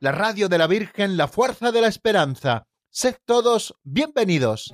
la 0.00 0.12
radio 0.12 0.48
de 0.48 0.58
la 0.58 0.66
Virgen, 0.66 1.16
la 1.16 1.28
fuerza 1.28 1.72
de 1.72 1.80
la 1.80 1.88
esperanza. 1.88 2.66
Sed 2.90 3.16
todos 3.24 3.74
bienvenidos. 3.82 4.72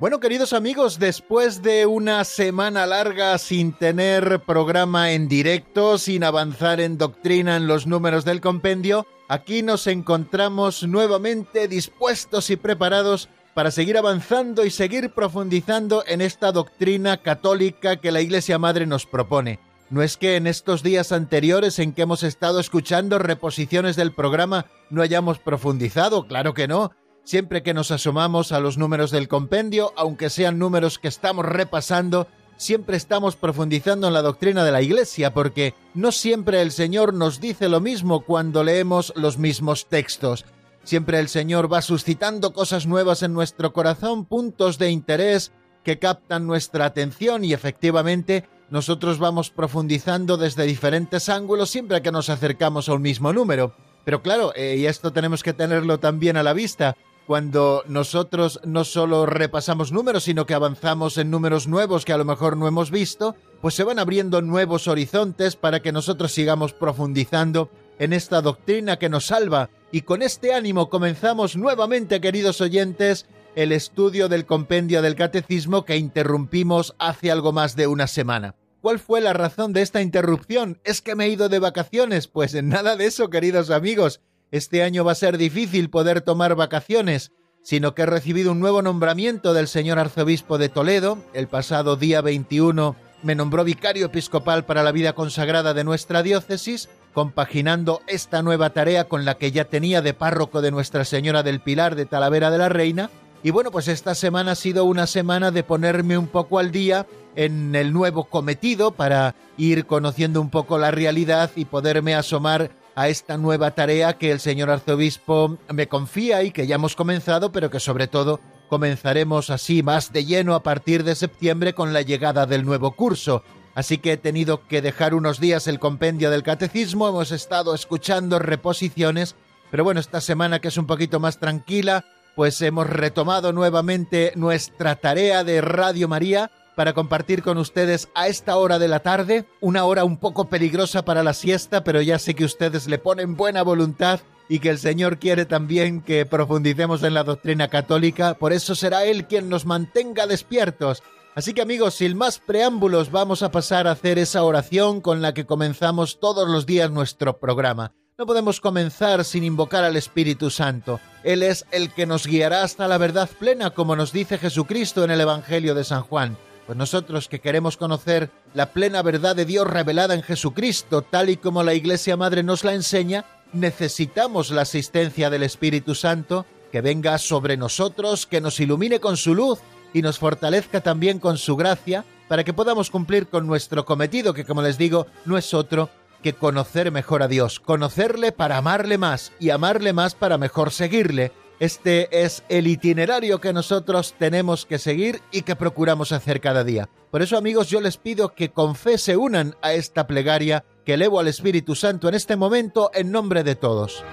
Bueno, 0.00 0.20
queridos 0.20 0.52
amigos, 0.52 1.00
después 1.00 1.60
de 1.60 1.84
una 1.84 2.22
semana 2.22 2.86
larga 2.86 3.36
sin 3.36 3.72
tener 3.72 4.38
programa 4.46 5.10
en 5.10 5.26
directo, 5.26 5.98
sin 5.98 6.22
avanzar 6.22 6.80
en 6.80 6.98
doctrina 6.98 7.56
en 7.56 7.66
los 7.66 7.88
números 7.88 8.24
del 8.24 8.40
compendio, 8.40 9.08
aquí 9.26 9.64
nos 9.64 9.88
encontramos 9.88 10.84
nuevamente 10.84 11.66
dispuestos 11.66 12.48
y 12.50 12.54
preparados 12.54 13.28
para 13.54 13.72
seguir 13.72 13.98
avanzando 13.98 14.64
y 14.64 14.70
seguir 14.70 15.10
profundizando 15.10 16.04
en 16.06 16.20
esta 16.20 16.52
doctrina 16.52 17.16
católica 17.16 17.96
que 17.96 18.12
la 18.12 18.20
Iglesia 18.20 18.56
Madre 18.56 18.86
nos 18.86 19.04
propone. 19.04 19.58
No 19.90 20.02
es 20.02 20.16
que 20.16 20.36
en 20.36 20.46
estos 20.46 20.84
días 20.84 21.10
anteriores 21.10 21.80
en 21.80 21.92
que 21.92 22.02
hemos 22.02 22.22
estado 22.22 22.60
escuchando 22.60 23.18
reposiciones 23.18 23.96
del 23.96 24.12
programa 24.12 24.66
no 24.90 25.02
hayamos 25.02 25.40
profundizado, 25.40 26.28
claro 26.28 26.54
que 26.54 26.68
no, 26.68 26.92
Siempre 27.28 27.62
que 27.62 27.74
nos 27.74 27.90
asomamos 27.90 28.52
a 28.52 28.58
los 28.58 28.78
números 28.78 29.10
del 29.10 29.28
compendio, 29.28 29.92
aunque 29.98 30.30
sean 30.30 30.58
números 30.58 30.98
que 30.98 31.08
estamos 31.08 31.44
repasando, 31.44 32.26
siempre 32.56 32.96
estamos 32.96 33.36
profundizando 33.36 34.06
en 34.06 34.14
la 34.14 34.22
doctrina 34.22 34.64
de 34.64 34.72
la 34.72 34.80
Iglesia, 34.80 35.34
porque 35.34 35.74
no 35.92 36.10
siempre 36.10 36.62
el 36.62 36.70
Señor 36.70 37.12
nos 37.12 37.38
dice 37.38 37.68
lo 37.68 37.80
mismo 37.80 38.24
cuando 38.24 38.64
leemos 38.64 39.12
los 39.14 39.36
mismos 39.36 39.88
textos. 39.90 40.46
Siempre 40.84 41.18
el 41.18 41.28
Señor 41.28 41.70
va 41.70 41.82
suscitando 41.82 42.54
cosas 42.54 42.86
nuevas 42.86 43.22
en 43.22 43.34
nuestro 43.34 43.74
corazón, 43.74 44.24
puntos 44.24 44.78
de 44.78 44.90
interés 44.90 45.52
que 45.84 45.98
captan 45.98 46.46
nuestra 46.46 46.86
atención 46.86 47.44
y 47.44 47.52
efectivamente 47.52 48.48
nosotros 48.70 49.18
vamos 49.18 49.50
profundizando 49.50 50.38
desde 50.38 50.64
diferentes 50.64 51.28
ángulos 51.28 51.68
siempre 51.68 52.00
que 52.00 52.10
nos 52.10 52.30
acercamos 52.30 52.88
a 52.88 52.94
un 52.94 53.02
mismo 53.02 53.34
número. 53.34 53.74
Pero 54.06 54.22
claro, 54.22 54.54
eh, 54.56 54.76
y 54.78 54.86
esto 54.86 55.12
tenemos 55.12 55.42
que 55.42 55.52
tenerlo 55.52 56.00
también 56.00 56.38
a 56.38 56.42
la 56.42 56.54
vista, 56.54 56.96
cuando 57.28 57.84
nosotros 57.86 58.58
no 58.64 58.84
solo 58.84 59.26
repasamos 59.26 59.92
números, 59.92 60.24
sino 60.24 60.46
que 60.46 60.54
avanzamos 60.54 61.18
en 61.18 61.30
números 61.30 61.68
nuevos 61.68 62.06
que 62.06 62.14
a 62.14 62.16
lo 62.16 62.24
mejor 62.24 62.56
no 62.56 62.66
hemos 62.66 62.90
visto, 62.90 63.36
pues 63.60 63.74
se 63.74 63.84
van 63.84 63.98
abriendo 63.98 64.40
nuevos 64.40 64.88
horizontes 64.88 65.54
para 65.54 65.80
que 65.82 65.92
nosotros 65.92 66.32
sigamos 66.32 66.72
profundizando 66.72 67.68
en 67.98 68.14
esta 68.14 68.40
doctrina 68.40 68.98
que 68.98 69.10
nos 69.10 69.26
salva. 69.26 69.68
Y 69.92 70.02
con 70.02 70.22
este 70.22 70.54
ánimo 70.54 70.88
comenzamos 70.88 71.54
nuevamente, 71.54 72.22
queridos 72.22 72.62
oyentes, 72.62 73.26
el 73.54 73.72
estudio 73.72 74.30
del 74.30 74.46
compendio 74.46 75.02
del 75.02 75.14
catecismo 75.14 75.84
que 75.84 75.98
interrumpimos 75.98 76.94
hace 76.98 77.30
algo 77.30 77.52
más 77.52 77.76
de 77.76 77.88
una 77.88 78.06
semana. 78.06 78.54
¿Cuál 78.80 78.98
fue 78.98 79.20
la 79.20 79.34
razón 79.34 79.74
de 79.74 79.82
esta 79.82 80.00
interrupción? 80.00 80.80
¿Es 80.82 81.02
que 81.02 81.14
me 81.14 81.26
he 81.26 81.28
ido 81.28 81.50
de 81.50 81.58
vacaciones? 81.58 82.26
Pues 82.26 82.54
en 82.54 82.70
nada 82.70 82.96
de 82.96 83.04
eso, 83.04 83.28
queridos 83.28 83.68
amigos 83.68 84.22
este 84.50 84.82
año 84.82 85.04
va 85.04 85.12
a 85.12 85.16
ser 85.16 85.38
difícil 85.38 85.90
poder 85.90 86.22
tomar 86.22 86.54
vacaciones, 86.54 87.32
sino 87.62 87.94
que 87.94 88.02
he 88.02 88.06
recibido 88.06 88.52
un 88.52 88.60
nuevo 88.60 88.80
nombramiento 88.82 89.52
del 89.52 89.68
señor 89.68 89.98
arzobispo 89.98 90.56
de 90.58 90.68
Toledo. 90.68 91.18
El 91.34 91.48
pasado 91.48 91.96
día 91.96 92.20
21 92.22 92.96
me 93.22 93.34
nombró 93.34 93.64
vicario 93.64 94.06
episcopal 94.06 94.64
para 94.64 94.82
la 94.82 94.92
vida 94.92 95.12
consagrada 95.12 95.74
de 95.74 95.84
nuestra 95.84 96.22
diócesis, 96.22 96.88
compaginando 97.12 98.00
esta 98.06 98.42
nueva 98.42 98.70
tarea 98.70 99.04
con 99.04 99.24
la 99.24 99.36
que 99.36 99.50
ya 99.50 99.64
tenía 99.64 100.02
de 100.02 100.14
párroco 100.14 100.62
de 100.62 100.70
Nuestra 100.70 101.04
Señora 101.04 101.42
del 101.42 101.60
Pilar 101.60 101.94
de 101.94 102.06
Talavera 102.06 102.50
de 102.50 102.58
la 102.58 102.68
Reina. 102.68 103.10
Y 103.42 103.50
bueno, 103.50 103.70
pues 103.70 103.88
esta 103.88 104.14
semana 104.14 104.52
ha 104.52 104.56
sido 104.56 104.84
una 104.84 105.06
semana 105.06 105.50
de 105.50 105.62
ponerme 105.62 106.16
un 106.16 106.26
poco 106.26 106.58
al 106.58 106.70
día 106.70 107.06
en 107.36 107.74
el 107.74 107.92
nuevo 107.92 108.24
cometido 108.24 108.92
para 108.92 109.34
ir 109.56 109.86
conociendo 109.86 110.40
un 110.40 110.50
poco 110.50 110.78
la 110.78 110.90
realidad 110.90 111.50
y 111.54 111.66
poderme 111.66 112.14
asomar 112.14 112.70
a 112.98 113.08
esta 113.08 113.36
nueva 113.36 113.76
tarea 113.76 114.18
que 114.18 114.32
el 114.32 114.40
señor 114.40 114.70
arzobispo 114.70 115.56
me 115.72 115.86
confía 115.86 116.42
y 116.42 116.50
que 116.50 116.66
ya 116.66 116.74
hemos 116.74 116.96
comenzado, 116.96 117.52
pero 117.52 117.70
que 117.70 117.78
sobre 117.78 118.08
todo 118.08 118.40
comenzaremos 118.68 119.50
así 119.50 119.84
más 119.84 120.12
de 120.12 120.24
lleno 120.24 120.56
a 120.56 120.64
partir 120.64 121.04
de 121.04 121.14
septiembre 121.14 121.74
con 121.74 121.92
la 121.92 122.02
llegada 122.02 122.44
del 122.44 122.64
nuevo 122.64 122.96
curso. 122.96 123.44
Así 123.76 123.98
que 123.98 124.14
he 124.14 124.16
tenido 124.16 124.66
que 124.66 124.82
dejar 124.82 125.14
unos 125.14 125.38
días 125.38 125.68
el 125.68 125.78
compendio 125.78 126.28
del 126.28 126.42
catecismo, 126.42 127.06
hemos 127.06 127.30
estado 127.30 127.72
escuchando 127.72 128.40
reposiciones, 128.40 129.36
pero 129.70 129.84
bueno, 129.84 130.00
esta 130.00 130.20
semana 130.20 130.58
que 130.58 130.66
es 130.66 130.76
un 130.76 130.88
poquito 130.88 131.20
más 131.20 131.38
tranquila, 131.38 132.04
pues 132.34 132.60
hemos 132.62 132.90
retomado 132.90 133.52
nuevamente 133.52 134.32
nuestra 134.34 134.96
tarea 134.96 135.44
de 135.44 135.60
Radio 135.60 136.08
María 136.08 136.50
para 136.78 136.92
compartir 136.92 137.42
con 137.42 137.58
ustedes 137.58 138.08
a 138.14 138.28
esta 138.28 138.56
hora 138.56 138.78
de 138.78 138.86
la 138.86 139.00
tarde, 139.00 139.46
una 139.60 139.84
hora 139.84 140.04
un 140.04 140.16
poco 140.16 140.48
peligrosa 140.48 141.04
para 141.04 141.24
la 141.24 141.34
siesta, 141.34 141.82
pero 141.82 142.00
ya 142.02 142.20
sé 142.20 142.36
que 142.36 142.44
ustedes 142.44 142.86
le 142.86 142.98
ponen 142.98 143.36
buena 143.36 143.62
voluntad 143.64 144.20
y 144.48 144.60
que 144.60 144.70
el 144.70 144.78
Señor 144.78 145.18
quiere 145.18 145.44
también 145.44 146.02
que 146.02 146.24
profundicemos 146.24 147.02
en 147.02 147.14
la 147.14 147.24
doctrina 147.24 147.66
católica, 147.66 148.34
por 148.34 148.52
eso 148.52 148.76
será 148.76 149.06
Él 149.06 149.26
quien 149.26 149.48
nos 149.48 149.66
mantenga 149.66 150.28
despiertos. 150.28 151.02
Así 151.34 151.52
que 151.52 151.62
amigos, 151.62 151.94
sin 151.94 152.16
más 152.16 152.38
preámbulos, 152.38 153.10
vamos 153.10 153.42
a 153.42 153.50
pasar 153.50 153.88
a 153.88 153.90
hacer 153.90 154.16
esa 154.16 154.44
oración 154.44 155.00
con 155.00 155.20
la 155.20 155.34
que 155.34 155.46
comenzamos 155.46 156.20
todos 156.20 156.48
los 156.48 156.64
días 156.64 156.92
nuestro 156.92 157.40
programa. 157.40 157.92
No 158.16 158.24
podemos 158.24 158.60
comenzar 158.60 159.24
sin 159.24 159.42
invocar 159.42 159.82
al 159.82 159.96
Espíritu 159.96 160.48
Santo. 160.48 161.00
Él 161.24 161.42
es 161.42 161.66
el 161.72 161.92
que 161.92 162.06
nos 162.06 162.28
guiará 162.28 162.62
hasta 162.62 162.86
la 162.86 162.98
verdad 162.98 163.28
plena, 163.36 163.70
como 163.70 163.96
nos 163.96 164.12
dice 164.12 164.38
Jesucristo 164.38 165.02
en 165.02 165.10
el 165.10 165.20
Evangelio 165.20 165.74
de 165.74 165.82
San 165.82 166.02
Juan. 166.02 166.38
Pues 166.68 166.76
nosotros 166.76 167.28
que 167.28 167.40
queremos 167.40 167.78
conocer 167.78 168.28
la 168.52 168.74
plena 168.74 169.00
verdad 169.00 169.34
de 169.34 169.46
Dios 169.46 169.66
revelada 169.66 170.12
en 170.12 170.22
Jesucristo, 170.22 171.00
tal 171.00 171.30
y 171.30 171.38
como 171.38 171.62
la 171.62 171.72
Iglesia 171.72 172.14
Madre 172.18 172.42
nos 172.42 172.62
la 172.62 172.74
enseña, 172.74 173.24
necesitamos 173.54 174.50
la 174.50 174.60
asistencia 174.60 175.30
del 175.30 175.44
Espíritu 175.44 175.94
Santo 175.94 176.44
que 176.70 176.82
venga 176.82 177.16
sobre 177.16 177.56
nosotros, 177.56 178.26
que 178.26 178.42
nos 178.42 178.60
ilumine 178.60 179.00
con 179.00 179.16
su 179.16 179.34
luz 179.34 179.60
y 179.94 180.02
nos 180.02 180.18
fortalezca 180.18 180.82
también 180.82 181.20
con 181.20 181.38
su 181.38 181.56
gracia 181.56 182.04
para 182.28 182.44
que 182.44 182.52
podamos 182.52 182.90
cumplir 182.90 183.28
con 183.28 183.46
nuestro 183.46 183.86
cometido, 183.86 184.34
que 184.34 184.44
como 184.44 184.60
les 184.60 184.76
digo, 184.76 185.06
no 185.24 185.38
es 185.38 185.54
otro 185.54 185.88
que 186.22 186.34
conocer 186.34 186.92
mejor 186.92 187.22
a 187.22 187.28
Dios, 187.28 187.60
conocerle 187.60 188.30
para 188.30 188.58
amarle 188.58 188.98
más 188.98 189.32
y 189.40 189.48
amarle 189.48 189.94
más 189.94 190.14
para 190.14 190.36
mejor 190.36 190.70
seguirle, 190.70 191.32
este 191.60 192.24
es 192.24 192.44
el 192.48 192.68
itinerario 192.68 193.40
que 193.40 193.52
nosotros 193.52 194.14
tenemos 194.16 194.64
que 194.64 194.78
seguir 194.78 195.20
y 195.32 195.42
que 195.42 195.56
procuramos 195.56 196.12
hacer 196.12 196.40
cada 196.40 196.62
día. 196.62 196.88
Por 197.10 197.20
eso 197.20 197.36
amigos 197.36 197.68
yo 197.68 197.80
les 197.80 197.96
pido 197.96 198.34
que 198.34 198.50
con 198.50 198.76
fe 198.76 198.96
se 198.96 199.16
unan 199.16 199.56
a 199.60 199.72
esta 199.72 200.06
plegaria 200.06 200.64
que 200.84 200.94
elevo 200.94 201.18
al 201.18 201.26
Espíritu 201.26 201.74
Santo 201.74 202.08
en 202.08 202.14
este 202.14 202.36
momento 202.36 202.90
en 202.94 203.10
nombre 203.10 203.42
de 203.42 203.56
todos. 203.56 204.04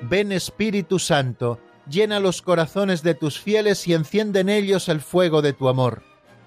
Ven 0.00 0.32
Espíritu 0.32 0.98
Santo, 0.98 1.58
llena 1.88 2.20
los 2.20 2.42
corazones 2.42 3.02
de 3.02 3.14
tus 3.14 3.38
fieles 3.38 3.86
y 3.86 3.94
enciende 3.94 4.40
en 4.40 4.48
ellos 4.48 4.88
el 4.88 5.00
fuego 5.00 5.42
de 5.42 5.52
tu 5.52 5.68
amor. 5.68 6.02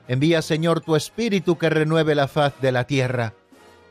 Envía 0.07 0.41
Señor 0.41 0.81
tu 0.81 0.95
Espíritu 0.95 1.57
que 1.57 1.69
renueve 1.69 2.15
la 2.15 2.27
faz 2.27 2.59
de 2.62 2.71
la 2.71 2.85
tierra. 2.85 3.33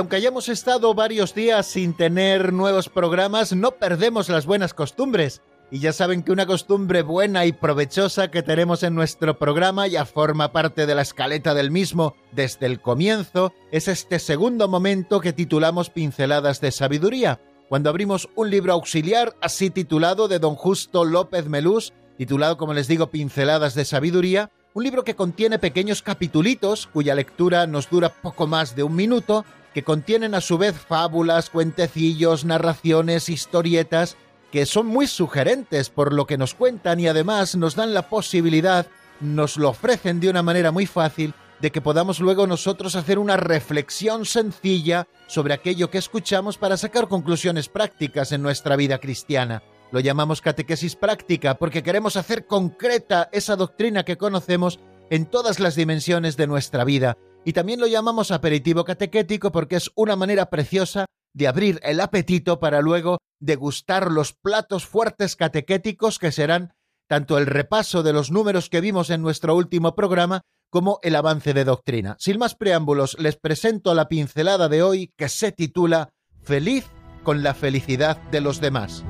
Aunque 0.00 0.16
hayamos 0.16 0.48
estado 0.48 0.94
varios 0.94 1.34
días 1.34 1.66
sin 1.66 1.92
tener 1.92 2.54
nuevos 2.54 2.88
programas, 2.88 3.52
no 3.52 3.72
perdemos 3.72 4.30
las 4.30 4.46
buenas 4.46 4.72
costumbres. 4.72 5.42
Y 5.70 5.80
ya 5.80 5.92
saben 5.92 6.22
que 6.22 6.32
una 6.32 6.46
costumbre 6.46 7.02
buena 7.02 7.44
y 7.44 7.52
provechosa 7.52 8.30
que 8.30 8.42
tenemos 8.42 8.82
en 8.82 8.94
nuestro 8.94 9.38
programa 9.38 9.86
ya 9.88 10.06
forma 10.06 10.52
parte 10.52 10.86
de 10.86 10.94
la 10.94 11.02
escaleta 11.02 11.52
del 11.52 11.70
mismo 11.70 12.16
desde 12.32 12.64
el 12.64 12.80
comienzo, 12.80 13.52
es 13.72 13.88
este 13.88 14.18
segundo 14.20 14.68
momento 14.68 15.20
que 15.20 15.34
titulamos 15.34 15.90
Pinceladas 15.90 16.62
de 16.62 16.72
Sabiduría, 16.72 17.38
cuando 17.68 17.90
abrimos 17.90 18.30
un 18.36 18.48
libro 18.48 18.72
auxiliar 18.72 19.36
así 19.42 19.68
titulado 19.68 20.28
de 20.28 20.38
don 20.38 20.54
Justo 20.54 21.04
López 21.04 21.46
Melús, 21.46 21.92
titulado 22.16 22.56
como 22.56 22.72
les 22.72 22.88
digo 22.88 23.10
Pinceladas 23.10 23.74
de 23.74 23.84
Sabiduría, 23.84 24.50
un 24.72 24.82
libro 24.82 25.04
que 25.04 25.14
contiene 25.16 25.58
pequeños 25.58 26.00
capitulitos 26.00 26.86
cuya 26.86 27.14
lectura 27.14 27.66
nos 27.66 27.90
dura 27.90 28.08
poco 28.08 28.46
más 28.46 28.76
de 28.76 28.82
un 28.82 28.94
minuto, 28.94 29.44
que 29.74 29.84
contienen 29.84 30.34
a 30.34 30.40
su 30.40 30.58
vez 30.58 30.76
fábulas, 30.76 31.50
cuentecillos, 31.50 32.44
narraciones, 32.44 33.28
historietas, 33.28 34.16
que 34.50 34.66
son 34.66 34.86
muy 34.86 35.06
sugerentes 35.06 35.90
por 35.90 36.12
lo 36.12 36.26
que 36.26 36.38
nos 36.38 36.54
cuentan 36.54 37.00
y 37.00 37.06
además 37.06 37.56
nos 37.56 37.76
dan 37.76 37.94
la 37.94 38.08
posibilidad, 38.08 38.86
nos 39.20 39.56
lo 39.56 39.68
ofrecen 39.68 40.20
de 40.20 40.28
una 40.28 40.42
manera 40.42 40.72
muy 40.72 40.86
fácil, 40.86 41.34
de 41.60 41.70
que 41.70 41.80
podamos 41.80 42.20
luego 42.20 42.46
nosotros 42.46 42.96
hacer 42.96 43.18
una 43.18 43.36
reflexión 43.36 44.24
sencilla 44.24 45.06
sobre 45.26 45.54
aquello 45.54 45.90
que 45.90 45.98
escuchamos 45.98 46.56
para 46.58 46.76
sacar 46.76 47.08
conclusiones 47.08 47.68
prácticas 47.68 48.32
en 48.32 48.42
nuestra 48.42 48.76
vida 48.76 48.98
cristiana. 48.98 49.62
Lo 49.92 50.00
llamamos 50.00 50.40
catequesis 50.40 50.96
práctica 50.96 51.56
porque 51.56 51.82
queremos 51.82 52.16
hacer 52.16 52.46
concreta 52.46 53.28
esa 53.32 53.56
doctrina 53.56 54.04
que 54.04 54.16
conocemos 54.16 54.80
en 55.10 55.26
todas 55.26 55.60
las 55.60 55.74
dimensiones 55.74 56.36
de 56.36 56.46
nuestra 56.46 56.84
vida. 56.84 57.18
Y 57.44 57.52
también 57.52 57.80
lo 57.80 57.86
llamamos 57.86 58.30
aperitivo 58.30 58.84
catequético 58.84 59.50
porque 59.50 59.76
es 59.76 59.90
una 59.94 60.16
manera 60.16 60.50
preciosa 60.50 61.06
de 61.32 61.48
abrir 61.48 61.80
el 61.82 62.00
apetito 62.00 62.60
para 62.60 62.80
luego 62.80 63.18
degustar 63.40 64.10
los 64.10 64.32
platos 64.32 64.86
fuertes 64.86 65.36
catequéticos 65.36 66.18
que 66.18 66.32
serán 66.32 66.72
tanto 67.08 67.38
el 67.38 67.46
repaso 67.46 68.02
de 68.02 68.12
los 68.12 68.30
números 68.30 68.68
que 68.68 68.80
vimos 68.80 69.10
en 69.10 69.22
nuestro 69.22 69.56
último 69.56 69.94
programa 69.94 70.42
como 70.70 71.00
el 71.02 71.16
avance 71.16 71.52
de 71.54 71.64
doctrina. 71.64 72.16
Sin 72.20 72.38
más 72.38 72.54
preámbulos, 72.54 73.16
les 73.18 73.36
presento 73.36 73.94
la 73.94 74.08
pincelada 74.08 74.68
de 74.68 74.82
hoy 74.82 75.12
que 75.16 75.28
se 75.28 75.50
titula 75.50 76.10
Feliz 76.42 76.86
con 77.24 77.42
la 77.42 77.54
felicidad 77.54 78.16
de 78.30 78.40
los 78.40 78.60
demás. 78.60 79.04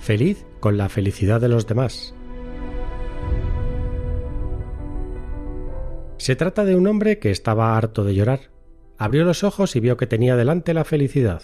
Feliz 0.00 0.46
con 0.60 0.78
la 0.78 0.88
felicidad 0.88 1.42
de 1.42 1.48
los 1.48 1.66
demás. 1.66 2.14
Se 6.16 6.36
trata 6.36 6.64
de 6.64 6.74
un 6.74 6.86
hombre 6.86 7.18
que 7.18 7.30
estaba 7.30 7.76
harto 7.76 8.02
de 8.02 8.14
llorar. 8.14 8.50
Abrió 8.96 9.24
los 9.24 9.44
ojos 9.44 9.76
y 9.76 9.80
vio 9.80 9.98
que 9.98 10.06
tenía 10.06 10.36
delante 10.36 10.72
la 10.72 10.84
felicidad. 10.84 11.42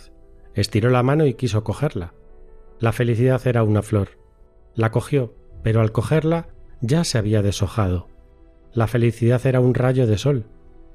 Estiró 0.55 0.89
la 0.89 1.03
mano 1.03 1.27
y 1.27 1.35
quiso 1.35 1.65
cogerla. 1.65 2.15
La 2.81 2.93
felicidad 2.93 3.47
era 3.47 3.63
una 3.63 3.83
flor. 3.83 4.19
La 4.75 4.91
cogió, 4.91 5.35
pero 5.63 5.83
al 5.83 5.93
cogerla 5.93 6.49
ya 6.81 7.05
se 7.05 7.19
había 7.19 7.43
deshojado. 7.43 8.09
La 8.73 8.87
felicidad 8.87 9.45
era 9.47 9.61
un 9.61 9.75
rayo 9.75 10.07
de 10.07 10.17
sol. 10.17 10.47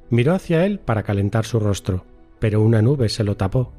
Miró 0.09 0.33
hacia 0.33 0.65
él 0.65 0.79
para 0.79 1.03
calentar 1.03 1.45
su 1.45 1.59
rostro, 1.59 2.05
pero 2.39 2.61
una 2.61 2.81
nube 2.81 3.07
se 3.07 3.23
lo 3.23 3.37
tapó. 3.37 3.71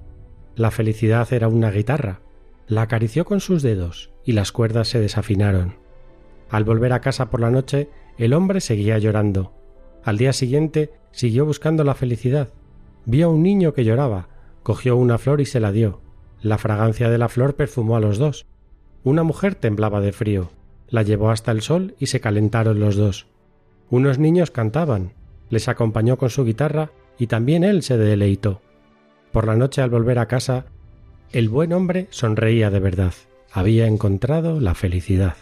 La 0.55 0.71
felicidad 0.71 1.33
era 1.33 1.49
una 1.49 1.71
guitarra. 1.73 2.21
La 2.67 2.83
acarició 2.83 3.25
con 3.25 3.41
sus 3.41 3.63
dedos 3.63 4.11
y 4.25 4.33
las 4.33 4.53
cuerdas 4.53 4.89
se 4.89 5.01
desafinaron. 5.01 5.77
Al 6.49 6.65
volver 6.65 6.93
a 6.93 7.01
casa 7.01 7.31
por 7.31 7.41
la 7.41 7.51
noche, 7.51 7.89
el 8.19 8.35
hombre 8.35 8.61
seguía 8.61 8.99
llorando. 8.99 9.55
Al 10.05 10.19
día 10.19 10.33
siguiente 10.33 10.93
siguió 11.11 11.47
buscando 11.47 11.85
la 11.85 11.95
felicidad. 11.95 12.51
Vio 13.05 13.27
a 13.27 13.31
un 13.31 13.43
niño 13.43 13.73
que 13.73 13.85
lloraba, 13.85 14.29
cogió 14.63 14.97
una 14.97 15.19
flor 15.19 15.41
y 15.41 15.47
se 15.47 15.61
la 15.61 15.73
dio. 15.73 16.01
La 16.41 16.59
fragancia 16.59 17.09
de 17.09 17.19
la 17.19 17.29
flor 17.29 17.57
perfumó 17.57 17.97
a 17.97 18.01
los 18.01 18.19
dos. 18.19 18.47
Una 19.05 19.23
mujer 19.23 19.55
temblaba 19.55 20.01
de 20.01 20.13
frío. 20.13 20.51
La 20.89 21.03
llevó 21.03 21.31
hasta 21.31 21.53
el 21.53 21.63
sol 21.63 21.95
y 21.99 22.07
se 22.07 22.21
calentaron 22.21 22.81
los 22.81 22.97
dos. 22.97 23.27
Unos 23.91 24.19
niños 24.19 24.51
cantaban. 24.51 25.15
Les 25.51 25.69
acompañó 25.69 26.17
con 26.17 26.31
su 26.31 26.45
guitarra 26.45 26.91
y 27.19 27.27
también 27.27 27.65
él 27.65 27.83
se 27.83 27.97
deleitó. 27.97 28.61
Por 29.33 29.47
la 29.47 29.57
noche 29.57 29.83
al 29.83 29.91
volver 29.91 30.19
a 30.19 30.27
casa, 30.27 30.67
el 31.33 31.49
buen 31.49 31.73
hombre 31.73 32.09
sonreía 32.11 32.71
de 32.71 32.79
verdad. 32.79 33.15
Había 33.51 33.87
encontrado 33.87 34.61
la 34.61 34.75
felicidad. 34.75 35.37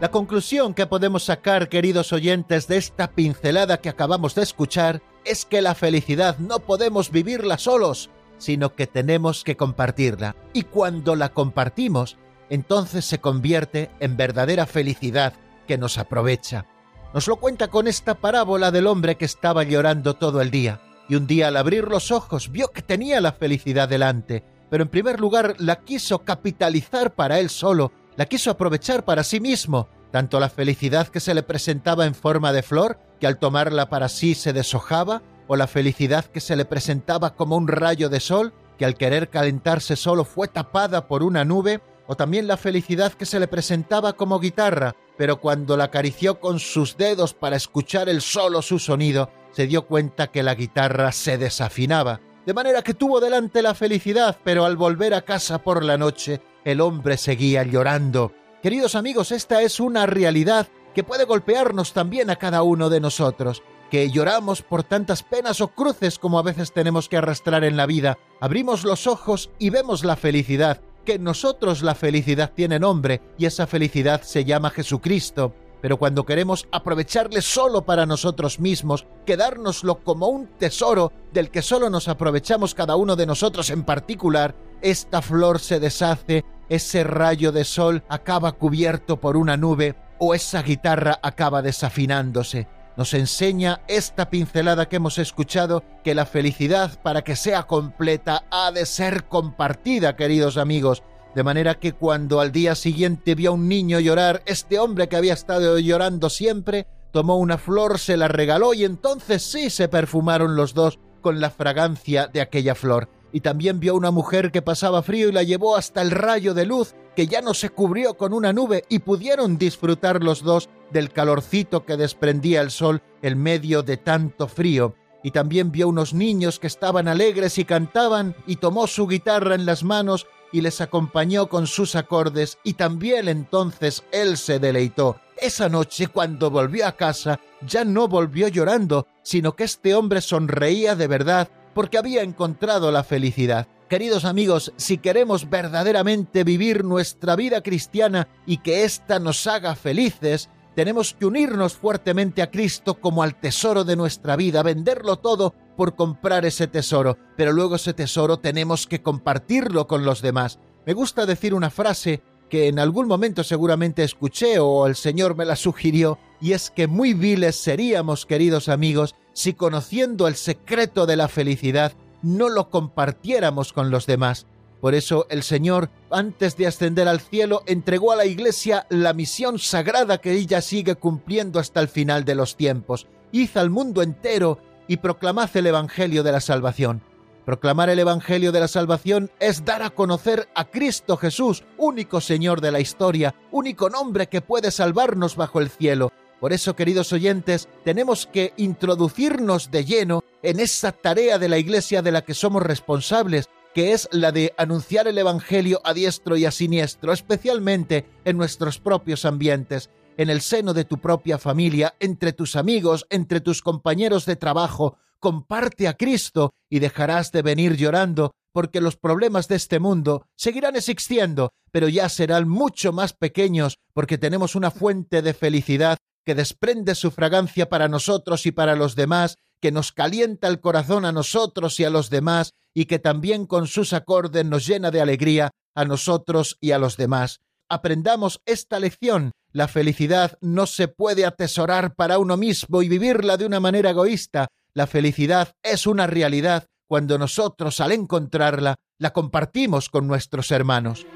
La 0.00 0.10
conclusión 0.10 0.74
que 0.74 0.86
podemos 0.86 1.24
sacar, 1.24 1.70
queridos 1.70 2.12
oyentes, 2.12 2.66
de 2.68 2.76
esta 2.76 3.12
pincelada 3.12 3.78
que 3.78 3.88
acabamos 3.88 4.34
de 4.34 4.42
escuchar 4.42 5.00
es 5.24 5.46
que 5.46 5.62
la 5.62 5.74
felicidad 5.74 6.36
no 6.38 6.58
podemos 6.58 7.10
vivirla 7.10 7.56
solos, 7.56 8.10
sino 8.36 8.74
que 8.74 8.86
tenemos 8.86 9.44
que 9.44 9.56
compartirla. 9.56 10.36
Y 10.52 10.64
cuando 10.64 11.16
la 11.16 11.30
compartimos, 11.30 12.18
entonces 12.50 13.06
se 13.06 13.18
convierte 13.18 13.90
en 14.00 14.18
verdadera 14.18 14.66
felicidad 14.66 15.32
que 15.66 15.78
nos 15.78 15.96
aprovecha. 15.96 16.66
Nos 17.14 17.28
lo 17.28 17.36
cuenta 17.36 17.68
con 17.68 17.86
esta 17.86 18.16
parábola 18.16 18.72
del 18.72 18.88
hombre 18.88 19.14
que 19.14 19.24
estaba 19.24 19.62
llorando 19.62 20.14
todo 20.14 20.40
el 20.40 20.50
día, 20.50 20.80
y 21.08 21.14
un 21.14 21.28
día 21.28 21.46
al 21.46 21.56
abrir 21.56 21.84
los 21.84 22.10
ojos 22.10 22.50
vio 22.50 22.72
que 22.72 22.82
tenía 22.82 23.20
la 23.20 23.30
felicidad 23.30 23.88
delante, 23.88 24.42
pero 24.68 24.82
en 24.82 24.88
primer 24.88 25.20
lugar 25.20 25.54
la 25.58 25.76
quiso 25.76 26.24
capitalizar 26.24 27.14
para 27.14 27.38
él 27.38 27.50
solo, 27.50 27.92
la 28.16 28.26
quiso 28.26 28.50
aprovechar 28.50 29.04
para 29.04 29.22
sí 29.22 29.38
mismo, 29.38 29.88
tanto 30.10 30.40
la 30.40 30.48
felicidad 30.48 31.06
que 31.06 31.20
se 31.20 31.34
le 31.34 31.44
presentaba 31.44 32.04
en 32.04 32.16
forma 32.16 32.52
de 32.52 32.64
flor, 32.64 32.98
que 33.20 33.28
al 33.28 33.38
tomarla 33.38 33.88
para 33.88 34.08
sí 34.08 34.34
se 34.34 34.52
deshojaba, 34.52 35.22
o 35.46 35.54
la 35.54 35.68
felicidad 35.68 36.24
que 36.24 36.40
se 36.40 36.56
le 36.56 36.64
presentaba 36.64 37.36
como 37.36 37.56
un 37.56 37.68
rayo 37.68 38.08
de 38.08 38.18
sol, 38.18 38.52
que 38.76 38.86
al 38.86 38.96
querer 38.96 39.30
calentarse 39.30 39.94
solo 39.94 40.24
fue 40.24 40.48
tapada 40.48 41.06
por 41.06 41.22
una 41.22 41.44
nube, 41.44 41.80
o 42.08 42.16
también 42.16 42.48
la 42.48 42.56
felicidad 42.56 43.12
que 43.12 43.24
se 43.24 43.38
le 43.38 43.46
presentaba 43.46 44.14
como 44.14 44.40
guitarra, 44.40 44.96
pero 45.16 45.40
cuando 45.40 45.76
la 45.76 45.84
acarició 45.84 46.40
con 46.40 46.58
sus 46.58 46.96
dedos 46.96 47.34
para 47.34 47.56
escuchar 47.56 48.08
el 48.08 48.20
solo 48.20 48.62
su 48.62 48.78
sonido, 48.78 49.30
se 49.52 49.66
dio 49.66 49.86
cuenta 49.86 50.28
que 50.28 50.42
la 50.42 50.54
guitarra 50.54 51.12
se 51.12 51.38
desafinaba, 51.38 52.20
de 52.46 52.54
manera 52.54 52.82
que 52.82 52.94
tuvo 52.94 53.20
delante 53.20 53.62
la 53.62 53.74
felicidad, 53.74 54.38
pero 54.44 54.64
al 54.64 54.76
volver 54.76 55.14
a 55.14 55.22
casa 55.22 55.62
por 55.62 55.84
la 55.84 55.96
noche, 55.96 56.40
el 56.64 56.80
hombre 56.80 57.16
seguía 57.16 57.62
llorando, 57.62 58.32
Queridos 58.64 58.94
amigos, 58.94 59.30
esta 59.30 59.60
es 59.60 59.78
una 59.78 60.06
realidad 60.06 60.68
que 60.94 61.04
puede 61.04 61.26
golpearnos 61.26 61.92
también 61.92 62.30
a 62.30 62.36
cada 62.36 62.62
uno 62.62 62.88
de 62.88 62.98
nosotros, 62.98 63.62
que 63.90 64.10
lloramos 64.10 64.62
por 64.62 64.82
tantas 64.84 65.22
penas 65.22 65.60
o 65.60 65.68
cruces 65.68 66.18
como 66.18 66.38
a 66.38 66.42
veces 66.42 66.72
tenemos 66.72 67.10
que 67.10 67.18
arrastrar 67.18 67.62
en 67.64 67.76
la 67.76 67.84
vida, 67.84 68.16
abrimos 68.40 68.84
los 68.84 69.06
ojos 69.06 69.50
y 69.58 69.68
vemos 69.68 70.02
la 70.02 70.16
felicidad, 70.16 70.80
que 71.04 71.14
en 71.14 71.24
nosotros 71.24 71.82
la 71.82 71.94
felicidad 71.94 72.52
tiene 72.54 72.78
nombre 72.78 73.20
y 73.38 73.46
esa 73.46 73.66
felicidad 73.66 74.22
se 74.22 74.44
llama 74.44 74.70
Jesucristo, 74.70 75.54
pero 75.80 75.98
cuando 75.98 76.24
queremos 76.24 76.66
aprovecharle 76.72 77.42
solo 77.42 77.84
para 77.84 78.06
nosotros 78.06 78.58
mismos, 78.58 79.06
quedárnoslo 79.26 80.02
como 80.02 80.28
un 80.28 80.46
tesoro 80.58 81.12
del 81.32 81.50
que 81.50 81.62
solo 81.62 81.90
nos 81.90 82.08
aprovechamos 82.08 82.74
cada 82.74 82.96
uno 82.96 83.16
de 83.16 83.26
nosotros 83.26 83.68
en 83.70 83.84
particular, 83.84 84.54
esta 84.80 85.20
flor 85.20 85.60
se 85.60 85.80
deshace 85.80 86.44
ese 86.68 87.04
rayo 87.04 87.52
de 87.52 87.64
sol 87.64 88.02
acaba 88.08 88.52
cubierto 88.52 89.20
por 89.20 89.36
una 89.36 89.56
nube 89.56 89.94
o 90.18 90.34
esa 90.34 90.62
guitarra 90.62 91.18
acaba 91.22 91.60
desafinándose. 91.60 92.66
Nos 92.96 93.12
enseña 93.12 93.80
esta 93.88 94.30
pincelada 94.30 94.88
que 94.88 94.96
hemos 94.96 95.18
escuchado 95.18 95.82
que 96.04 96.14
la 96.14 96.26
felicidad 96.26 97.00
para 97.02 97.22
que 97.22 97.34
sea 97.34 97.64
completa 97.64 98.44
ha 98.50 98.70
de 98.70 98.86
ser 98.86 99.24
compartida, 99.24 100.14
queridos 100.14 100.56
amigos, 100.56 101.02
de 101.34 101.42
manera 101.42 101.74
que 101.74 101.92
cuando 101.92 102.40
al 102.40 102.52
día 102.52 102.76
siguiente 102.76 103.34
vio 103.34 103.50
a 103.50 103.54
un 103.54 103.68
niño 103.68 103.98
llorar, 103.98 104.42
este 104.46 104.78
hombre 104.78 105.08
que 105.08 105.16
había 105.16 105.32
estado 105.32 105.76
llorando 105.80 106.30
siempre, 106.30 106.86
tomó 107.10 107.36
una 107.38 107.58
flor, 107.58 107.98
se 107.98 108.16
la 108.16 108.28
regaló 108.28 108.74
y 108.74 108.84
entonces 108.84 109.42
sí 109.42 109.70
se 109.70 109.88
perfumaron 109.88 110.54
los 110.54 110.72
dos 110.72 111.00
con 111.20 111.40
la 111.40 111.50
fragancia 111.50 112.28
de 112.28 112.40
aquella 112.40 112.76
flor. 112.76 113.08
Y 113.32 113.40
también 113.40 113.80
vio 113.80 113.96
una 113.96 114.12
mujer 114.12 114.52
que 114.52 114.62
pasaba 114.62 115.02
frío 115.02 115.28
y 115.28 115.32
la 115.32 115.42
llevó 115.42 115.76
hasta 115.76 116.00
el 116.02 116.12
rayo 116.12 116.54
de 116.54 116.66
luz 116.66 116.94
que 117.16 117.26
ya 117.26 117.40
no 117.40 117.54
se 117.54 117.70
cubrió 117.70 118.14
con 118.14 118.32
una 118.32 118.52
nube 118.52 118.84
y 118.88 119.00
pudieron 119.00 119.58
disfrutar 119.58 120.22
los 120.22 120.42
dos 120.42 120.68
del 120.94 121.10
calorcito 121.10 121.84
que 121.84 121.98
desprendía 121.98 122.62
el 122.62 122.70
sol 122.70 123.02
en 123.20 123.42
medio 123.42 123.82
de 123.82 123.98
tanto 123.98 124.48
frío. 124.48 124.94
Y 125.22 125.32
también 125.32 125.72
vio 125.72 125.88
unos 125.88 126.14
niños 126.14 126.58
que 126.58 126.66
estaban 126.66 127.08
alegres 127.08 127.58
y 127.58 127.64
cantaban 127.64 128.36
y 128.46 128.56
tomó 128.56 128.86
su 128.86 129.06
guitarra 129.06 129.54
en 129.54 129.66
las 129.66 129.82
manos 129.82 130.26
y 130.52 130.60
les 130.60 130.80
acompañó 130.80 131.48
con 131.48 131.66
sus 131.66 131.96
acordes 131.96 132.58
y 132.62 132.74
también 132.74 133.28
entonces 133.28 134.04
él 134.12 134.36
se 134.36 134.58
deleitó. 134.60 135.16
Esa 135.36 135.68
noche 135.68 136.06
cuando 136.06 136.50
volvió 136.50 136.86
a 136.86 136.92
casa 136.92 137.40
ya 137.66 137.84
no 137.84 138.06
volvió 138.06 138.46
llorando, 138.48 139.08
sino 139.22 139.56
que 139.56 139.64
este 139.64 139.94
hombre 139.94 140.20
sonreía 140.20 140.94
de 140.94 141.08
verdad 141.08 141.48
porque 141.74 141.98
había 141.98 142.22
encontrado 142.22 142.92
la 142.92 143.02
felicidad. 143.02 143.66
Queridos 143.88 144.24
amigos, 144.24 144.72
si 144.76 144.98
queremos 144.98 145.50
verdaderamente 145.50 146.42
vivir 146.42 146.84
nuestra 146.84 147.36
vida 147.36 147.62
cristiana 147.62 148.28
y 148.46 148.58
que 148.58 148.84
ésta 148.84 149.18
nos 149.18 149.46
haga 149.46 149.74
felices, 149.74 150.48
tenemos 150.74 151.14
que 151.14 151.26
unirnos 151.26 151.74
fuertemente 151.74 152.42
a 152.42 152.50
Cristo 152.50 153.00
como 153.00 153.22
al 153.22 153.38
tesoro 153.38 153.84
de 153.84 153.96
nuestra 153.96 154.36
vida, 154.36 154.62
venderlo 154.62 155.16
todo 155.16 155.54
por 155.76 155.94
comprar 155.94 156.44
ese 156.44 156.66
tesoro, 156.66 157.16
pero 157.36 157.52
luego 157.52 157.76
ese 157.76 157.94
tesoro 157.94 158.38
tenemos 158.38 158.86
que 158.86 159.02
compartirlo 159.02 159.86
con 159.86 160.04
los 160.04 160.22
demás. 160.22 160.58
Me 160.86 160.92
gusta 160.92 161.26
decir 161.26 161.54
una 161.54 161.70
frase 161.70 162.22
que 162.48 162.68
en 162.68 162.78
algún 162.78 163.08
momento 163.08 163.42
seguramente 163.42 164.04
escuché 164.04 164.58
o 164.58 164.86
el 164.86 164.96
Señor 164.96 165.36
me 165.36 165.44
la 165.44 165.56
sugirió, 165.56 166.18
y 166.40 166.52
es 166.52 166.70
que 166.70 166.86
muy 166.86 167.14
viles 167.14 167.56
seríamos, 167.56 168.26
queridos 168.26 168.68
amigos, 168.68 169.14
si 169.32 169.54
conociendo 169.54 170.28
el 170.28 170.36
secreto 170.36 171.06
de 171.06 171.16
la 171.16 171.28
felicidad 171.28 171.92
no 172.22 172.48
lo 172.48 172.70
compartiéramos 172.70 173.72
con 173.72 173.90
los 173.90 174.06
demás. 174.06 174.46
Por 174.84 174.94
eso 174.94 175.26
el 175.30 175.42
Señor, 175.42 175.88
antes 176.10 176.58
de 176.58 176.66
ascender 176.66 177.08
al 177.08 177.22
cielo, 177.22 177.62
entregó 177.64 178.12
a 178.12 178.16
la 178.16 178.26
Iglesia 178.26 178.86
la 178.90 179.14
misión 179.14 179.58
sagrada 179.58 180.18
que 180.18 180.32
ella 180.32 180.60
sigue 180.60 180.94
cumpliendo 180.96 181.58
hasta 181.58 181.80
el 181.80 181.88
final 181.88 182.26
de 182.26 182.34
los 182.34 182.54
tiempos. 182.54 183.06
Hizo 183.32 183.60
al 183.60 183.70
mundo 183.70 184.02
entero 184.02 184.58
y 184.86 184.98
proclamad 184.98 185.48
el 185.56 185.68
Evangelio 185.68 186.22
de 186.22 186.32
la 186.32 186.42
salvación. 186.42 187.00
Proclamar 187.46 187.88
el 187.88 187.98
Evangelio 187.98 188.52
de 188.52 188.60
la 188.60 188.68
Salvación 188.68 189.30
es 189.40 189.64
dar 189.64 189.82
a 189.82 189.88
conocer 189.88 190.50
a 190.54 190.66
Cristo 190.66 191.16
Jesús, 191.16 191.64
único 191.78 192.20
Señor 192.20 192.60
de 192.60 192.72
la 192.72 192.80
historia, 192.80 193.34
único 193.52 193.88
nombre 193.88 194.26
que 194.26 194.42
puede 194.42 194.70
salvarnos 194.70 195.34
bajo 195.34 195.62
el 195.62 195.70
cielo. 195.70 196.12
Por 196.40 196.52
eso, 196.52 196.76
queridos 196.76 197.10
oyentes, 197.14 197.70
tenemos 197.84 198.26
que 198.26 198.52
introducirnos 198.58 199.70
de 199.70 199.86
lleno 199.86 200.24
en 200.42 200.60
esa 200.60 200.92
tarea 200.92 201.38
de 201.38 201.48
la 201.48 201.56
Iglesia 201.56 202.02
de 202.02 202.12
la 202.12 202.20
que 202.20 202.34
somos 202.34 202.62
responsables, 202.62 203.48
que 203.74 203.92
es 203.92 204.08
la 204.12 204.30
de 204.30 204.54
anunciar 204.56 205.08
el 205.08 205.18
Evangelio 205.18 205.80
a 205.84 205.92
diestro 205.92 206.36
y 206.36 206.44
a 206.44 206.52
siniestro, 206.52 207.12
especialmente 207.12 208.06
en 208.24 208.36
nuestros 208.36 208.78
propios 208.78 209.24
ambientes, 209.24 209.90
en 210.16 210.30
el 210.30 210.40
seno 210.40 210.74
de 210.74 210.84
tu 210.84 210.98
propia 210.98 211.38
familia, 211.38 211.94
entre 211.98 212.32
tus 212.32 212.54
amigos, 212.54 213.04
entre 213.10 213.40
tus 213.40 213.62
compañeros 213.62 214.26
de 214.26 214.36
trabajo, 214.36 214.96
comparte 215.18 215.88
a 215.88 215.94
Cristo 215.94 216.54
y 216.70 216.78
dejarás 216.78 217.32
de 217.32 217.42
venir 217.42 217.76
llorando, 217.76 218.32
porque 218.52 218.80
los 218.80 218.96
problemas 218.96 219.48
de 219.48 219.56
este 219.56 219.80
mundo 219.80 220.28
seguirán 220.36 220.76
existiendo, 220.76 221.50
pero 221.72 221.88
ya 221.88 222.08
serán 222.08 222.48
mucho 222.48 222.92
más 222.92 223.12
pequeños, 223.12 223.78
porque 223.92 224.18
tenemos 224.18 224.54
una 224.54 224.70
fuente 224.70 225.20
de 225.20 225.34
felicidad 225.34 225.98
que 226.24 226.36
desprende 226.36 226.94
su 226.94 227.10
fragancia 227.10 227.68
para 227.68 227.88
nosotros 227.88 228.46
y 228.46 228.52
para 228.52 228.76
los 228.76 228.94
demás, 228.94 229.36
que 229.60 229.72
nos 229.72 229.92
calienta 229.92 230.46
el 230.46 230.60
corazón 230.60 231.04
a 231.04 231.12
nosotros 231.12 231.80
y 231.80 231.84
a 231.84 231.90
los 231.90 232.08
demás, 232.10 232.52
y 232.74 232.86
que 232.86 232.98
también 232.98 233.46
con 233.46 233.66
sus 233.66 233.92
acordes 233.92 234.44
nos 234.44 234.66
llena 234.66 234.90
de 234.90 235.00
alegría 235.00 235.50
a 235.74 235.84
nosotros 235.84 236.58
y 236.60 236.72
a 236.72 236.78
los 236.78 236.96
demás. 236.96 237.40
Aprendamos 237.68 238.40
esta 238.44 238.78
lección. 238.78 239.32
La 239.52 239.68
felicidad 239.68 240.36
no 240.40 240.66
se 240.66 240.88
puede 240.88 241.24
atesorar 241.24 241.94
para 241.94 242.18
uno 242.18 242.36
mismo 242.36 242.82
y 242.82 242.88
vivirla 242.88 243.36
de 243.36 243.46
una 243.46 243.60
manera 243.60 243.90
egoísta, 243.90 244.48
la 244.74 244.88
felicidad 244.88 245.52
es 245.62 245.86
una 245.86 246.08
realidad 246.08 246.66
cuando 246.88 247.16
nosotros 247.16 247.80
al 247.80 247.92
encontrarla 247.92 248.74
la 248.98 249.12
compartimos 249.12 249.88
con 249.88 250.08
nuestros 250.08 250.50
hermanos. 250.50 251.06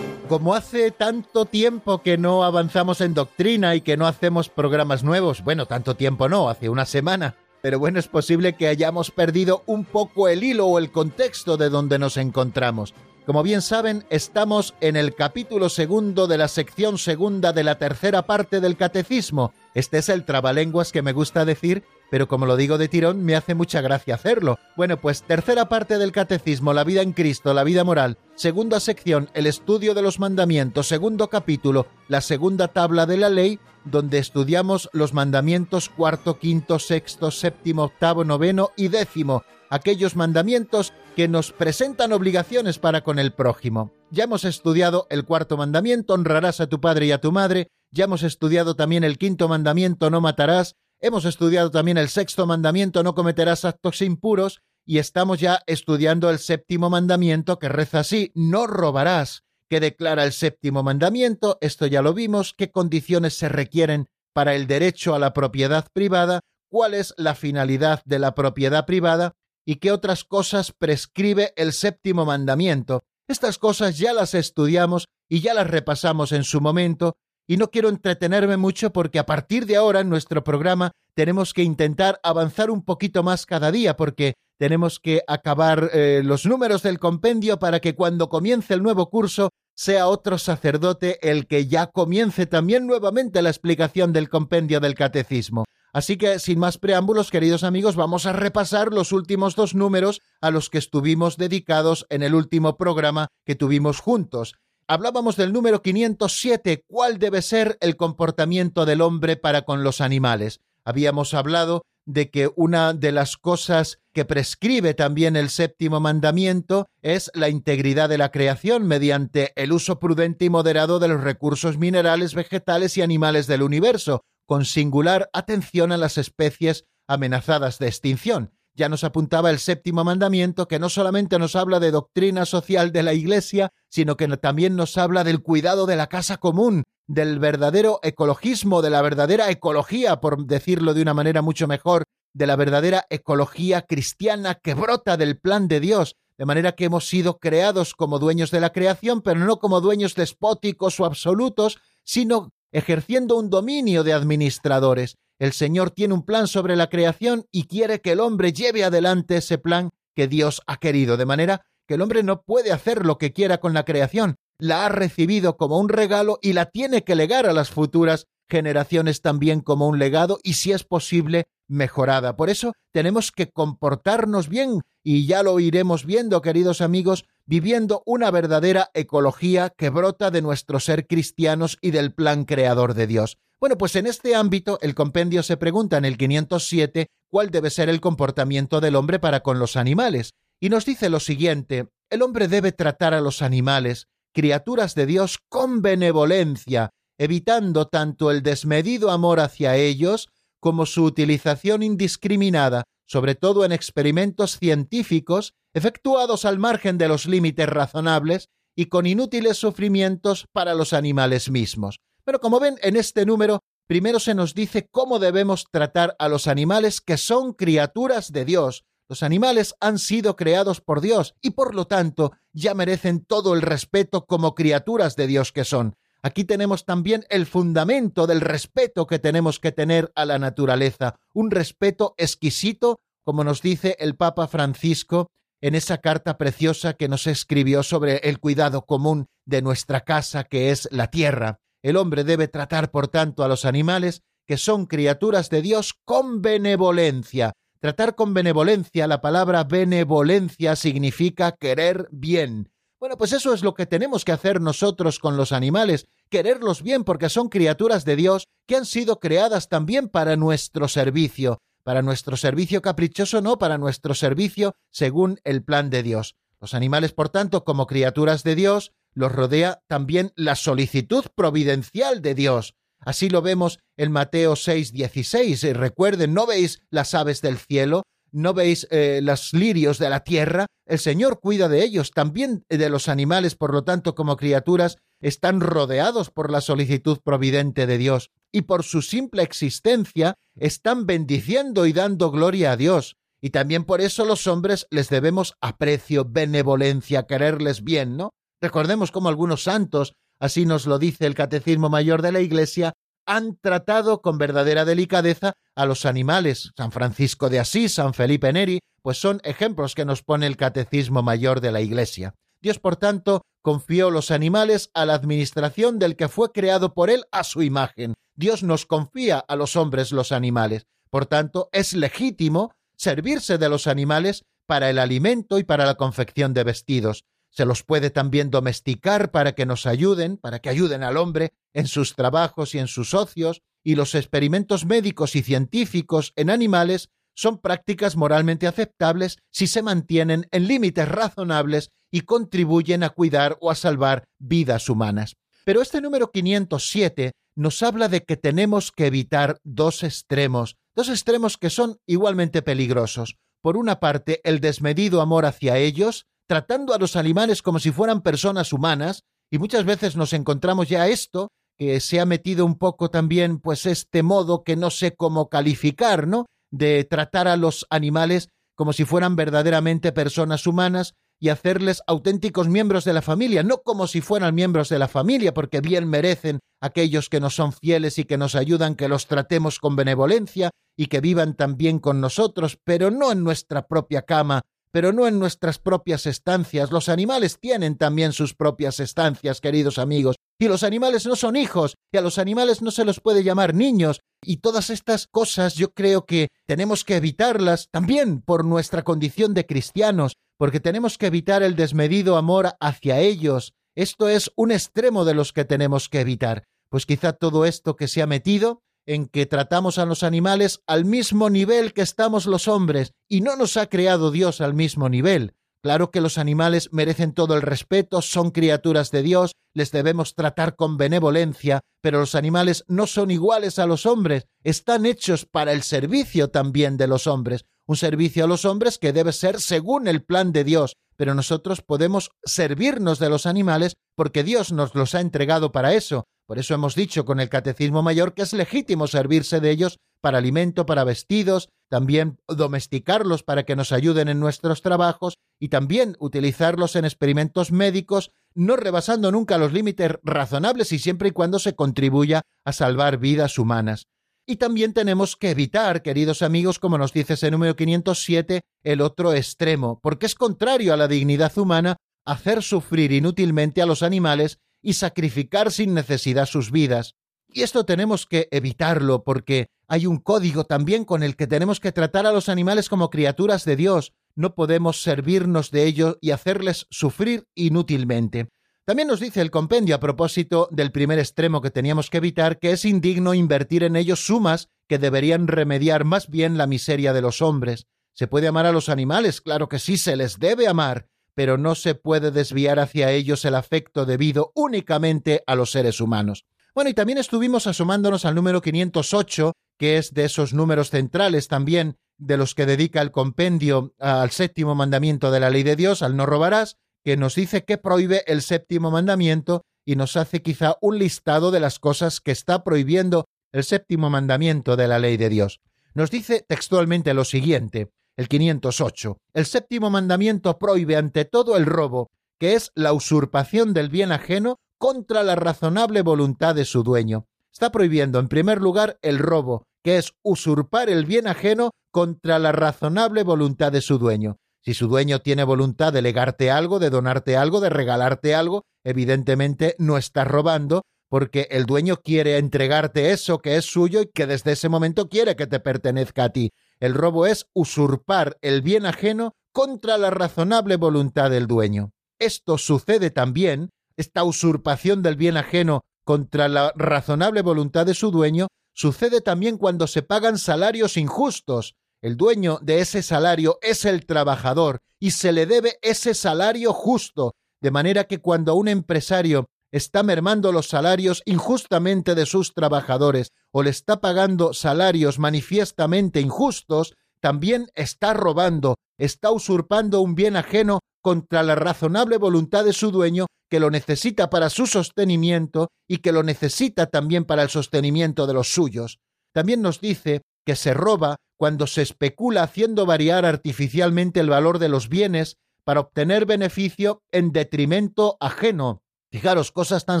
Como 0.34 0.56
hace 0.56 0.90
tanto 0.90 1.44
tiempo 1.44 2.02
que 2.02 2.18
no 2.18 2.42
avanzamos 2.42 3.00
en 3.00 3.14
doctrina 3.14 3.76
y 3.76 3.82
que 3.82 3.96
no 3.96 4.08
hacemos 4.08 4.48
programas 4.48 5.04
nuevos, 5.04 5.44
bueno, 5.44 5.66
tanto 5.66 5.94
tiempo 5.94 6.28
no, 6.28 6.48
hace 6.48 6.68
una 6.68 6.86
semana, 6.86 7.36
pero 7.62 7.78
bueno, 7.78 8.00
es 8.00 8.08
posible 8.08 8.54
que 8.54 8.66
hayamos 8.66 9.12
perdido 9.12 9.62
un 9.66 9.84
poco 9.84 10.26
el 10.26 10.42
hilo 10.42 10.66
o 10.66 10.80
el 10.80 10.90
contexto 10.90 11.56
de 11.56 11.70
donde 11.70 12.00
nos 12.00 12.16
encontramos. 12.16 12.94
Como 13.26 13.42
bien 13.42 13.62
saben, 13.62 14.04
estamos 14.10 14.74
en 14.82 14.96
el 14.96 15.14
capítulo 15.14 15.70
segundo 15.70 16.26
de 16.26 16.36
la 16.36 16.48
sección 16.48 16.98
segunda 16.98 17.54
de 17.54 17.64
la 17.64 17.78
tercera 17.78 18.26
parte 18.26 18.60
del 18.60 18.76
catecismo. 18.76 19.54
Este 19.74 19.98
es 19.98 20.10
el 20.10 20.24
trabalenguas 20.24 20.92
que 20.92 21.00
me 21.00 21.12
gusta 21.12 21.44
decir 21.46 21.84
pero 22.14 22.28
como 22.28 22.46
lo 22.46 22.56
digo 22.56 22.78
de 22.78 22.86
tirón, 22.86 23.24
me 23.24 23.34
hace 23.34 23.56
mucha 23.56 23.80
gracia 23.80 24.14
hacerlo. 24.14 24.58
Bueno, 24.76 25.00
pues 25.00 25.24
tercera 25.24 25.68
parte 25.68 25.98
del 25.98 26.12
catecismo, 26.12 26.72
la 26.72 26.84
vida 26.84 27.02
en 27.02 27.12
Cristo, 27.12 27.52
la 27.54 27.64
vida 27.64 27.82
moral. 27.82 28.18
Segunda 28.36 28.78
sección, 28.78 29.30
el 29.34 29.48
estudio 29.48 29.94
de 29.94 30.02
los 30.02 30.20
mandamientos. 30.20 30.86
Segundo 30.86 31.28
capítulo, 31.28 31.88
la 32.06 32.20
segunda 32.20 32.68
tabla 32.68 33.06
de 33.06 33.16
la 33.16 33.30
ley, 33.30 33.58
donde 33.84 34.18
estudiamos 34.18 34.88
los 34.92 35.12
mandamientos 35.12 35.88
cuarto, 35.88 36.38
quinto, 36.38 36.78
sexto, 36.78 37.32
séptimo, 37.32 37.82
octavo, 37.82 38.22
noveno 38.22 38.70
y 38.76 38.86
décimo. 38.86 39.42
Aquellos 39.68 40.14
mandamientos 40.14 40.92
que 41.16 41.28
nos 41.28 41.52
presentan 41.52 42.12
obligaciones 42.12 42.78
para 42.78 43.02
con 43.02 43.18
el 43.18 43.32
prójimo. 43.32 43.92
Ya 44.10 44.24
hemos 44.24 44.44
estudiado 44.44 45.06
el 45.10 45.24
cuarto 45.24 45.56
mandamiento, 45.56 46.14
honrarás 46.14 46.60
a 46.60 46.66
tu 46.66 46.80
padre 46.80 47.06
y 47.06 47.12
a 47.12 47.20
tu 47.20 47.32
madre. 47.32 47.68
Ya 47.90 48.04
hemos 48.04 48.22
estudiado 48.22 48.74
también 48.74 49.04
el 49.04 49.18
quinto 49.18 49.48
mandamiento, 49.48 50.10
no 50.10 50.20
matarás 50.20 50.74
Hemos 51.00 51.26
estudiado 51.26 51.70
también 51.70 51.98
el 51.98 52.08
sexto 52.08 52.46
mandamiento, 52.46 53.02
no 53.02 53.14
cometerás 53.14 53.66
actos 53.66 54.00
impuros, 54.00 54.62
y 54.86 54.96
estamos 54.96 55.38
ya 55.38 55.60
estudiando 55.66 56.30
el 56.30 56.38
séptimo 56.38 56.88
mandamiento 56.88 57.58
que 57.58 57.68
reza 57.68 58.00
así, 58.00 58.32
no 58.34 58.66
robarás, 58.66 59.42
que 59.68 59.80
declara 59.80 60.24
el 60.24 60.32
séptimo 60.32 60.82
mandamiento, 60.82 61.58
esto 61.60 61.86
ya 61.86 62.00
lo 62.00 62.14
vimos, 62.14 62.54
qué 62.56 62.70
condiciones 62.70 63.36
se 63.36 63.50
requieren 63.50 64.06
para 64.32 64.54
el 64.54 64.66
derecho 64.66 65.14
a 65.14 65.18
la 65.18 65.34
propiedad 65.34 65.86
privada, 65.92 66.40
cuál 66.70 66.94
es 66.94 67.14
la 67.18 67.34
finalidad 67.34 68.00
de 68.06 68.18
la 68.18 68.34
propiedad 68.34 68.86
privada 68.86 69.34
y 69.64 69.76
qué 69.76 69.92
otras 69.92 70.24
cosas 70.24 70.72
prescribe 70.72 71.52
el 71.56 71.72
séptimo 71.72 72.24
mandamiento. 72.24 73.02
Estas 73.26 73.58
cosas 73.58 73.98
ya 73.98 74.12
las 74.12 74.34
estudiamos 74.34 75.08
y 75.28 75.40
ya 75.40 75.54
las 75.54 75.66
repasamos 75.66 76.32
en 76.32 76.44
su 76.44 76.60
momento 76.60 77.16
y 77.46 77.56
no 77.56 77.70
quiero 77.70 77.88
entretenerme 77.88 78.56
mucho 78.56 78.92
porque 78.92 79.18
a 79.18 79.26
partir 79.26 79.66
de 79.66 79.76
ahora 79.76 80.00
en 80.00 80.08
nuestro 80.08 80.44
programa 80.44 80.92
tenemos 81.14 81.52
que 81.52 81.62
intentar 81.62 82.20
avanzar 82.22 82.70
un 82.70 82.84
poquito 82.84 83.22
más 83.22 83.46
cada 83.46 83.70
día 83.70 83.96
porque 83.96 84.34
tenemos 84.58 85.00
que 85.00 85.22
acabar 85.26 85.90
eh, 85.92 86.22
los 86.24 86.46
números 86.46 86.82
del 86.82 86.98
compendio 86.98 87.58
para 87.58 87.80
que 87.80 87.94
cuando 87.94 88.28
comience 88.28 88.72
el 88.74 88.82
nuevo 88.82 89.10
curso 89.10 89.50
sea 89.74 90.06
otro 90.06 90.38
sacerdote 90.38 91.18
el 91.28 91.46
que 91.46 91.66
ya 91.66 91.88
comience 91.88 92.46
también 92.46 92.86
nuevamente 92.86 93.42
la 93.42 93.50
explicación 93.50 94.12
del 94.12 94.28
compendio 94.28 94.80
del 94.80 94.94
catecismo. 94.94 95.64
Así 95.94 96.16
que, 96.16 96.40
sin 96.40 96.58
más 96.58 96.76
preámbulos, 96.76 97.30
queridos 97.30 97.62
amigos, 97.62 97.94
vamos 97.94 98.26
a 98.26 98.32
repasar 98.32 98.92
los 98.92 99.12
últimos 99.12 99.54
dos 99.54 99.76
números 99.76 100.22
a 100.40 100.50
los 100.50 100.68
que 100.68 100.78
estuvimos 100.78 101.36
dedicados 101.36 102.04
en 102.10 102.24
el 102.24 102.34
último 102.34 102.76
programa 102.76 103.28
que 103.46 103.54
tuvimos 103.54 104.00
juntos. 104.00 104.56
Hablábamos 104.88 105.36
del 105.36 105.52
número 105.52 105.82
507, 105.82 106.82
cuál 106.88 107.20
debe 107.20 107.42
ser 107.42 107.78
el 107.80 107.94
comportamiento 107.94 108.86
del 108.86 109.02
hombre 109.02 109.36
para 109.36 109.62
con 109.62 109.84
los 109.84 110.00
animales. 110.00 110.58
Habíamos 110.84 111.32
hablado 111.32 111.84
de 112.06 112.28
que 112.28 112.50
una 112.56 112.92
de 112.92 113.12
las 113.12 113.36
cosas 113.36 113.98
que 114.12 114.24
prescribe 114.24 114.94
también 114.94 115.36
el 115.36 115.48
séptimo 115.48 116.00
mandamiento 116.00 116.88
es 117.02 117.30
la 117.34 117.48
integridad 117.48 118.08
de 118.08 118.18
la 118.18 118.32
creación 118.32 118.84
mediante 118.86 119.52
el 119.54 119.72
uso 119.72 120.00
prudente 120.00 120.44
y 120.44 120.50
moderado 120.50 120.98
de 120.98 121.06
los 121.06 121.22
recursos 121.22 121.78
minerales, 121.78 122.34
vegetales 122.34 122.98
y 122.98 123.02
animales 123.02 123.46
del 123.46 123.62
universo, 123.62 124.24
con 124.46 124.64
singular 124.64 125.30
atención 125.32 125.92
a 125.92 125.96
las 125.96 126.18
especies 126.18 126.86
amenazadas 127.06 127.78
de 127.78 127.88
extinción. 127.88 128.52
Ya 128.76 128.88
nos 128.88 129.04
apuntaba 129.04 129.50
el 129.50 129.60
séptimo 129.60 130.02
mandamiento, 130.02 130.66
que 130.66 130.80
no 130.80 130.88
solamente 130.88 131.38
nos 131.38 131.54
habla 131.54 131.78
de 131.78 131.92
doctrina 131.92 132.44
social 132.44 132.90
de 132.90 133.04
la 133.04 133.14
Iglesia, 133.14 133.70
sino 133.88 134.16
que 134.16 134.26
también 134.36 134.74
nos 134.74 134.98
habla 134.98 135.22
del 135.22 135.42
cuidado 135.42 135.86
de 135.86 135.94
la 135.94 136.08
casa 136.08 136.38
común, 136.38 136.82
del 137.06 137.38
verdadero 137.38 138.00
ecologismo, 138.02 138.82
de 138.82 138.90
la 138.90 139.00
verdadera 139.00 139.48
ecología, 139.50 140.20
por 140.20 140.44
decirlo 140.46 140.92
de 140.92 141.02
una 141.02 141.14
manera 141.14 141.40
mucho 141.40 141.68
mejor, 141.68 142.04
de 142.32 142.48
la 142.48 142.56
verdadera 142.56 143.06
ecología 143.10 143.82
cristiana 143.82 144.56
que 144.56 144.74
brota 144.74 145.16
del 145.16 145.38
plan 145.38 145.68
de 145.68 145.78
Dios, 145.78 146.16
de 146.36 146.46
manera 146.46 146.72
que 146.72 146.86
hemos 146.86 147.06
sido 147.06 147.38
creados 147.38 147.94
como 147.94 148.18
dueños 148.18 148.50
de 148.50 148.60
la 148.60 148.72
creación, 148.72 149.22
pero 149.22 149.38
no 149.38 149.58
como 149.58 149.80
dueños 149.80 150.16
despóticos 150.16 150.98
o 150.98 151.04
absolutos, 151.04 151.78
sino 152.02 152.52
ejerciendo 152.74 153.36
un 153.36 153.48
dominio 153.50 154.02
de 154.02 154.12
administradores. 154.12 155.16
El 155.38 155.52
Señor 155.52 155.92
tiene 155.92 156.12
un 156.12 156.24
plan 156.24 156.48
sobre 156.48 156.74
la 156.76 156.88
creación 156.88 157.46
y 157.52 157.66
quiere 157.66 158.00
que 158.00 158.12
el 158.12 158.20
hombre 158.20 158.52
lleve 158.52 158.84
adelante 158.84 159.36
ese 159.36 159.58
plan 159.58 159.90
que 160.14 160.26
Dios 160.26 160.60
ha 160.66 160.76
querido, 160.76 161.16
de 161.16 161.24
manera 161.24 161.62
que 161.86 161.94
el 161.94 162.02
hombre 162.02 162.22
no 162.22 162.42
puede 162.42 162.72
hacer 162.72 163.06
lo 163.06 163.16
que 163.16 163.32
quiera 163.32 163.58
con 163.58 163.74
la 163.74 163.84
creación, 163.84 164.36
la 164.58 164.86
ha 164.86 164.88
recibido 164.88 165.56
como 165.56 165.78
un 165.78 165.88
regalo 165.88 166.38
y 166.42 166.52
la 166.52 166.66
tiene 166.66 167.04
que 167.04 167.14
legar 167.14 167.46
a 167.46 167.52
las 167.52 167.70
futuras 167.70 168.26
generaciones 168.50 169.22
también 169.22 169.60
como 169.60 169.88
un 169.88 169.98
legado 169.98 170.38
y 170.42 170.54
si 170.54 170.72
es 170.72 170.84
posible 170.84 171.44
mejorada. 171.68 172.36
Por 172.36 172.50
eso 172.50 172.72
tenemos 172.92 173.32
que 173.32 173.50
comportarnos 173.50 174.48
bien 174.48 174.80
y 175.02 175.26
ya 175.26 175.42
lo 175.42 175.60
iremos 175.60 176.04
viendo, 176.06 176.40
queridos 176.42 176.80
amigos, 176.80 177.26
viviendo 177.46 178.02
una 178.06 178.30
verdadera 178.30 178.90
ecología 178.94 179.70
que 179.70 179.90
brota 179.90 180.30
de 180.30 180.42
nuestro 180.42 180.80
ser 180.80 181.06
cristianos 181.06 181.78
y 181.80 181.90
del 181.90 182.14
plan 182.14 182.44
creador 182.44 182.94
de 182.94 183.06
Dios. 183.06 183.38
Bueno, 183.60 183.78
pues 183.78 183.96
en 183.96 184.06
este 184.06 184.34
ámbito 184.34 184.78
el 184.82 184.94
compendio 184.94 185.42
se 185.42 185.56
pregunta 185.56 185.96
en 185.96 186.04
el 186.04 186.18
507 186.18 187.08
cuál 187.30 187.50
debe 187.50 187.70
ser 187.70 187.88
el 187.88 188.00
comportamiento 188.00 188.80
del 188.80 188.96
hombre 188.96 189.18
para 189.18 189.40
con 189.40 189.58
los 189.58 189.76
animales. 189.76 190.34
Y 190.60 190.68
nos 190.68 190.84
dice 190.84 191.10
lo 191.10 191.20
siguiente, 191.20 191.88
el 192.10 192.22
hombre 192.22 192.48
debe 192.48 192.72
tratar 192.72 193.14
a 193.14 193.20
los 193.20 193.42
animales, 193.42 194.06
criaturas 194.32 194.94
de 194.94 195.06
Dios, 195.06 195.38
con 195.48 195.82
benevolencia, 195.82 196.90
evitando 197.18 197.86
tanto 197.86 198.30
el 198.30 198.42
desmedido 198.42 199.10
amor 199.10 199.40
hacia 199.40 199.76
ellos 199.76 200.28
como 200.64 200.86
su 200.86 201.04
utilización 201.04 201.82
indiscriminada, 201.82 202.84
sobre 203.04 203.34
todo 203.34 203.66
en 203.66 203.72
experimentos 203.72 204.58
científicos 204.58 205.52
efectuados 205.74 206.46
al 206.46 206.58
margen 206.58 206.96
de 206.96 207.06
los 207.06 207.26
límites 207.26 207.68
razonables 207.68 208.48
y 208.74 208.86
con 208.86 209.04
inútiles 209.04 209.58
sufrimientos 209.58 210.46
para 210.52 210.72
los 210.72 210.94
animales 210.94 211.50
mismos. 211.50 212.00
Pero 212.24 212.40
como 212.40 212.60
ven, 212.60 212.76
en 212.80 212.96
este 212.96 213.26
número 213.26 213.60
primero 213.86 214.18
se 214.18 214.34
nos 214.34 214.54
dice 214.54 214.88
cómo 214.90 215.18
debemos 215.18 215.66
tratar 215.70 216.16
a 216.18 216.30
los 216.30 216.46
animales 216.46 217.02
que 217.02 217.18
son 217.18 217.52
criaturas 217.52 218.32
de 218.32 218.46
Dios. 218.46 218.86
Los 219.06 219.22
animales 219.22 219.74
han 219.80 219.98
sido 219.98 220.34
creados 220.34 220.80
por 220.80 221.02
Dios 221.02 221.34
y 221.42 221.50
por 221.50 221.74
lo 221.74 221.86
tanto 221.86 222.32
ya 222.54 222.72
merecen 222.72 223.22
todo 223.22 223.52
el 223.52 223.60
respeto 223.60 224.24
como 224.24 224.54
criaturas 224.54 225.14
de 225.14 225.26
Dios 225.26 225.52
que 225.52 225.64
son. 225.64 225.94
Aquí 226.24 226.44
tenemos 226.44 226.86
también 226.86 227.26
el 227.28 227.44
fundamento 227.44 228.26
del 228.26 228.40
respeto 228.40 229.06
que 229.06 229.18
tenemos 229.18 229.60
que 229.60 229.72
tener 229.72 230.10
a 230.14 230.24
la 230.24 230.38
naturaleza, 230.38 231.16
un 231.34 231.50
respeto 231.50 232.14
exquisito, 232.16 232.98
como 233.24 233.44
nos 233.44 233.60
dice 233.60 233.98
el 234.00 234.16
Papa 234.16 234.48
Francisco 234.48 235.28
en 235.60 235.74
esa 235.74 235.98
carta 235.98 236.38
preciosa 236.38 236.94
que 236.94 237.08
nos 237.08 237.26
escribió 237.26 237.82
sobre 237.82 238.16
el 238.26 238.40
cuidado 238.40 238.86
común 238.86 239.26
de 239.44 239.60
nuestra 239.60 240.00
casa 240.00 240.44
que 240.44 240.70
es 240.70 240.88
la 240.90 241.08
tierra. 241.10 241.58
El 241.82 241.98
hombre 241.98 242.24
debe 242.24 242.48
tratar, 242.48 242.90
por 242.90 243.08
tanto, 243.08 243.44
a 243.44 243.48
los 243.48 243.66
animales, 243.66 244.22
que 244.46 244.56
son 244.56 244.86
criaturas 244.86 245.50
de 245.50 245.60
Dios, 245.60 245.92
con 246.06 246.40
benevolencia. 246.40 247.52
Tratar 247.80 248.14
con 248.14 248.32
benevolencia, 248.32 249.06
la 249.06 249.20
palabra 249.20 249.64
benevolencia 249.64 250.74
significa 250.74 251.52
querer 251.52 252.08
bien. 252.10 252.70
Bueno, 253.04 253.18
pues 253.18 253.34
eso 253.34 253.52
es 253.52 253.62
lo 253.62 253.74
que 253.74 253.84
tenemos 253.84 254.24
que 254.24 254.32
hacer 254.32 254.62
nosotros 254.62 255.18
con 255.18 255.36
los 255.36 255.52
animales, 255.52 256.06
quererlos 256.30 256.82
bien 256.82 257.04
porque 257.04 257.28
son 257.28 257.50
criaturas 257.50 258.06
de 258.06 258.16
Dios 258.16 258.48
que 258.66 258.76
han 258.76 258.86
sido 258.86 259.20
creadas 259.20 259.68
también 259.68 260.08
para 260.08 260.36
nuestro 260.36 260.88
servicio, 260.88 261.60
para 261.82 262.00
nuestro 262.00 262.38
servicio 262.38 262.80
caprichoso, 262.80 263.42
no, 263.42 263.58
para 263.58 263.76
nuestro 263.76 264.14
servicio 264.14 264.74
según 264.90 265.38
el 265.44 265.62
plan 265.62 265.90
de 265.90 266.02
Dios. 266.02 266.36
Los 266.62 266.72
animales, 266.72 267.12
por 267.12 267.28
tanto, 267.28 267.62
como 267.62 267.86
criaturas 267.86 268.42
de 268.42 268.54
Dios, 268.54 268.92
los 269.12 269.30
rodea 269.30 269.82
también 269.86 270.32
la 270.34 270.54
solicitud 270.54 271.26
providencial 271.34 272.22
de 272.22 272.34
Dios. 272.34 272.74
Así 273.00 273.28
lo 273.28 273.42
vemos 273.42 273.80
en 273.98 274.12
Mateo 274.12 274.56
6, 274.56 274.94
16. 274.94 275.76
Recuerden, 275.76 276.32
¿no 276.32 276.46
veis 276.46 276.80
las 276.88 277.12
aves 277.12 277.42
del 277.42 277.58
cielo? 277.58 278.04
¿No 278.34 278.52
veis 278.52 278.88
eh, 278.90 279.20
los 279.22 279.52
lirios 279.52 280.00
de 280.00 280.10
la 280.10 280.24
tierra? 280.24 280.66
El 280.86 280.98
Señor 280.98 281.38
cuida 281.38 281.68
de 281.68 281.84
ellos, 281.84 282.10
también 282.10 282.64
de 282.68 282.88
los 282.88 283.08
animales, 283.08 283.54
por 283.54 283.72
lo 283.72 283.84
tanto, 283.84 284.16
como 284.16 284.36
criaturas, 284.36 284.96
están 285.20 285.60
rodeados 285.60 286.30
por 286.30 286.50
la 286.50 286.60
solicitud 286.60 287.18
providente 287.22 287.86
de 287.86 287.96
Dios 287.96 288.32
y 288.50 288.62
por 288.62 288.82
su 288.82 289.02
simple 289.02 289.44
existencia 289.44 290.34
están 290.56 291.06
bendiciendo 291.06 291.86
y 291.86 291.92
dando 291.92 292.32
gloria 292.32 292.72
a 292.72 292.76
Dios. 292.76 293.14
Y 293.40 293.50
también 293.50 293.84
por 293.84 294.00
eso 294.00 294.24
los 294.24 294.48
hombres 294.48 294.88
les 294.90 295.10
debemos 295.10 295.54
aprecio, 295.60 296.24
benevolencia, 296.28 297.28
quererles 297.28 297.84
bien, 297.84 298.16
¿no? 298.16 298.30
Recordemos 298.60 299.12
cómo 299.12 299.28
algunos 299.28 299.62
santos, 299.62 300.14
así 300.40 300.66
nos 300.66 300.86
lo 300.86 300.98
dice 300.98 301.26
el 301.26 301.36
Catecismo 301.36 301.88
Mayor 301.88 302.20
de 302.20 302.32
la 302.32 302.40
Iglesia, 302.40 302.94
han 303.26 303.56
tratado 303.56 304.22
con 304.22 304.38
verdadera 304.38 304.84
delicadeza 304.84 305.54
a 305.74 305.86
los 305.86 306.06
animales. 306.06 306.72
San 306.76 306.92
Francisco 306.92 307.48
de 307.50 307.60
Asís, 307.60 307.94
San 307.94 308.14
Felipe 308.14 308.52
Neri, 308.52 308.80
pues 309.02 309.18
son 309.18 309.40
ejemplos 309.44 309.94
que 309.94 310.04
nos 310.04 310.22
pone 310.22 310.46
el 310.46 310.56
Catecismo 310.56 311.22
Mayor 311.22 311.60
de 311.60 311.72
la 311.72 311.80
Iglesia. 311.80 312.34
Dios, 312.60 312.78
por 312.78 312.96
tanto, 312.96 313.42
confió 313.62 314.10
los 314.10 314.30
animales 314.30 314.90
a 314.94 315.04
la 315.04 315.14
administración 315.14 315.98
del 315.98 316.16
que 316.16 316.28
fue 316.28 316.52
creado 316.52 316.94
por 316.94 317.10
él 317.10 317.24
a 317.30 317.44
su 317.44 317.62
imagen. 317.62 318.14
Dios 318.36 318.62
nos 318.62 318.86
confía 318.86 319.38
a 319.38 319.56
los 319.56 319.76
hombres 319.76 320.12
los 320.12 320.32
animales. 320.32 320.86
Por 321.10 321.26
tanto, 321.26 321.68
es 321.72 321.92
legítimo 321.92 322.72
servirse 322.96 323.58
de 323.58 323.68
los 323.68 323.86
animales 323.86 324.44
para 324.66 324.88
el 324.88 324.98
alimento 324.98 325.58
y 325.58 325.64
para 325.64 325.84
la 325.84 325.94
confección 325.94 326.54
de 326.54 326.64
vestidos 326.64 327.24
se 327.54 327.64
los 327.64 327.84
puede 327.84 328.10
también 328.10 328.50
domesticar 328.50 329.30
para 329.30 329.52
que 329.52 329.64
nos 329.64 329.86
ayuden, 329.86 330.38
para 330.38 330.58
que 330.58 330.70
ayuden 330.70 331.04
al 331.04 331.16
hombre 331.16 331.52
en 331.72 331.86
sus 331.86 332.16
trabajos 332.16 332.74
y 332.74 332.80
en 332.80 332.88
sus 332.88 333.14
ocios, 333.14 333.62
y 333.84 333.94
los 333.94 334.16
experimentos 334.16 334.84
médicos 334.86 335.36
y 335.36 335.42
científicos 335.42 336.32
en 336.34 336.50
animales 336.50 337.10
son 337.36 337.58
prácticas 337.58 338.16
moralmente 338.16 338.66
aceptables 338.66 339.38
si 339.50 339.68
se 339.68 339.82
mantienen 339.82 340.48
en 340.50 340.66
límites 340.66 341.08
razonables 341.08 341.90
y 342.10 342.22
contribuyen 342.22 343.04
a 343.04 343.10
cuidar 343.10 343.56
o 343.60 343.70
a 343.70 343.76
salvar 343.76 344.24
vidas 344.38 344.88
humanas. 344.88 345.36
Pero 345.64 345.80
este 345.80 346.00
número 346.00 346.32
507 346.32 347.32
nos 347.54 347.82
habla 347.84 348.08
de 348.08 348.24
que 348.24 348.36
tenemos 348.36 348.90
que 348.90 349.06
evitar 349.06 349.58
dos 349.62 350.02
extremos, 350.02 350.76
dos 350.96 351.08
extremos 351.08 351.56
que 351.56 351.70
son 351.70 351.98
igualmente 352.06 352.62
peligrosos. 352.62 353.36
Por 353.62 353.76
una 353.76 354.00
parte, 354.00 354.40
el 354.44 354.60
desmedido 354.60 355.20
amor 355.20 355.46
hacia 355.46 355.78
ellos, 355.78 356.26
tratando 356.46 356.94
a 356.94 356.98
los 356.98 357.16
animales 357.16 357.62
como 357.62 357.78
si 357.78 357.90
fueran 357.90 358.22
personas 358.22 358.72
humanas, 358.72 359.22
y 359.50 359.58
muchas 359.58 359.84
veces 359.84 360.16
nos 360.16 360.32
encontramos 360.32 360.88
ya 360.88 361.08
esto, 361.08 361.48
que 361.76 362.00
se 362.00 362.20
ha 362.20 362.26
metido 362.26 362.64
un 362.64 362.76
poco 362.76 363.10
también, 363.10 363.58
pues 363.58 363.86
este 363.86 364.22
modo 364.22 364.62
que 364.62 364.76
no 364.76 364.90
sé 364.90 365.14
cómo 365.16 365.48
calificar, 365.48 366.26
¿no? 366.26 366.46
De 366.70 367.04
tratar 367.04 367.48
a 367.48 367.56
los 367.56 367.86
animales 367.90 368.48
como 368.76 368.92
si 368.92 369.04
fueran 369.04 369.36
verdaderamente 369.36 370.12
personas 370.12 370.66
humanas 370.66 371.14
y 371.40 371.48
hacerles 371.48 372.02
auténticos 372.06 372.68
miembros 372.68 373.04
de 373.04 373.12
la 373.12 373.22
familia, 373.22 373.62
no 373.62 373.78
como 373.78 374.06
si 374.06 374.20
fueran 374.20 374.54
miembros 374.54 374.88
de 374.88 374.98
la 374.98 375.08
familia, 375.08 375.52
porque 375.52 375.80
bien 375.80 376.08
merecen 376.08 376.60
aquellos 376.80 377.28
que 377.28 377.40
nos 377.40 377.54
son 377.54 377.72
fieles 377.72 378.18
y 378.18 378.24
que 378.24 378.38
nos 378.38 378.54
ayudan, 378.54 378.94
que 378.94 379.08
los 379.08 379.26
tratemos 379.26 379.78
con 379.78 379.96
benevolencia 379.96 380.70
y 380.96 381.06
que 381.06 381.20
vivan 381.20 381.54
también 381.54 381.98
con 381.98 382.20
nosotros, 382.20 382.78
pero 382.84 383.10
no 383.10 383.32
en 383.32 383.42
nuestra 383.42 383.86
propia 383.86 384.22
cama 384.22 384.62
pero 384.94 385.12
no 385.12 385.26
en 385.26 385.40
nuestras 385.40 385.80
propias 385.80 386.24
estancias. 386.24 386.92
Los 386.92 387.08
animales 387.08 387.58
tienen 387.58 387.96
también 387.96 388.32
sus 388.32 388.54
propias 388.54 389.00
estancias, 389.00 389.60
queridos 389.60 389.98
amigos. 389.98 390.36
Y 390.56 390.68
los 390.68 390.84
animales 390.84 391.26
no 391.26 391.34
son 391.34 391.56
hijos, 391.56 391.96
y 392.12 392.18
a 392.18 392.20
los 392.20 392.38
animales 392.38 392.80
no 392.80 392.92
se 392.92 393.04
los 393.04 393.18
puede 393.18 393.42
llamar 393.42 393.74
niños. 393.74 394.20
Y 394.40 394.58
todas 394.58 394.90
estas 394.90 395.26
cosas 395.26 395.74
yo 395.74 395.92
creo 395.92 396.26
que 396.26 396.46
tenemos 396.68 397.02
que 397.02 397.16
evitarlas 397.16 397.88
también 397.90 398.40
por 398.40 398.64
nuestra 398.64 399.02
condición 399.02 399.52
de 399.52 399.66
cristianos, 399.66 400.36
porque 400.58 400.78
tenemos 400.78 401.18
que 401.18 401.26
evitar 401.26 401.64
el 401.64 401.74
desmedido 401.74 402.36
amor 402.36 402.76
hacia 402.78 403.18
ellos. 403.18 403.72
Esto 403.96 404.28
es 404.28 404.52
un 404.54 404.70
extremo 404.70 405.24
de 405.24 405.34
los 405.34 405.52
que 405.52 405.64
tenemos 405.64 406.08
que 406.08 406.20
evitar. 406.20 406.62
Pues 406.88 407.04
quizá 407.04 407.32
todo 407.32 407.64
esto 407.64 407.96
que 407.96 408.06
se 408.06 408.22
ha 408.22 408.28
metido 408.28 408.84
en 409.06 409.26
que 409.26 409.46
tratamos 409.46 409.98
a 409.98 410.06
los 410.06 410.22
animales 410.22 410.80
al 410.86 411.04
mismo 411.04 411.50
nivel 411.50 411.92
que 411.92 412.02
estamos 412.02 412.46
los 412.46 412.68
hombres, 412.68 413.12
y 413.28 413.40
no 413.40 413.56
nos 413.56 413.76
ha 413.76 413.86
creado 413.86 414.30
Dios 414.30 414.60
al 414.60 414.74
mismo 414.74 415.08
nivel. 415.08 415.54
Claro 415.82 416.10
que 416.10 416.22
los 416.22 416.38
animales 416.38 416.88
merecen 416.92 417.34
todo 417.34 417.54
el 417.54 417.60
respeto, 417.60 418.22
son 418.22 418.52
criaturas 418.52 419.10
de 419.10 419.22
Dios, 419.22 419.52
les 419.74 419.92
debemos 419.92 420.34
tratar 420.34 420.76
con 420.76 420.96
benevolencia, 420.96 421.82
pero 422.00 422.20
los 422.20 422.34
animales 422.34 422.84
no 422.88 423.06
son 423.06 423.30
iguales 423.30 423.78
a 423.78 423.84
los 423.84 424.06
hombres, 424.06 424.46
están 424.62 425.04
hechos 425.04 425.44
para 425.44 425.72
el 425.72 425.82
servicio 425.82 426.48
también 426.48 426.96
de 426.96 427.06
los 427.06 427.26
hombres, 427.26 427.66
un 427.86 427.96
servicio 427.96 428.44
a 428.44 428.48
los 428.48 428.64
hombres 428.64 428.96
que 428.98 429.12
debe 429.12 429.32
ser 429.32 429.60
según 429.60 430.08
el 430.08 430.24
plan 430.24 430.52
de 430.52 430.64
Dios, 430.64 430.96
pero 431.16 431.34
nosotros 431.34 431.82
podemos 431.82 432.30
servirnos 432.44 433.18
de 433.18 433.28
los 433.28 433.44
animales 433.44 433.96
porque 434.16 434.42
Dios 434.42 434.72
nos 434.72 434.94
los 434.94 435.14
ha 435.14 435.20
entregado 435.20 435.70
para 435.70 435.92
eso, 435.92 436.24
por 436.46 436.58
eso 436.58 436.74
hemos 436.74 436.94
dicho 436.94 437.24
con 437.24 437.40
el 437.40 437.48
Catecismo 437.48 438.02
Mayor 438.02 438.34
que 438.34 438.42
es 438.42 438.52
legítimo 438.52 439.06
servirse 439.06 439.60
de 439.60 439.70
ellos 439.70 439.98
para 440.20 440.38
alimento, 440.38 440.86
para 440.86 441.04
vestidos, 441.04 441.68
también 441.90 442.38
domesticarlos 442.48 443.42
para 443.42 443.64
que 443.64 443.76
nos 443.76 443.92
ayuden 443.92 444.28
en 444.28 444.40
nuestros 444.40 444.82
trabajos 444.82 445.38
y 445.60 445.68
también 445.68 446.16
utilizarlos 446.18 446.96
en 446.96 447.04
experimentos 447.04 447.72
médicos, 447.72 448.30
no 448.54 448.76
rebasando 448.76 449.30
nunca 449.30 449.58
los 449.58 449.72
límites 449.72 450.12
razonables 450.22 450.92
y 450.92 450.98
siempre 450.98 451.28
y 451.28 451.32
cuando 451.32 451.58
se 451.58 451.74
contribuya 451.74 452.42
a 452.64 452.72
salvar 452.72 453.18
vidas 453.18 453.58
humanas. 453.58 454.06
Y 454.46 454.56
también 454.56 454.92
tenemos 454.92 455.36
que 455.36 455.50
evitar, 455.50 456.02
queridos 456.02 456.42
amigos, 456.42 456.78
como 456.78 456.98
nos 456.98 457.12
dice 457.12 457.34
ese 457.34 457.50
número 457.50 457.76
507, 457.76 458.60
el 458.82 459.00
otro 459.00 459.32
extremo, 459.32 460.00
porque 460.02 460.26
es 460.26 460.34
contrario 460.34 460.92
a 460.92 460.98
la 460.98 461.08
dignidad 461.08 461.56
humana 461.56 461.96
hacer 462.26 462.62
sufrir 462.62 463.12
inútilmente 463.12 463.82
a 463.82 463.86
los 463.86 464.02
animales 464.02 464.58
y 464.84 464.92
sacrificar 464.94 465.72
sin 465.72 465.94
necesidad 465.94 466.46
sus 466.46 466.70
vidas. 466.70 467.16
Y 467.48 467.62
esto 467.62 467.84
tenemos 467.84 468.26
que 468.26 468.48
evitarlo 468.50 469.24
porque 469.24 469.68
hay 469.88 470.06
un 470.06 470.18
código 470.18 470.64
también 470.64 471.04
con 471.04 471.22
el 471.22 471.36
que 471.36 471.46
tenemos 471.46 471.80
que 471.80 471.92
tratar 471.92 472.26
a 472.26 472.32
los 472.32 472.48
animales 472.48 472.88
como 472.88 473.10
criaturas 473.10 473.64
de 473.64 473.76
Dios. 473.76 474.12
No 474.34 474.54
podemos 474.54 475.02
servirnos 475.02 475.70
de 475.70 475.84
ellos 475.84 476.18
y 476.20 476.32
hacerles 476.32 476.86
sufrir 476.90 477.46
inútilmente. 477.54 478.48
También 478.84 479.08
nos 479.08 479.20
dice 479.20 479.40
el 479.40 479.50
compendio 479.50 479.94
a 479.94 480.00
propósito 480.00 480.68
del 480.70 480.92
primer 480.92 481.18
extremo 481.18 481.62
que 481.62 481.70
teníamos 481.70 482.10
que 482.10 482.18
evitar, 482.18 482.58
que 482.58 482.72
es 482.72 482.84
indigno 482.84 483.32
invertir 483.32 483.82
en 483.82 483.96
ellos 483.96 484.26
sumas 484.26 484.68
que 484.88 484.98
deberían 484.98 485.46
remediar 485.46 486.04
más 486.04 486.28
bien 486.28 486.58
la 486.58 486.66
miseria 486.66 487.14
de 487.14 487.22
los 487.22 487.40
hombres. 487.40 487.86
¿Se 488.12 488.26
puede 488.26 488.48
amar 488.48 488.66
a 488.66 488.72
los 488.72 488.90
animales? 488.90 489.40
Claro 489.40 489.68
que 489.68 489.78
sí, 489.78 489.96
se 489.96 490.16
les 490.16 490.38
debe 490.38 490.68
amar, 490.68 491.08
pero 491.34 491.58
no 491.58 491.74
se 491.74 491.94
puede 491.94 492.30
desviar 492.30 492.78
hacia 492.78 493.10
ellos 493.10 493.44
el 493.44 493.54
afecto 493.54 494.06
debido 494.06 494.52
únicamente 494.54 495.42
a 495.46 495.54
los 495.54 495.70
seres 495.70 496.00
humanos. 496.00 496.44
Bueno, 496.74 496.90
y 496.90 496.94
también 496.94 497.18
estuvimos 497.18 497.66
asomándonos 497.66 498.24
al 498.24 498.34
número 498.34 498.60
508, 498.60 499.52
que 499.78 499.96
es 499.96 500.12
de 500.12 500.24
esos 500.24 500.54
números 500.54 500.90
centrales 500.90 501.48
también 501.48 501.96
de 502.18 502.36
los 502.36 502.54
que 502.54 502.66
dedica 502.66 503.00
el 503.00 503.10
compendio 503.10 503.94
al 503.98 504.30
séptimo 504.30 504.74
mandamiento 504.74 505.30
de 505.30 505.40
la 505.40 505.50
ley 505.50 505.62
de 505.62 505.76
Dios, 505.76 506.02
al 506.02 506.16
no 506.16 506.26
robarás, 506.26 506.76
que 507.04 507.16
nos 507.16 507.34
dice 507.34 507.64
que 507.64 507.78
prohíbe 507.78 508.24
el 508.26 508.42
séptimo 508.42 508.90
mandamiento 508.90 509.64
y 509.84 509.96
nos 509.96 510.16
hace 510.16 510.42
quizá 510.42 510.76
un 510.80 510.98
listado 510.98 511.50
de 511.50 511.60
las 511.60 511.78
cosas 511.78 512.20
que 512.20 512.32
está 512.32 512.64
prohibiendo 512.64 513.26
el 513.52 513.64
séptimo 513.64 514.10
mandamiento 514.10 514.76
de 514.76 514.88
la 514.88 514.98
ley 514.98 515.16
de 515.16 515.28
Dios. 515.28 515.60
Nos 515.92 516.10
dice 516.10 516.44
textualmente 516.48 517.14
lo 517.14 517.24
siguiente, 517.24 517.92
el 518.16 518.28
508. 518.28 519.18
El 519.32 519.46
séptimo 519.46 519.90
mandamiento 519.90 520.58
prohíbe 520.58 520.96
ante 520.96 521.24
todo 521.24 521.56
el 521.56 521.66
robo, 521.66 522.10
que 522.38 522.54
es 522.54 522.70
la 522.74 522.92
usurpación 522.92 523.74
del 523.74 523.88
bien 523.88 524.12
ajeno 524.12 524.58
contra 524.78 525.22
la 525.22 525.36
razonable 525.36 526.02
voluntad 526.02 526.54
de 526.54 526.64
su 526.64 526.82
dueño. 526.82 527.26
Está 527.52 527.70
prohibiendo, 527.70 528.18
en 528.18 528.28
primer 528.28 528.60
lugar, 528.60 528.98
el 529.02 529.18
robo, 529.18 529.66
que 529.82 529.98
es 529.98 530.12
usurpar 530.22 530.88
el 530.88 531.06
bien 531.06 531.26
ajeno 531.26 531.70
contra 531.90 532.38
la 532.38 532.52
razonable 532.52 533.22
voluntad 533.22 533.70
de 533.70 533.80
su 533.80 533.98
dueño. 533.98 534.38
Si 534.60 534.74
su 534.74 534.88
dueño 534.88 535.20
tiene 535.20 535.44
voluntad 535.44 535.92
de 535.92 536.02
legarte 536.02 536.50
algo, 536.50 536.78
de 536.78 536.90
donarte 536.90 537.36
algo, 537.36 537.60
de 537.60 537.68
regalarte 537.68 538.34
algo, 538.34 538.64
evidentemente 538.82 539.76
no 539.78 539.98
está 539.98 540.24
robando, 540.24 540.82
porque 541.08 541.46
el 541.50 541.66
dueño 541.66 541.98
quiere 541.98 542.38
entregarte 542.38 543.12
eso 543.12 543.38
que 543.38 543.56
es 543.56 543.66
suyo 543.66 544.00
y 544.00 544.06
que 544.06 544.26
desde 544.26 544.52
ese 544.52 544.68
momento 544.68 545.08
quiere 545.08 545.36
que 545.36 545.46
te 545.46 545.60
pertenezca 545.60 546.24
a 546.24 546.28
ti. 546.30 546.50
El 546.84 546.92
robo 546.92 547.24
es 547.24 547.46
usurpar 547.54 548.36
el 548.42 548.60
bien 548.60 548.84
ajeno 548.84 549.32
contra 549.54 549.96
la 549.96 550.10
razonable 550.10 550.76
voluntad 550.76 551.30
del 551.30 551.46
dueño. 551.46 551.92
Esto 552.18 552.58
sucede 552.58 553.08
también, 553.08 553.70
esta 553.96 554.22
usurpación 554.22 555.02
del 555.02 555.16
bien 555.16 555.38
ajeno 555.38 555.80
contra 556.04 556.46
la 556.46 556.74
razonable 556.76 557.40
voluntad 557.40 557.86
de 557.86 557.94
su 557.94 558.10
dueño, 558.10 558.48
sucede 558.74 559.22
también 559.22 559.56
cuando 559.56 559.86
se 559.86 560.02
pagan 560.02 560.36
salarios 560.36 560.98
injustos. 560.98 561.72
El 562.02 562.18
dueño 562.18 562.58
de 562.60 562.80
ese 562.80 563.02
salario 563.02 563.58
es 563.62 563.86
el 563.86 564.04
trabajador 564.04 564.80
y 565.00 565.12
se 565.12 565.32
le 565.32 565.46
debe 565.46 565.78
ese 565.80 566.12
salario 566.12 566.74
justo, 566.74 567.32
de 567.62 567.70
manera 567.70 568.04
que 568.04 568.18
cuando 568.18 568.56
un 568.56 568.68
empresario 568.68 569.46
está 569.74 570.04
mermando 570.04 570.52
los 570.52 570.68
salarios 570.68 571.20
injustamente 571.26 572.14
de 572.14 572.26
sus 572.26 572.54
trabajadores 572.54 573.32
o 573.50 573.64
le 573.64 573.70
está 573.70 574.00
pagando 574.00 574.54
salarios 574.54 575.18
manifiestamente 575.18 576.20
injustos, 576.20 576.94
también 577.20 577.66
está 577.74 578.14
robando, 578.14 578.76
está 578.98 579.32
usurpando 579.32 580.00
un 580.00 580.14
bien 580.14 580.36
ajeno 580.36 580.78
contra 581.02 581.42
la 581.42 581.56
razonable 581.56 582.18
voluntad 582.18 582.64
de 582.64 582.72
su 582.72 582.92
dueño 582.92 583.26
que 583.50 583.58
lo 583.58 583.68
necesita 583.68 584.30
para 584.30 584.48
su 584.48 584.68
sostenimiento 584.68 585.72
y 585.88 585.98
que 585.98 586.12
lo 586.12 586.22
necesita 586.22 586.86
también 586.86 587.24
para 587.24 587.42
el 587.42 587.48
sostenimiento 587.48 588.28
de 588.28 588.34
los 588.34 588.54
suyos. 588.54 589.00
También 589.32 589.60
nos 589.60 589.80
dice 589.80 590.22
que 590.46 590.54
se 590.54 590.72
roba 590.72 591.16
cuando 591.36 591.66
se 591.66 591.82
especula 591.82 592.44
haciendo 592.44 592.86
variar 592.86 593.24
artificialmente 593.24 594.20
el 594.20 594.30
valor 594.30 594.60
de 594.60 594.68
los 594.68 594.88
bienes 594.88 595.36
para 595.64 595.80
obtener 595.80 596.26
beneficio 596.26 597.02
en 597.10 597.32
detrimento 597.32 598.16
ajeno, 598.20 598.83
Fijaros, 599.14 599.52
cosas 599.52 599.84
tan 599.84 600.00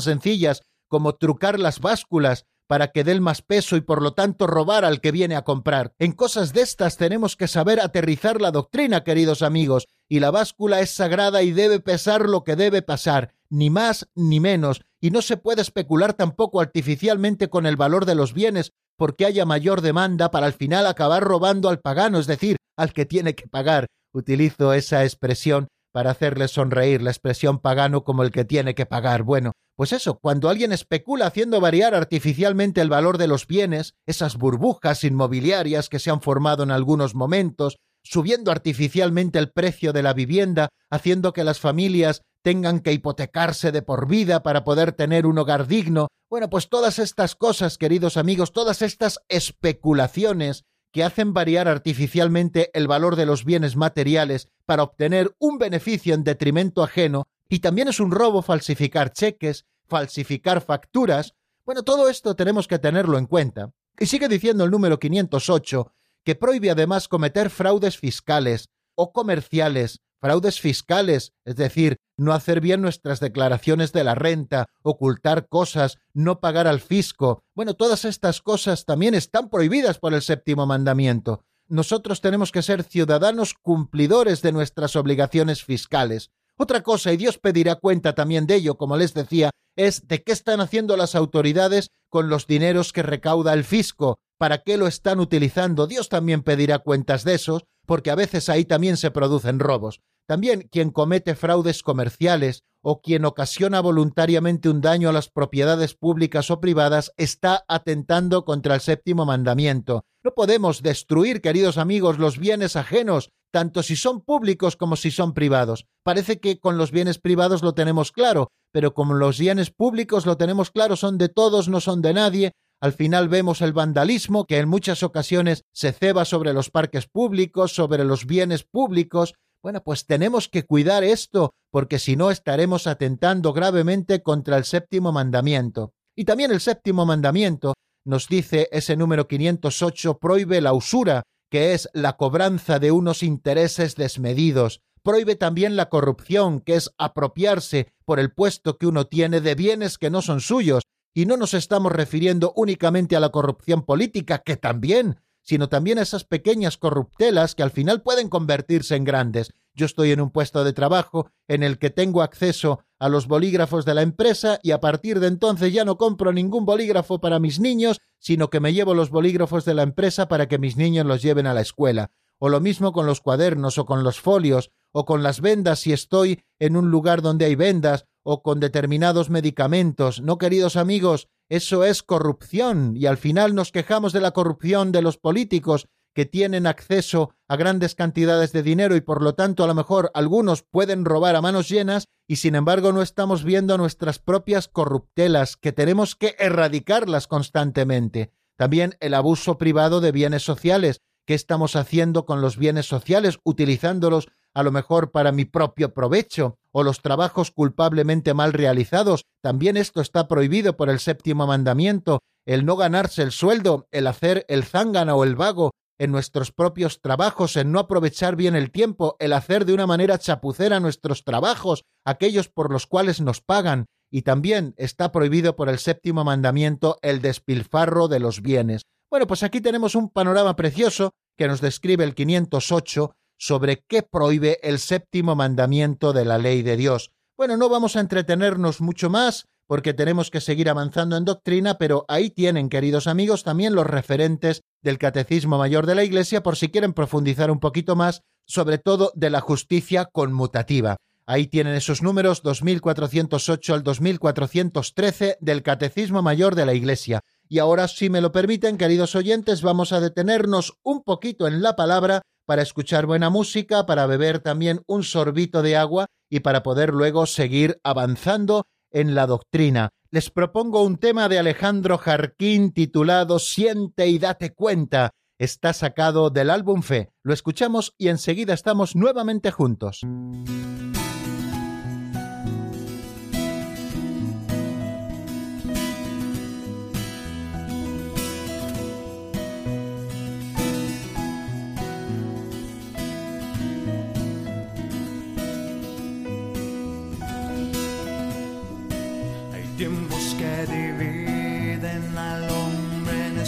sencillas 0.00 0.62
como 0.88 1.14
trucar 1.14 1.60
las 1.60 1.78
básculas 1.78 2.46
para 2.66 2.90
que 2.90 3.04
den 3.04 3.22
más 3.22 3.42
peso 3.42 3.76
y 3.76 3.80
por 3.80 4.02
lo 4.02 4.12
tanto 4.12 4.48
robar 4.48 4.84
al 4.84 5.00
que 5.00 5.12
viene 5.12 5.36
a 5.36 5.44
comprar. 5.44 5.94
En 6.00 6.10
cosas 6.10 6.52
de 6.52 6.62
estas 6.62 6.96
tenemos 6.96 7.36
que 7.36 7.46
saber 7.46 7.78
aterrizar 7.78 8.40
la 8.40 8.50
doctrina, 8.50 9.04
queridos 9.04 9.42
amigos, 9.42 9.86
y 10.08 10.18
la 10.18 10.32
báscula 10.32 10.80
es 10.80 10.90
sagrada 10.90 11.44
y 11.44 11.52
debe 11.52 11.78
pesar 11.78 12.28
lo 12.28 12.42
que 12.42 12.56
debe 12.56 12.82
pasar, 12.82 13.32
ni 13.48 13.70
más 13.70 14.08
ni 14.16 14.40
menos, 14.40 14.82
y 15.00 15.12
no 15.12 15.22
se 15.22 15.36
puede 15.36 15.62
especular 15.62 16.14
tampoco 16.14 16.60
artificialmente 16.60 17.48
con 17.48 17.66
el 17.66 17.76
valor 17.76 18.06
de 18.06 18.16
los 18.16 18.34
bienes 18.34 18.72
porque 18.96 19.26
haya 19.26 19.44
mayor 19.44 19.80
demanda 19.80 20.32
para 20.32 20.46
al 20.46 20.54
final 20.54 20.88
acabar 20.88 21.22
robando 21.22 21.68
al 21.68 21.78
pagano, 21.78 22.18
es 22.18 22.26
decir, 22.26 22.56
al 22.76 22.92
que 22.92 23.06
tiene 23.06 23.36
que 23.36 23.46
pagar. 23.46 23.86
Utilizo 24.12 24.72
esa 24.72 25.04
expresión 25.04 25.68
para 25.94 26.10
hacerle 26.10 26.48
sonreír 26.48 27.02
la 27.02 27.12
expresión 27.12 27.60
pagano 27.60 28.02
como 28.02 28.24
el 28.24 28.32
que 28.32 28.44
tiene 28.44 28.74
que 28.74 28.84
pagar. 28.84 29.22
Bueno, 29.22 29.52
pues 29.76 29.92
eso, 29.92 30.18
cuando 30.20 30.48
alguien 30.48 30.72
especula 30.72 31.26
haciendo 31.26 31.60
variar 31.60 31.94
artificialmente 31.94 32.80
el 32.80 32.88
valor 32.88 33.16
de 33.16 33.28
los 33.28 33.46
bienes, 33.46 33.94
esas 34.04 34.36
burbujas 34.36 35.04
inmobiliarias 35.04 35.88
que 35.88 36.00
se 36.00 36.10
han 36.10 36.20
formado 36.20 36.64
en 36.64 36.72
algunos 36.72 37.14
momentos, 37.14 37.76
subiendo 38.02 38.50
artificialmente 38.50 39.38
el 39.38 39.52
precio 39.52 39.92
de 39.92 40.02
la 40.02 40.14
vivienda, 40.14 40.68
haciendo 40.90 41.32
que 41.32 41.44
las 41.44 41.60
familias 41.60 42.22
tengan 42.42 42.80
que 42.80 42.92
hipotecarse 42.92 43.70
de 43.70 43.82
por 43.82 44.08
vida 44.08 44.42
para 44.42 44.64
poder 44.64 44.90
tener 44.94 45.26
un 45.26 45.38
hogar 45.38 45.68
digno. 45.68 46.08
Bueno, 46.28 46.50
pues 46.50 46.68
todas 46.68 46.98
estas 46.98 47.36
cosas, 47.36 47.78
queridos 47.78 48.16
amigos, 48.16 48.50
todas 48.50 48.82
estas 48.82 49.20
especulaciones 49.28 50.64
que 50.94 51.02
hacen 51.02 51.34
variar 51.34 51.66
artificialmente 51.66 52.70
el 52.72 52.86
valor 52.86 53.16
de 53.16 53.26
los 53.26 53.44
bienes 53.44 53.74
materiales 53.74 54.48
para 54.64 54.84
obtener 54.84 55.34
un 55.40 55.58
beneficio 55.58 56.14
en 56.14 56.22
detrimento 56.22 56.84
ajeno, 56.84 57.26
y 57.48 57.58
también 57.58 57.88
es 57.88 57.98
un 57.98 58.12
robo 58.12 58.42
falsificar 58.42 59.12
cheques, 59.12 59.66
falsificar 59.88 60.60
facturas. 60.60 61.34
Bueno, 61.66 61.82
todo 61.82 62.08
esto 62.08 62.36
tenemos 62.36 62.68
que 62.68 62.78
tenerlo 62.78 63.18
en 63.18 63.26
cuenta. 63.26 63.72
Y 63.98 64.06
sigue 64.06 64.28
diciendo 64.28 64.62
el 64.62 64.70
número 64.70 65.00
508 65.00 65.92
que 66.22 66.36
prohíbe 66.36 66.70
además 66.70 67.08
cometer 67.08 67.50
fraudes 67.50 67.98
fiscales 67.98 68.68
o 68.94 69.12
comerciales 69.12 70.00
fraudes 70.24 70.58
fiscales, 70.58 71.34
es 71.44 71.56
decir, 71.56 71.98
no 72.16 72.32
hacer 72.32 72.62
bien 72.62 72.80
nuestras 72.80 73.20
declaraciones 73.20 73.92
de 73.92 74.04
la 74.04 74.14
renta, 74.14 74.70
ocultar 74.82 75.48
cosas, 75.48 75.98
no 76.14 76.40
pagar 76.40 76.66
al 76.66 76.80
fisco. 76.80 77.42
Bueno, 77.54 77.74
todas 77.74 78.06
estas 78.06 78.40
cosas 78.40 78.86
también 78.86 79.12
están 79.14 79.50
prohibidas 79.50 79.98
por 79.98 80.14
el 80.14 80.22
séptimo 80.22 80.64
mandamiento. 80.64 81.44
Nosotros 81.68 82.22
tenemos 82.22 82.52
que 82.52 82.62
ser 82.62 82.84
ciudadanos 82.84 83.52
cumplidores 83.52 84.40
de 84.40 84.52
nuestras 84.52 84.96
obligaciones 84.96 85.62
fiscales. 85.62 86.30
Otra 86.56 86.82
cosa, 86.82 87.12
y 87.12 87.18
Dios 87.18 87.36
pedirá 87.36 87.74
cuenta 87.74 88.14
también 88.14 88.46
de 88.46 88.54
ello, 88.54 88.78
como 88.78 88.96
les 88.96 89.12
decía, 89.12 89.50
es 89.76 90.08
de 90.08 90.22
qué 90.22 90.32
están 90.32 90.62
haciendo 90.62 90.96
las 90.96 91.14
autoridades 91.14 91.90
con 92.08 92.30
los 92.30 92.46
dineros 92.46 92.94
que 92.94 93.02
recauda 93.02 93.52
el 93.52 93.64
fisco, 93.64 94.20
para 94.38 94.62
qué 94.62 94.78
lo 94.78 94.86
están 94.86 95.20
utilizando. 95.20 95.86
Dios 95.86 96.08
también 96.08 96.42
pedirá 96.42 96.78
cuentas 96.78 97.24
de 97.24 97.34
esos, 97.34 97.64
porque 97.84 98.10
a 98.10 98.14
veces 98.14 98.48
ahí 98.48 98.64
también 98.64 98.96
se 98.96 99.10
producen 99.10 99.58
robos. 99.58 100.00
También 100.26 100.68
quien 100.70 100.90
comete 100.90 101.34
fraudes 101.34 101.82
comerciales 101.82 102.64
o 102.82 103.00
quien 103.00 103.24
ocasiona 103.24 103.80
voluntariamente 103.80 104.68
un 104.68 104.80
daño 104.80 105.08
a 105.08 105.12
las 105.12 105.28
propiedades 105.28 105.94
públicas 105.94 106.50
o 106.50 106.60
privadas 106.60 107.12
está 107.16 107.64
atentando 107.68 108.44
contra 108.44 108.74
el 108.74 108.80
séptimo 108.80 109.24
mandamiento. 109.24 110.04
No 110.22 110.32
podemos 110.34 110.82
destruir, 110.82 111.40
queridos 111.40 111.78
amigos, 111.78 112.18
los 112.18 112.38
bienes 112.38 112.76
ajenos, 112.76 113.30
tanto 113.50 113.82
si 113.82 113.96
son 113.96 114.22
públicos 114.22 114.76
como 114.76 114.96
si 114.96 115.10
son 115.10 115.34
privados. 115.34 115.86
Parece 116.02 116.40
que 116.40 116.58
con 116.58 116.76
los 116.76 116.90
bienes 116.90 117.18
privados 117.18 117.62
lo 117.62 117.74
tenemos 117.74 118.12
claro, 118.12 118.50
pero 118.72 118.94
como 118.94 119.14
los 119.14 119.38
bienes 119.38 119.70
públicos 119.70 120.26
lo 120.26 120.36
tenemos 120.36 120.70
claro, 120.70 120.96
son 120.96 121.18
de 121.18 121.28
todos, 121.28 121.68
no 121.68 121.80
son 121.80 122.02
de 122.02 122.14
nadie, 122.14 122.52
al 122.84 122.92
final 122.92 123.30
vemos 123.30 123.62
el 123.62 123.72
vandalismo 123.72 124.44
que 124.44 124.58
en 124.58 124.68
muchas 124.68 125.02
ocasiones 125.02 125.64
se 125.72 125.92
ceba 125.92 126.26
sobre 126.26 126.52
los 126.52 126.70
parques 126.70 127.06
públicos, 127.06 127.74
sobre 127.74 128.04
los 128.04 128.26
bienes 128.26 128.62
públicos. 128.64 129.32
Bueno, 129.64 129.82
pues 129.82 130.04
tenemos 130.04 130.50
que 130.50 130.66
cuidar 130.66 131.04
esto, 131.04 131.54
porque 131.70 131.98
si 131.98 132.16
no 132.16 132.30
estaremos 132.30 132.86
atentando 132.86 133.54
gravemente 133.54 134.22
contra 134.22 134.58
el 134.58 134.64
séptimo 134.64 135.10
mandamiento. 135.10 135.94
Y 136.14 136.26
también 136.26 136.52
el 136.52 136.60
séptimo 136.60 137.06
mandamiento 137.06 137.72
nos 138.04 138.28
dice 138.28 138.68
ese 138.72 138.94
número 138.94 139.26
508 139.26 140.18
prohíbe 140.18 140.60
la 140.60 140.74
usura, 140.74 141.22
que 141.50 141.72
es 141.72 141.88
la 141.94 142.18
cobranza 142.18 142.78
de 142.78 142.90
unos 142.90 143.22
intereses 143.22 143.96
desmedidos. 143.96 144.82
Prohíbe 145.02 145.34
también 145.34 145.76
la 145.76 145.88
corrupción, 145.88 146.60
que 146.60 146.74
es 146.74 146.90
apropiarse 146.98 147.90
por 148.04 148.20
el 148.20 148.34
puesto 148.34 148.76
que 148.76 148.86
uno 148.86 149.06
tiene 149.06 149.40
de 149.40 149.54
bienes 149.54 149.96
que 149.96 150.10
no 150.10 150.20
son 150.20 150.42
suyos, 150.42 150.82
y 151.14 151.24
no 151.24 151.38
nos 151.38 151.54
estamos 151.54 151.90
refiriendo 151.90 152.52
únicamente 152.54 153.16
a 153.16 153.20
la 153.20 153.30
corrupción 153.30 153.82
política, 153.86 154.42
que 154.44 154.58
también, 154.58 155.22
sino 155.44 155.68
también 155.68 155.98
esas 155.98 156.24
pequeñas 156.24 156.78
corruptelas 156.78 157.54
que 157.54 157.62
al 157.62 157.70
final 157.70 158.02
pueden 158.02 158.28
convertirse 158.28 158.96
en 158.96 159.04
grandes. 159.04 159.52
yo 159.76 159.86
estoy 159.86 160.12
en 160.12 160.20
un 160.20 160.30
puesto 160.30 160.64
de 160.64 160.72
trabajo 160.72 161.28
en 161.48 161.62
el 161.62 161.78
que 161.78 161.90
tengo 161.90 162.22
acceso 162.22 162.84
a 162.98 163.08
los 163.08 163.26
bolígrafos 163.26 163.84
de 163.84 163.94
la 163.94 164.02
empresa 164.02 164.60
y 164.62 164.70
a 164.70 164.80
partir 164.80 165.20
de 165.20 165.26
entonces 165.26 165.72
ya 165.72 165.84
no 165.84 165.98
compro 165.98 166.32
ningún 166.32 166.64
bolígrafo 166.64 167.20
para 167.20 167.40
mis 167.40 167.60
niños, 167.60 168.00
sino 168.18 168.50
que 168.50 168.60
me 168.60 168.72
llevo 168.72 168.94
los 168.94 169.10
bolígrafos 169.10 169.64
de 169.64 169.74
la 169.74 169.82
empresa 169.82 170.28
para 170.28 170.48
que 170.48 170.58
mis 170.58 170.76
niños 170.76 171.06
los 171.06 171.22
lleven 171.22 171.46
a 171.46 171.54
la 171.54 171.60
escuela. 171.60 172.10
O 172.38 172.48
lo 172.48 172.60
mismo 172.60 172.92
con 172.92 173.06
los 173.06 173.20
cuadernos 173.20 173.78
o 173.78 173.84
con 173.84 174.04
los 174.04 174.20
folios 174.20 174.70
o 174.92 175.04
con 175.04 175.22
las 175.22 175.40
vendas 175.40 175.80
si 175.80 175.92
estoy 175.92 176.44
en 176.58 176.76
un 176.76 176.90
lugar 176.90 177.20
donde 177.20 177.44
hay 177.44 177.56
vendas 177.56 178.06
o 178.22 178.42
con 178.42 178.60
determinados 178.60 179.28
medicamentos. 179.28 180.22
No, 180.22 180.38
queridos 180.38 180.76
amigos, 180.76 181.28
eso 181.48 181.84
es 181.84 182.02
corrupción 182.02 182.96
y 182.96 183.06
al 183.06 183.16
final 183.16 183.54
nos 183.54 183.72
quejamos 183.72 184.12
de 184.12 184.20
la 184.20 184.32
corrupción 184.32 184.92
de 184.92 185.02
los 185.02 185.18
políticos 185.18 185.88
que 186.14 186.24
tienen 186.24 186.66
acceso 186.66 187.34
a 187.48 187.56
grandes 187.56 187.94
cantidades 187.94 188.52
de 188.52 188.62
dinero 188.62 188.96
y 188.96 189.00
por 189.00 189.22
lo 189.22 189.34
tanto 189.34 189.64
a 189.64 189.66
lo 189.66 189.74
mejor 189.74 190.10
algunos 190.14 190.62
pueden 190.62 191.04
robar 191.04 191.36
a 191.36 191.42
manos 191.42 191.68
llenas 191.68 192.08
y 192.26 192.36
sin 192.36 192.54
embargo 192.54 192.92
no 192.92 193.02
estamos 193.02 193.44
viendo 193.44 193.76
nuestras 193.76 194.18
propias 194.18 194.68
corruptelas 194.68 195.56
que 195.56 195.72
tenemos 195.72 196.14
que 196.14 196.36
erradicarlas 196.38 197.26
constantemente. 197.26 198.32
También 198.56 198.96
el 199.00 199.14
abuso 199.14 199.58
privado 199.58 200.00
de 200.00 200.12
bienes 200.12 200.42
sociales. 200.42 201.02
¿Qué 201.26 201.32
estamos 201.32 201.74
haciendo 201.74 202.26
con 202.26 202.42
los 202.42 202.58
bienes 202.58 202.86
sociales? 202.86 203.38
Utilizándolos 203.44 204.28
a 204.52 204.62
lo 204.62 204.70
mejor 204.70 205.10
para 205.10 205.32
mi 205.32 205.46
propio 205.46 205.94
provecho, 205.94 206.58
o 206.70 206.82
los 206.82 207.00
trabajos 207.00 207.50
culpablemente 207.50 208.34
mal 208.34 208.52
realizados. 208.52 209.24
También 209.40 209.78
esto 209.78 210.02
está 210.02 210.28
prohibido 210.28 210.76
por 210.76 210.90
el 210.90 211.00
séptimo 211.00 211.46
mandamiento, 211.46 212.20
el 212.44 212.66
no 212.66 212.76
ganarse 212.76 213.22
el 213.22 213.32
sueldo, 213.32 213.88
el 213.90 214.06
hacer 214.06 214.44
el 214.48 214.64
zángana 214.64 215.14
o 215.14 215.24
el 215.24 215.34
vago, 215.34 215.72
en 215.98 216.12
nuestros 216.12 216.52
propios 216.52 217.00
trabajos, 217.00 217.56
en 217.56 217.72
no 217.72 217.78
aprovechar 217.78 218.36
bien 218.36 218.54
el 218.54 218.70
tiempo, 218.70 219.16
el 219.18 219.32
hacer 219.32 219.64
de 219.64 219.72
una 219.72 219.86
manera 219.86 220.18
chapucera 220.18 220.78
nuestros 220.78 221.24
trabajos, 221.24 221.84
aquellos 222.04 222.48
por 222.48 222.70
los 222.70 222.86
cuales 222.86 223.20
nos 223.20 223.40
pagan, 223.40 223.86
y 224.10 224.22
también 224.22 224.74
está 224.76 225.10
prohibido 225.10 225.56
por 225.56 225.68
el 225.68 225.78
séptimo 225.78 226.22
mandamiento 226.22 226.98
el 227.02 227.22
despilfarro 227.22 228.08
de 228.08 228.20
los 228.20 228.42
bienes. 228.42 228.82
Bueno, 229.14 229.28
pues 229.28 229.44
aquí 229.44 229.60
tenemos 229.60 229.94
un 229.94 230.08
panorama 230.08 230.56
precioso 230.56 231.14
que 231.36 231.46
nos 231.46 231.60
describe 231.60 232.02
el 232.02 232.16
508 232.16 233.14
sobre 233.38 233.84
qué 233.86 234.02
prohíbe 234.02 234.58
el 234.64 234.80
séptimo 234.80 235.36
mandamiento 235.36 236.12
de 236.12 236.24
la 236.24 236.36
ley 236.36 236.62
de 236.62 236.76
Dios. 236.76 237.12
Bueno, 237.36 237.56
no 237.56 237.68
vamos 237.68 237.94
a 237.94 238.00
entretenernos 238.00 238.80
mucho 238.80 239.10
más, 239.10 239.46
porque 239.68 239.94
tenemos 239.94 240.32
que 240.32 240.40
seguir 240.40 240.68
avanzando 240.68 241.16
en 241.16 241.24
doctrina, 241.24 241.78
pero 241.78 242.04
ahí 242.08 242.30
tienen, 242.30 242.68
queridos 242.68 243.06
amigos, 243.06 243.44
también 243.44 243.76
los 243.76 243.86
referentes 243.86 244.62
del 244.82 244.98
Catecismo 244.98 245.58
Mayor 245.58 245.86
de 245.86 245.94
la 245.94 246.02
Iglesia 246.02 246.42
por 246.42 246.56
si 246.56 246.70
quieren 246.70 246.92
profundizar 246.92 247.52
un 247.52 247.60
poquito 247.60 247.94
más, 247.94 248.22
sobre 248.46 248.78
todo 248.78 249.12
de 249.14 249.30
la 249.30 249.40
justicia 249.40 250.06
conmutativa. 250.06 250.96
Ahí 251.26 251.46
tienen 251.46 251.74
esos 251.74 252.02
números 252.02 252.42
2408 252.42 253.74
al 253.74 253.82
2413 253.84 255.38
del 255.40 255.62
Catecismo 255.62 256.20
Mayor 256.20 256.54
de 256.54 256.66
la 256.66 256.74
Iglesia. 256.74 257.20
Y 257.48 257.58
ahora, 257.58 257.88
si 257.88 258.10
me 258.10 258.20
lo 258.20 258.32
permiten, 258.32 258.78
queridos 258.78 259.14
oyentes, 259.14 259.62
vamos 259.62 259.92
a 259.92 260.00
detenernos 260.00 260.78
un 260.82 261.02
poquito 261.02 261.46
en 261.46 261.62
la 261.62 261.76
palabra 261.76 262.22
para 262.46 262.62
escuchar 262.62 263.06
buena 263.06 263.30
música, 263.30 263.86
para 263.86 264.06
beber 264.06 264.38
también 264.40 264.82
un 264.86 265.02
sorbito 265.02 265.62
de 265.62 265.76
agua 265.76 266.06
y 266.30 266.40
para 266.40 266.62
poder 266.62 266.92
luego 266.92 267.26
seguir 267.26 267.80
avanzando 267.84 268.66
en 268.90 269.14
la 269.14 269.26
doctrina. 269.26 269.90
Les 270.10 270.30
propongo 270.30 270.82
un 270.82 270.98
tema 270.98 271.28
de 271.28 271.38
Alejandro 271.38 271.98
Jarquín 271.98 272.72
titulado 272.72 273.38
Siente 273.38 274.06
y 274.06 274.18
date 274.18 274.54
cuenta. 274.54 275.10
Está 275.38 275.72
sacado 275.72 276.30
del 276.30 276.50
álbum 276.50 276.82
Fe. 276.82 277.10
Lo 277.24 277.34
escuchamos 277.34 277.94
y 277.98 278.08
enseguida 278.08 278.54
estamos 278.54 278.94
nuevamente 278.94 279.50
juntos. 279.50 280.02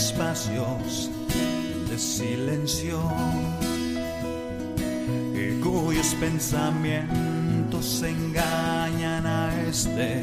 Espacios 0.07 1.11
de 1.91 1.99
silencio 1.99 3.01
y 5.35 5.61
cuyos 5.61 6.15
pensamientos 6.21 8.03
engañan 8.03 9.27
a 9.27 9.53
este 9.69 10.23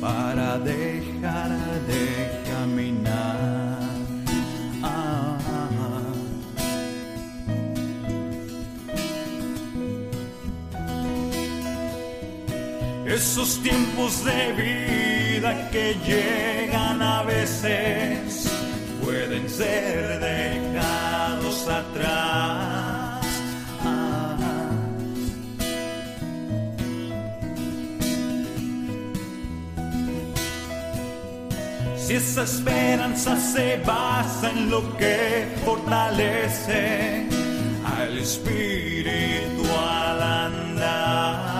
para 0.00 0.58
dejar 0.58 1.50
de 1.86 2.42
caminar. 2.50 3.78
Ah, 4.82 5.38
Esos 13.06 13.62
tiempos 13.62 14.24
de 14.24 14.52
vida 14.62 15.70
que 15.70 15.96
llegan 16.06 17.02
a 17.02 17.22
veces 17.22 18.49
pueden 19.10 19.48
ser 19.50 20.20
dejados 20.20 21.68
atrás. 21.68 23.26
Si 31.96 32.14
esa 32.14 32.42
esperanza 32.44 33.36
se 33.36 33.78
basa 33.78 34.50
en 34.50 34.70
lo 34.70 34.96
que 34.96 35.48
fortalece 35.64 37.26
al 37.98 38.18
espíritu 38.18 39.62
al 39.76 40.22
andar. 40.22 41.59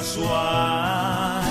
casual. 0.00 1.50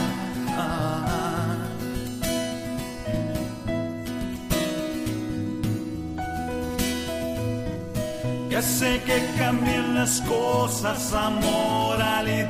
sé 8.61 9.01
que 9.05 9.17
cambien 9.37 9.95
las 9.95 10.19
cosas 10.21 11.13
a 11.13 11.29
moralidades 11.29 12.49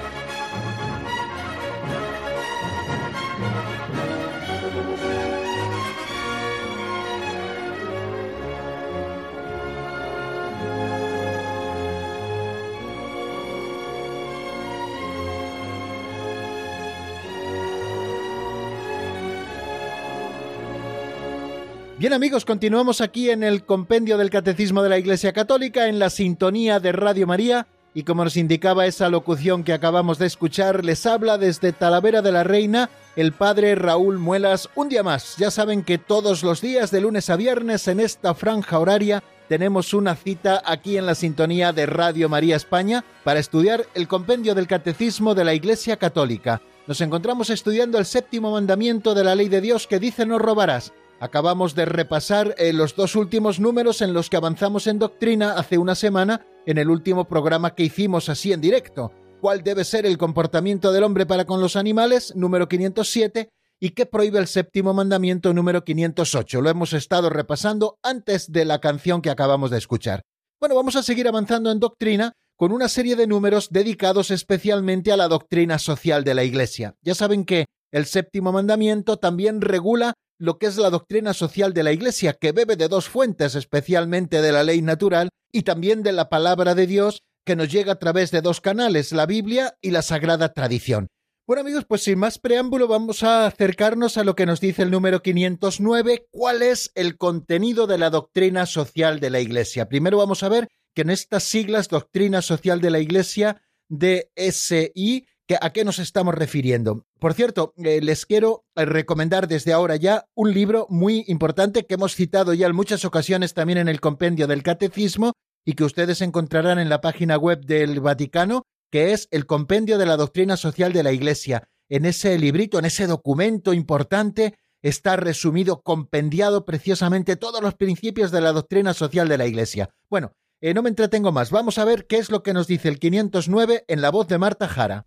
Bien 22.01 22.13
amigos, 22.13 22.45
continuamos 22.45 22.99
aquí 22.99 23.29
en 23.29 23.43
el 23.43 23.63
compendio 23.63 24.17
del 24.17 24.31
Catecismo 24.31 24.81
de 24.81 24.89
la 24.89 24.97
Iglesia 24.97 25.33
Católica 25.33 25.87
en 25.87 25.99
la 25.99 26.09
sintonía 26.09 26.79
de 26.79 26.93
Radio 26.93 27.27
María 27.27 27.67
y 27.93 28.01
como 28.01 28.23
nos 28.23 28.37
indicaba 28.37 28.87
esa 28.87 29.07
locución 29.07 29.63
que 29.63 29.71
acabamos 29.71 30.17
de 30.17 30.25
escuchar, 30.25 30.83
les 30.83 31.05
habla 31.05 31.37
desde 31.37 31.73
Talavera 31.73 32.23
de 32.23 32.31
la 32.31 32.43
Reina 32.43 32.89
el 33.15 33.33
padre 33.33 33.75
Raúl 33.75 34.17
Muelas 34.17 34.67
un 34.73 34.89
día 34.89 35.03
más. 35.03 35.35
Ya 35.37 35.51
saben 35.51 35.83
que 35.83 35.99
todos 35.99 36.41
los 36.41 36.59
días 36.59 36.89
de 36.89 37.01
lunes 37.01 37.29
a 37.29 37.35
viernes 37.35 37.87
en 37.87 37.99
esta 37.99 38.33
franja 38.33 38.79
horaria 38.79 39.21
tenemos 39.47 39.93
una 39.93 40.15
cita 40.15 40.59
aquí 40.65 40.97
en 40.97 41.05
la 41.05 41.13
sintonía 41.13 41.71
de 41.71 41.85
Radio 41.85 42.29
María 42.29 42.55
España 42.55 43.05
para 43.23 43.39
estudiar 43.39 43.85
el 43.93 44.07
compendio 44.07 44.55
del 44.55 44.65
Catecismo 44.65 45.35
de 45.35 45.43
la 45.43 45.53
Iglesia 45.53 45.97
Católica. 45.97 46.63
Nos 46.87 46.99
encontramos 47.01 47.51
estudiando 47.51 47.99
el 47.99 48.05
séptimo 48.05 48.51
mandamiento 48.53 49.13
de 49.13 49.23
la 49.23 49.35
ley 49.35 49.49
de 49.49 49.61
Dios 49.61 49.85
que 49.85 49.99
dice 49.99 50.25
no 50.25 50.39
robarás. 50.39 50.93
Acabamos 51.21 51.75
de 51.75 51.85
repasar 51.85 52.55
eh, 52.57 52.73
los 52.73 52.95
dos 52.95 53.15
últimos 53.15 53.59
números 53.59 54.01
en 54.01 54.11
los 54.11 54.27
que 54.27 54.37
avanzamos 54.37 54.87
en 54.87 54.97
doctrina 54.97 55.53
hace 55.53 55.77
una 55.77 55.93
semana 55.93 56.47
en 56.65 56.79
el 56.79 56.89
último 56.89 57.25
programa 57.25 57.75
que 57.75 57.83
hicimos 57.83 58.27
así 58.27 58.51
en 58.53 58.59
directo. 58.59 59.11
¿Cuál 59.39 59.61
debe 59.61 59.83
ser 59.83 60.07
el 60.07 60.17
comportamiento 60.17 60.91
del 60.91 61.03
hombre 61.03 61.27
para 61.27 61.45
con 61.45 61.61
los 61.61 61.75
animales? 61.75 62.35
Número 62.35 62.67
507. 62.67 63.49
¿Y 63.79 63.91
qué 63.91 64.07
prohíbe 64.07 64.39
el 64.39 64.47
séptimo 64.47 64.95
mandamiento 64.95 65.53
número 65.53 65.83
508? 65.83 66.59
Lo 66.59 66.71
hemos 66.71 66.91
estado 66.93 67.29
repasando 67.29 67.99
antes 68.01 68.51
de 68.51 68.65
la 68.65 68.81
canción 68.81 69.21
que 69.21 69.29
acabamos 69.29 69.69
de 69.69 69.77
escuchar. 69.77 70.23
Bueno, 70.59 70.73
vamos 70.73 70.95
a 70.95 71.03
seguir 71.03 71.27
avanzando 71.27 71.69
en 71.69 71.79
doctrina 71.79 72.33
con 72.55 72.71
una 72.71 72.89
serie 72.89 73.15
de 73.15 73.27
números 73.27 73.69
dedicados 73.69 74.31
especialmente 74.31 75.11
a 75.11 75.17
la 75.17 75.27
doctrina 75.27 75.77
social 75.77 76.23
de 76.23 76.33
la 76.33 76.43
Iglesia. 76.43 76.95
Ya 77.03 77.13
saben 77.13 77.45
que 77.45 77.67
el 77.91 78.07
séptimo 78.07 78.51
mandamiento 78.51 79.17
también 79.17 79.61
regula 79.61 80.15
lo 80.41 80.57
que 80.57 80.65
es 80.65 80.77
la 80.77 80.89
doctrina 80.89 81.35
social 81.35 81.71
de 81.71 81.83
la 81.83 81.91
Iglesia, 81.91 82.33
que 82.33 82.51
bebe 82.51 82.75
de 82.75 82.87
dos 82.87 83.07
fuentes, 83.07 83.53
especialmente 83.53 84.41
de 84.41 84.51
la 84.51 84.63
ley 84.63 84.81
natural 84.81 85.29
y 85.51 85.61
también 85.61 86.01
de 86.01 86.13
la 86.13 86.29
palabra 86.29 86.73
de 86.73 86.87
Dios, 86.87 87.21
que 87.45 87.55
nos 87.55 87.71
llega 87.71 87.93
a 87.93 87.99
través 87.99 88.31
de 88.31 88.41
dos 88.41 88.59
canales, 88.59 89.11
la 89.11 89.27
Biblia 89.27 89.77
y 89.81 89.91
la 89.91 90.01
Sagrada 90.01 90.51
Tradición. 90.51 91.09
Bueno 91.45 91.61
amigos, 91.61 91.85
pues 91.87 92.01
sin 92.01 92.17
más 92.17 92.39
preámbulo 92.39 92.87
vamos 92.87 93.21
a 93.21 93.45
acercarnos 93.45 94.17
a 94.17 94.23
lo 94.23 94.35
que 94.35 94.47
nos 94.47 94.59
dice 94.59 94.81
el 94.81 94.89
número 94.89 95.21
509, 95.21 96.25
cuál 96.31 96.63
es 96.63 96.91
el 96.95 97.17
contenido 97.17 97.85
de 97.85 97.99
la 97.99 98.09
doctrina 98.09 98.65
social 98.65 99.19
de 99.19 99.29
la 99.29 99.41
Iglesia. 99.41 99.89
Primero 99.89 100.17
vamos 100.17 100.41
a 100.41 100.49
ver 100.49 100.69
que 100.95 101.03
en 101.03 101.11
estas 101.11 101.43
siglas, 101.43 101.87
doctrina 101.87 102.41
social 102.41 102.81
de 102.81 102.89
la 102.89 102.99
Iglesia, 102.99 103.61
DSI, 103.89 105.27
¿A 105.59 105.73
qué 105.73 105.83
nos 105.83 105.99
estamos 105.99 106.35
refiriendo? 106.35 107.05
Por 107.19 107.33
cierto, 107.33 107.73
eh, 107.77 107.99
les 108.01 108.25
quiero 108.25 108.65
eh, 108.75 108.85
recomendar 108.85 109.47
desde 109.47 109.73
ahora 109.73 109.95
ya 109.95 110.25
un 110.35 110.53
libro 110.53 110.87
muy 110.89 111.25
importante 111.27 111.85
que 111.85 111.95
hemos 111.95 112.15
citado 112.15 112.53
ya 112.53 112.67
en 112.67 112.75
muchas 112.75 113.05
ocasiones 113.05 113.53
también 113.53 113.79
en 113.79 113.87
el 113.87 113.99
compendio 113.99 114.47
del 114.47 114.63
Catecismo 114.63 115.33
y 115.65 115.73
que 115.73 115.83
ustedes 115.83 116.21
encontrarán 116.21 116.79
en 116.79 116.89
la 116.89 117.01
página 117.01 117.37
web 117.37 117.65
del 117.65 117.99
Vaticano, 117.99 118.63
que 118.91 119.13
es 119.13 119.27
el 119.31 119.45
Compendio 119.45 119.97
de 119.97 120.05
la 120.05 120.17
Doctrina 120.17 120.57
Social 120.57 120.93
de 120.93 121.03
la 121.03 121.11
Iglesia. 121.11 121.67
En 121.89 122.05
ese 122.05 122.37
librito, 122.37 122.79
en 122.79 122.85
ese 122.85 123.07
documento 123.07 123.73
importante, 123.73 124.55
está 124.81 125.15
resumido, 125.15 125.81
compendiado 125.81 126.65
preciosamente 126.65 127.35
todos 127.35 127.61
los 127.61 127.75
principios 127.75 128.31
de 128.31 128.41
la 128.41 128.51
doctrina 128.51 128.93
social 128.93 129.27
de 129.27 129.37
la 129.37 129.45
Iglesia. 129.45 129.89
Bueno, 130.09 130.33
eh, 130.61 130.73
no 130.73 130.81
me 130.83 130.89
entretengo 130.89 131.31
más, 131.31 131.51
vamos 131.51 131.77
a 131.77 131.85
ver 131.85 132.05
qué 132.07 132.17
es 132.17 132.29
lo 132.29 132.43
que 132.43 132.53
nos 132.53 132.67
dice 132.67 132.87
el 132.87 132.99
509 132.99 133.85
en 133.87 134.01
la 134.01 134.11
voz 134.11 134.27
de 134.27 134.37
Marta 134.37 134.67
Jara. 134.67 135.05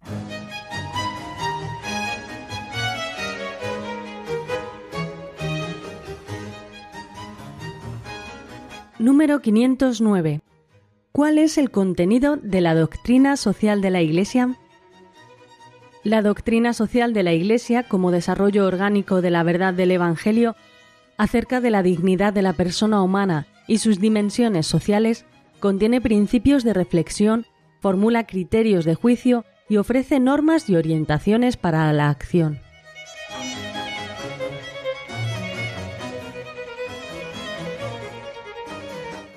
Número 9.04 9.42
509. 9.42 10.40
¿Cuál 11.12 11.36
es 11.36 11.58
el 11.58 11.70
contenido 11.70 12.38
de 12.38 12.62
la 12.62 12.74
doctrina 12.74 13.36
social 13.36 13.82
de 13.82 13.90
la 13.90 14.00
Iglesia? 14.00 14.56
La 16.04 16.22
doctrina 16.22 16.72
social 16.72 17.12
de 17.12 17.22
la 17.22 17.34
Iglesia, 17.34 17.82
como 17.82 18.10
desarrollo 18.10 18.66
orgánico 18.66 19.20
de 19.20 19.30
la 19.30 19.42
verdad 19.42 19.74
del 19.74 19.90
Evangelio, 19.90 20.56
acerca 21.18 21.60
de 21.60 21.70
la 21.70 21.82
dignidad 21.82 22.32
de 22.32 22.40
la 22.40 22.54
persona 22.54 23.02
humana 23.02 23.46
y 23.68 23.76
sus 23.76 24.00
dimensiones 24.00 24.66
sociales, 24.66 25.26
contiene 25.60 26.00
principios 26.00 26.64
de 26.64 26.72
reflexión, 26.72 27.44
formula 27.80 28.26
criterios 28.26 28.86
de 28.86 28.94
juicio 28.94 29.44
y 29.68 29.76
ofrece 29.76 30.18
normas 30.18 30.70
y 30.70 30.76
orientaciones 30.76 31.58
para 31.58 31.92
la 31.92 32.08
acción. 32.08 32.63